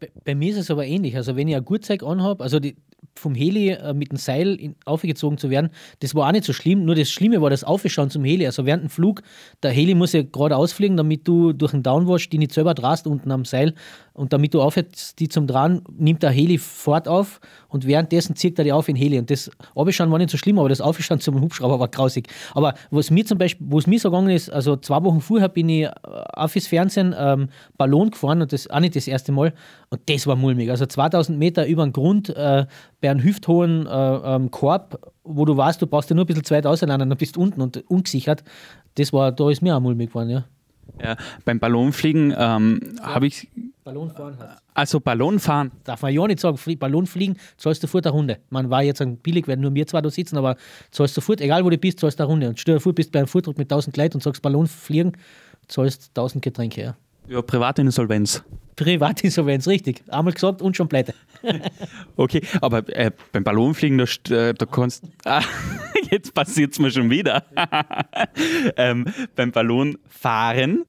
Bei, 0.01 0.11
bei, 0.25 0.35
mir 0.35 0.51
ist 0.51 0.59
es 0.59 0.71
aber 0.71 0.87
ähnlich. 0.87 1.17
Also 1.17 1.37
wenn 1.37 1.49
ich 1.49 1.57
ein 1.57 1.65
Gurtzeug 1.65 2.03
anhabe, 2.03 2.43
also 2.43 2.59
die, 2.59 2.77
vom 3.15 3.35
Heli 3.35 3.71
äh, 3.71 3.95
mit 3.95 4.11
dem 4.11 4.19
Seil 4.19 4.55
in, 4.55 4.75
aufgezogen 4.85 5.39
zu 5.39 5.51
werden, 5.51 5.71
das 6.01 6.15
war 6.15 6.29
auch 6.29 6.33
nicht 6.33 6.45
so 6.45 6.53
schlimm. 6.53 6.85
Nur 6.85 6.95
das 6.95 7.11
Schlimme 7.11 7.41
war 7.41 7.51
das 7.51 7.65
Aufschauen 7.65 8.11
zum 8.11 8.25
Heli. 8.25 8.47
Also 8.47 8.67
während 8.67 8.85
dem 8.85 8.91
Flug, 8.91 9.23
der 9.63 9.71
Heli 9.71 9.95
muss 9.95 10.13
ja 10.13 10.23
gerade 10.23 10.57
ausfliegen, 10.57 10.97
damit 10.97 11.29
du 11.29 11.53
durch 11.53 11.73
den 11.73 11.83
Downwash 11.83 12.29
die 12.29 12.39
nicht 12.39 12.53
selber 12.53 12.75
drast 12.75 13.07
unten 13.07 13.31
am 13.31 13.45
Seil. 13.45 13.75
Und 14.15 14.33
damit 14.33 14.53
du 14.53 14.61
aufhörst, 14.61 15.19
die 15.19 15.29
zum 15.29 15.47
Dran, 15.47 15.83
nimmt 15.97 16.23
der 16.23 16.31
Heli 16.31 16.59
fort 16.59 17.09
auf 17.09 17.41
und 17.69 17.87
währenddessen 17.87 18.37
zieht 18.37 18.59
er 18.59 18.65
die 18.65 18.73
auf 18.73 18.89
in 18.89 18.97
Heli. 18.97 19.19
Und 19.19 19.31
das 19.31 19.51
Aufschauen 19.75 20.11
war 20.11 20.19
nicht 20.19 20.31
so 20.31 20.37
schlimm, 20.37 20.59
aber 20.59 20.69
das 20.69 20.81
Aufschauen 20.83 21.21
zum 21.21 21.41
Hubschrauber 21.41 21.81
war 21.81 21.89
grausig. 21.89 22.29
Aber 22.55 22.75
was 22.91 23.11
mir 23.11 23.25
zum 23.25 23.39
Beispiel, 23.39 23.67
wo 23.71 23.79
es 23.79 23.87
mir 23.87 23.99
so 23.99 24.11
gegangen 24.11 24.31
ist, 24.31 24.51
also 24.51 24.77
zwei 24.77 25.03
Wochen 25.03 25.21
vorher 25.21 25.49
bin 25.49 25.69
ich 25.69 25.89
auf 26.05 26.53
das 26.53 26.67
Fernsehen 26.67 27.15
ähm, 27.19 27.49
Ballon 27.79 28.11
gefahren 28.11 28.43
und 28.43 28.53
das 28.53 28.69
auch 28.69 28.81
nicht 28.81 28.97
das 28.97 29.09
erste 29.09 29.33
Mal. 29.33 29.55
Und 29.89 30.03
das 30.07 30.27
war 30.27 30.37
mulmig. 30.37 30.71
Also 30.71 30.85
2000 30.85 31.39
Meter 31.39 31.67
über 31.67 31.85
den 31.85 31.93
Grund 31.93 32.29
äh, 32.31 32.67
bei 33.01 33.11
einem 33.11 33.23
hüfthohen 33.23 33.87
äh, 33.87 33.91
ähm, 33.91 34.51
Korb, 34.51 35.13
wo 35.25 35.45
du 35.45 35.57
weißt, 35.57 35.81
du 35.81 35.87
brauchst 35.87 36.11
ja 36.11 36.17
nur 36.17 36.25
ein 36.25 36.27
bisschen 36.27 36.45
zweit 36.45 36.67
auseinander, 36.67 37.07
dann 37.07 37.19
bist 37.19 37.37
du 37.37 37.41
unten 37.41 37.61
und 37.61 37.83
ungesichert. 37.89 38.45
Das 38.97 39.13
war, 39.13 39.33
da 39.33 39.51
ist 39.51 39.63
mir 39.63 39.77
auch 39.77 39.81
mulmig 39.81 40.11
geworden, 40.11 40.31
ja. 40.31 40.45
Ja, 41.03 41.17
beim 41.45 41.59
Ballonfliegen 41.59 42.35
ähm, 42.37 42.81
habe 43.03 43.27
ich. 43.27 43.49
Ballonfahren 43.85 44.39
heißt. 44.39 44.63
Also 44.75 45.01
Ballonfahren. 45.01 45.73
Darf 45.85 46.03
man 46.03 46.13
ja 46.13 46.27
nicht 46.27 46.41
sagen, 46.41 46.59
Ballonfliegen 46.79 47.37
zahlst 47.57 47.83
du 47.83 47.87
sofort 47.87 48.07
eine 48.07 48.15
Runde. 48.15 48.39
Man 48.51 48.71
war 48.71 48.83
jetzt 48.83 49.03
ein 49.03 49.17
billig, 49.17 49.49
wenn 49.49 49.61
nur 49.61 49.75
wir 49.75 49.87
zwei 49.87 50.01
da 50.01 50.11
sitzen, 50.11 50.37
aber 50.39 50.57
zahlst 50.91 51.17
du 51.17 51.21
sofort, 51.21 51.41
egal 51.41 51.65
wo 51.65 51.71
du 51.71 51.79
bist, 51.79 52.01
zahlst 52.01 52.21
du 52.21 52.25
eine 52.25 52.31
Runde. 52.31 52.49
Und 52.49 52.61
stell 52.61 52.77
dir 52.77 52.81
vor, 52.81 52.93
bist 52.93 53.11
bei 53.11 53.19
einem 53.19 53.29
Vortrag 53.29 53.59
mit 53.59 53.71
1000 53.71 53.97
Leuten 53.97 54.15
und 54.15 54.23
sagst 54.23 54.43
Ballonfliegen, 54.43 55.17
zahlst 55.69 56.11
1000 56.15 56.43
Getränke. 56.43 56.83
Ja. 56.83 56.97
Ja, 57.29 57.41
Privatinsolvenz. 57.41 58.43
Privatinsolvenz, 58.77 59.69
richtig. 59.69 60.03
Einmal 60.09 60.33
gesagt 60.33 60.63
und 60.63 60.77
schon 60.77 60.89
pleite. 60.89 61.15
okay, 62.17 62.43
aber 62.61 62.89
äh, 62.89 63.11
beim 63.33 63.45
Ballonfliegen, 63.45 63.99
da, 63.99 64.05
äh, 64.35 64.55
da 64.55 64.67
kannst 64.67 65.05
ah, 65.25 65.43
jetzt 66.11 66.35
passiert 66.35 66.73
es 66.73 66.79
mir 66.79 66.91
schon 66.91 67.11
wieder. 67.11 67.45
ähm, 68.77 69.07
beim 69.37 69.53
Ballonfahren, 69.53 70.85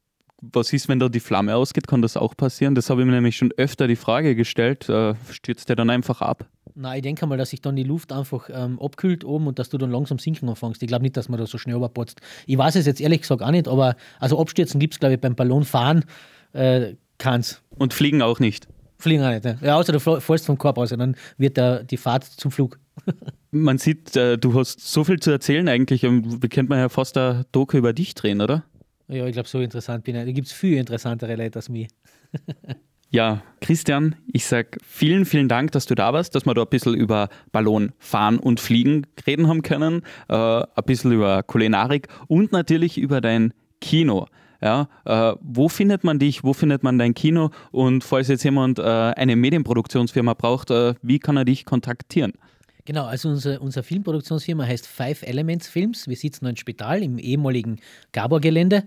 was 0.51 0.73
ist, 0.73 0.89
wenn 0.89 0.99
da 0.99 1.09
die 1.09 1.19
Flamme 1.19 1.55
ausgeht? 1.55 1.87
Kann 1.87 2.01
das 2.01 2.17
auch 2.17 2.35
passieren? 2.35 2.75
Das 2.75 2.89
habe 2.89 3.01
ich 3.01 3.05
mir 3.05 3.13
nämlich 3.13 3.37
schon 3.37 3.51
öfter 3.55 3.87
die 3.87 3.95
Frage 3.95 4.35
gestellt. 4.35 4.89
Äh, 4.89 5.15
stürzt 5.31 5.69
der 5.69 5.75
dann 5.75 5.89
einfach 5.89 6.21
ab? 6.21 6.45
Nein, 6.75 6.97
ich 6.97 7.01
denke 7.03 7.25
mal, 7.27 7.37
dass 7.37 7.51
sich 7.51 7.61
dann 7.61 7.75
die 7.75 7.83
Luft 7.83 8.11
einfach 8.11 8.49
ähm, 8.51 8.79
abkühlt 8.79 9.23
oben 9.23 9.47
und 9.47 9.59
dass 9.59 9.69
du 9.69 9.77
dann 9.77 9.91
langsam 9.91 10.17
sinken 10.17 10.49
anfängst. 10.49 10.81
Ich 10.81 10.87
glaube 10.87 11.03
nicht, 11.03 11.15
dass 11.15 11.29
man 11.29 11.39
da 11.39 11.45
so 11.45 11.57
schnell 11.57 11.75
überpotzt. 11.75 12.19
Ich 12.47 12.57
weiß 12.57 12.75
es 12.75 12.85
jetzt 12.85 12.99
ehrlich 12.99 13.21
gesagt 13.21 13.41
auch 13.41 13.51
nicht, 13.51 13.67
aber 13.67 13.95
also 14.19 14.39
Abstürzen 14.39 14.79
gibt 14.79 14.95
es, 14.95 14.99
glaube 14.99 15.15
ich, 15.15 15.21
beim 15.21 15.35
Ballonfahren 15.35 16.05
äh, 16.53 16.95
keins. 17.19 17.61
Und 17.77 17.93
fliegen 17.93 18.21
auch 18.21 18.39
nicht? 18.39 18.67
Fliegen 18.97 19.23
auch 19.23 19.29
nicht. 19.29 19.43
Ne? 19.43 19.59
Ja, 19.61 19.75
außer 19.75 19.91
du 19.91 19.99
fährst 19.99 20.45
vom 20.45 20.57
Korb 20.57 20.77
aus, 20.77 20.91
und 20.91 20.99
dann 20.99 21.15
wird 21.37 21.57
der, 21.57 21.83
die 21.83 21.97
Fahrt 21.97 22.23
zum 22.23 22.51
Flug. 22.51 22.79
man 23.51 23.77
sieht, 23.77 24.15
äh, 24.15 24.37
du 24.37 24.57
hast 24.57 24.79
so 24.79 25.03
viel 25.03 25.19
zu 25.19 25.31
erzählen 25.31 25.67
eigentlich. 25.67 26.03
Wir 26.03 26.49
könnten 26.49 26.69
man 26.69 26.79
ja 26.79 26.89
fast 26.89 27.17
eine 27.17 27.45
Doku 27.51 27.77
über 27.77 27.93
dich 27.93 28.15
drehen, 28.15 28.41
oder? 28.41 28.63
Ja, 29.07 29.25
ich 29.25 29.33
glaube, 29.33 29.49
so 29.49 29.59
interessant 29.59 30.03
bin 30.03 30.15
ich. 30.15 30.25
Da 30.25 30.31
gibt 30.31 30.47
es 30.47 30.53
viel 30.53 30.77
interessantere 30.77 31.35
Leute 31.35 31.59
als 31.59 31.69
mich. 31.69 31.87
Ja, 33.13 33.43
Christian, 33.61 34.15
ich 34.25 34.43
sage 34.43 34.79
vielen, 34.83 35.25
vielen 35.25 35.47
Dank, 35.47 35.71
dass 35.73 35.85
du 35.85 35.93
da 35.93 36.13
warst, 36.13 36.33
dass 36.33 36.47
wir 36.47 36.55
da 36.55 36.63
ein 36.63 36.67
bisschen 36.67 36.95
über 36.95 37.29
Ballon 37.51 37.91
fahren 37.99 38.39
und 38.39 38.59
fliegen 38.59 39.05
reden 39.27 39.47
haben 39.47 39.61
können, 39.61 40.01
äh, 40.29 40.33
ein 40.35 40.83
bisschen 40.87 41.11
über 41.11 41.43
Kulinarik 41.43 42.07
und 42.25 42.51
natürlich 42.51 42.97
über 42.97 43.21
dein 43.21 43.53
Kino. 43.81 44.25
Ja, 44.63 44.87
äh, 45.05 45.35
wo 45.41 45.69
findet 45.69 46.03
man 46.03 46.17
dich, 46.17 46.43
wo 46.43 46.53
findet 46.53 46.81
man 46.81 46.97
dein 46.97 47.13
Kino 47.13 47.51
und 47.69 48.03
falls 48.03 48.29
jetzt 48.29 48.43
jemand 48.45 48.79
äh, 48.79 48.81
eine 48.81 49.35
Medienproduktionsfirma 49.35 50.33
braucht, 50.33 50.71
äh, 50.71 50.95
wie 51.03 51.19
kann 51.19 51.37
er 51.37 51.45
dich 51.45 51.65
kontaktieren? 51.65 52.33
Genau, 52.85 53.05
also 53.05 53.29
unsere, 53.29 53.59
unsere 53.59 53.83
Filmproduktionsfirma 53.83 54.65
heißt 54.65 54.87
Five 54.87 55.23
Elements 55.23 55.67
Films. 55.69 56.07
Wir 56.07 56.17
sitzen 56.17 56.45
in 56.45 56.57
Spital 56.57 57.01
im 57.01 57.17
ehemaligen 57.17 57.79
Gabor-Gelände 58.11 58.83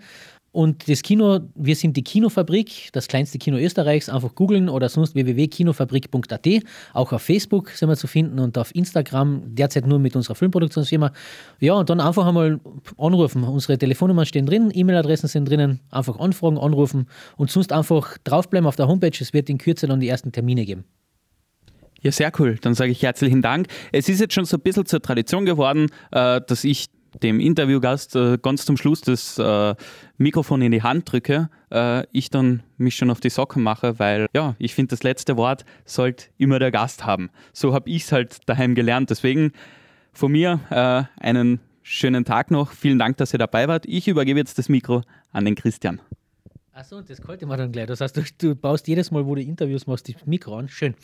und 0.57 0.89
das 0.89 1.03
Kino, 1.03 1.41
wir 1.55 1.77
sind 1.77 1.99
die 1.99 2.03
Kinofabrik, 2.03 2.89
das 2.93 3.09
kleinste 3.09 3.37
Kino 3.37 3.59
Österreichs. 3.59 4.09
Einfach 4.09 4.35
googeln 4.35 4.71
oder 4.71 4.89
sonst 4.89 5.15
www.kinofabrik.at. 5.15 6.47
Auch 6.95 7.13
auf 7.13 7.21
Facebook 7.21 7.69
sind 7.73 7.91
wir 7.91 7.97
zu 7.97 8.07
finden 8.07 8.39
und 8.39 8.57
auf 8.57 8.75
Instagram, 8.75 9.55
derzeit 9.55 9.87
nur 9.87 9.99
mit 9.99 10.17
unserer 10.17 10.35
Filmproduktionsfirma. 10.35 11.13
Ja, 11.61 11.75
und 11.75 11.91
dann 11.91 12.01
einfach 12.01 12.27
einmal 12.27 12.59
anrufen. 12.97 13.45
Unsere 13.45 13.77
Telefonnummern 13.77 14.25
stehen 14.25 14.47
drin, 14.47 14.71
E-Mail-Adressen 14.73 15.29
sind 15.29 15.47
drinnen. 15.47 15.81
Einfach 15.91 16.19
anfragen, 16.19 16.57
anrufen 16.57 17.07
und 17.37 17.51
sonst 17.51 17.71
einfach 17.71 18.17
draufbleiben 18.25 18.67
auf 18.67 18.77
der 18.77 18.89
Homepage. 18.89 19.13
Es 19.21 19.35
wird 19.35 19.51
in 19.51 19.59
Kürze 19.59 19.87
dann 19.87 20.01
die 20.01 20.09
ersten 20.09 20.33
Termine 20.33 20.65
geben. 20.65 20.87
Ja, 22.03 22.13
sehr 22.13 22.33
cool. 22.39 22.57
Dann 22.61 22.75
sage 22.75 22.93
ich 22.93 23.03
herzlichen 23.03 23.43
Dank. 23.43 23.69
Es 23.93 24.09
ist 24.09 24.21
jetzt 24.21 24.35
schon 24.35 24.45
so 24.45 24.57
ein 24.57 24.61
bisschen 24.61 24.87
zur 24.87 25.01
Tradition 25.01 25.45
geworden, 25.45 25.89
äh, 26.13 26.41
dass 26.47 26.65
ich 26.65 26.87
dem 27.23 27.41
Interviewgast 27.41 28.15
äh, 28.15 28.39
ganz 28.41 28.67
zum 28.67 28.77
Schluss 28.77 29.01
das 29.01 29.39
äh, 29.39 29.75
Mikrofon 30.19 30.61
in 30.61 30.73
die 30.73 30.83
Hand 30.83 31.11
drücke, 31.11 31.49
ich 32.13 32.31
dann 32.31 32.63
mich 32.79 32.95
schon 32.95 33.11
auf 33.11 33.19
die 33.19 33.29
Socken 33.29 33.61
mache, 33.61 33.99
weil 33.99 34.29
ja, 34.33 34.55
ich 34.59 34.73
finde, 34.73 34.91
das 34.91 35.03
letzte 35.03 35.37
Wort 35.37 35.65
sollte 35.85 36.27
immer 36.39 36.61
der 36.61 36.71
Gast 36.71 37.05
haben. 37.05 37.29
So 37.53 37.75
habe 37.75 37.91
ich 37.91 38.05
es 38.05 38.13
halt 38.13 38.49
daheim 38.49 38.77
gelernt. 38.77 39.11
Deswegen 39.11 39.53
von 40.13 40.31
mir 40.31 40.61
einen 41.19 41.59
schönen 41.83 42.25
Tag 42.25 42.53
noch. 42.53 42.71
Vielen 42.71 43.01
Dank, 43.01 43.17
dass 43.17 43.33
ihr 43.35 43.41
dabei 43.41 43.67
wart. 43.67 43.85
Ich 43.87 44.07
übergebe 44.07 44.39
jetzt 44.39 44.59
das 44.59 44.69
Mikro 44.69 45.03
an 45.33 45.45
den 45.45 45.57
Christian. 45.57 46.01
Achso, 46.79 47.01
das 47.01 47.23
kalt 47.23 47.41
ich 47.41 47.49
mir 47.49 47.57
dann 47.57 47.73
gleich. 47.73 47.87
Das 47.87 48.03
heißt, 48.03 48.19
du, 48.19 48.23
du, 48.37 48.55
baust 48.55 48.87
jedes 48.87 49.11
Mal, 49.11 49.25
wo 49.25 49.35
du 49.35 49.41
Interviews 49.41 49.87
machst, 49.87 50.13
das 50.15 50.27
Mikro 50.27 50.59
an. 50.59 50.69
Schön. 50.69 50.95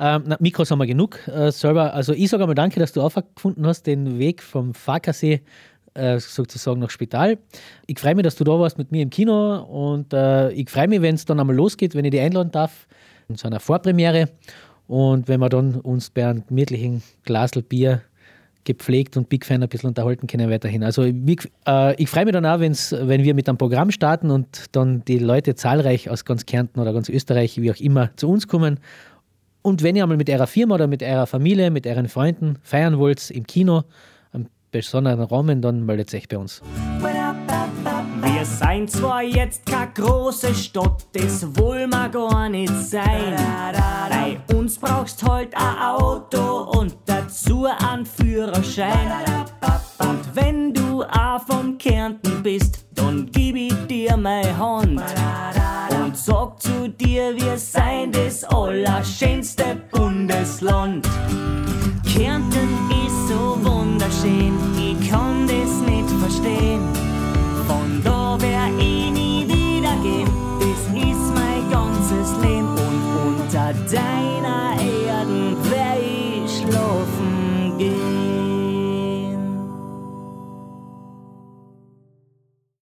Ähm, 0.00 0.22
na, 0.24 0.38
Mikros 0.40 0.70
haben 0.70 0.78
wir 0.78 0.86
genug 0.86 1.18
äh, 1.28 1.52
selber. 1.52 1.92
Also 1.92 2.14
ich 2.14 2.30
sage 2.30 2.44
einmal 2.44 2.54
danke, 2.54 2.80
dass 2.80 2.94
du 2.94 3.02
aufgefunden 3.02 3.66
hast, 3.66 3.86
den 3.86 4.18
Weg 4.18 4.42
vom 4.42 4.72
Farkasee 4.72 5.42
äh, 5.92 6.18
sozusagen 6.18 6.80
nach 6.80 6.88
Spital. 6.88 7.36
Ich 7.86 7.98
freue 7.98 8.14
mich, 8.14 8.22
dass 8.22 8.36
du 8.36 8.44
da 8.44 8.52
warst 8.52 8.78
mit 8.78 8.90
mir 8.90 9.02
im 9.02 9.10
Kino 9.10 9.58
und 9.64 10.14
äh, 10.14 10.50
ich 10.52 10.70
freue 10.70 10.88
mich, 10.88 11.02
wenn 11.02 11.16
es 11.16 11.26
dann 11.26 11.38
einmal 11.38 11.56
losgeht, 11.56 11.94
wenn 11.94 12.06
ich 12.06 12.12
dich 12.12 12.22
einladen 12.22 12.50
darf 12.50 12.88
zu 13.34 13.48
einer 13.48 13.60
Vorpremiere 13.60 14.30
und 14.86 15.28
wenn 15.28 15.40
wir 15.40 15.50
dann 15.50 15.74
uns 15.74 16.08
bei 16.08 16.26
einem 16.26 16.46
gemütlichen 16.46 17.02
Glasl 17.24 17.60
Bier 17.60 18.00
gepflegt 18.68 19.16
und 19.16 19.28
Big 19.28 19.46
Fan 19.46 19.62
ein 19.62 19.68
bisschen 19.68 19.88
unterhalten 19.88 20.26
können 20.26 20.50
weiterhin. 20.50 20.84
Also 20.84 21.02
ich, 21.02 21.48
äh, 21.66 22.00
ich 22.00 22.08
freue 22.08 22.26
mich 22.26 22.34
dann 22.34 22.44
auch, 22.44 22.60
wenn's, 22.60 22.94
wenn 22.98 23.24
wir 23.24 23.34
mit 23.34 23.48
einem 23.48 23.58
Programm 23.58 23.90
starten 23.90 24.30
und 24.30 24.66
dann 24.72 25.02
die 25.06 25.18
Leute 25.18 25.54
zahlreich 25.54 26.10
aus 26.10 26.24
ganz 26.24 26.44
Kärnten 26.44 26.78
oder 26.78 26.92
ganz 26.92 27.08
Österreich, 27.08 27.60
wie 27.60 27.72
auch 27.72 27.76
immer, 27.76 28.10
zu 28.16 28.28
uns 28.28 28.46
kommen. 28.46 28.78
Und 29.62 29.82
wenn 29.82 29.96
ihr 29.96 30.02
einmal 30.02 30.18
mit 30.18 30.30
eurer 30.30 30.46
Firma 30.46 30.74
oder 30.74 30.86
mit 30.86 31.02
eurer 31.02 31.26
Familie, 31.26 31.70
mit 31.70 31.86
euren 31.86 32.08
Freunden 32.08 32.58
feiern 32.62 32.98
wollt 32.98 33.30
im 33.30 33.46
Kino, 33.46 33.84
einen 34.32 34.48
besonderen 34.70 35.22
Rahmen, 35.22 35.62
dann 35.62 35.86
meldet 35.86 36.14
euch 36.14 36.28
bei 36.28 36.36
uns. 36.38 36.62
Wir 38.38 38.46
sind 38.46 38.88
zwar 38.88 39.20
jetzt 39.24 39.66
keine 39.66 39.90
große 39.94 40.54
Stadt, 40.54 41.06
das 41.12 41.44
wollen 41.58 41.90
wir 41.90 42.08
gar 42.08 42.48
nicht 42.48 42.72
sein. 42.72 43.34
Bei 44.08 44.38
uns 44.54 44.78
brauchst 44.78 45.28
halt 45.28 45.52
ein 45.56 45.76
Auto 45.76 46.70
und 46.78 46.96
dazu 47.04 47.66
einen 47.66 48.06
Führerschein. 48.06 49.10
Und 49.98 50.20
wenn 50.34 50.72
du 50.72 51.02
auch 51.02 51.40
von 51.48 51.76
Kärnten 51.78 52.40
bist, 52.44 52.86
dann 52.94 53.28
gib 53.32 53.56
ich 53.56 53.74
dir 53.88 54.16
meine 54.16 54.56
Hand. 54.56 55.02
Und 56.00 56.16
sag 56.16 56.62
zu 56.62 56.88
dir, 56.90 57.34
wir 57.34 57.58
seien 57.58 58.12
das 58.12 58.44
allerschönste 58.44 59.82
Bundesland. 59.90 61.08
Kärnten 62.06 62.68
ist 63.04 63.28
so 63.30 63.58
wunderschön, 63.64 64.56
ich 64.78 65.10
kann 65.10 65.48
das 65.48 65.80
nicht 65.80 66.08
verstehen. 66.20 66.97
Ich 68.76 69.10
nie 69.10 69.46
wieder 69.46 69.96
gehen, 70.02 70.28
das 70.60 70.80
ist 70.94 71.34
mein 71.34 71.70
ganzes 71.70 72.36
Leben. 72.42 72.68
Und 72.68 73.40
unter 73.40 73.72
deiner 73.90 74.77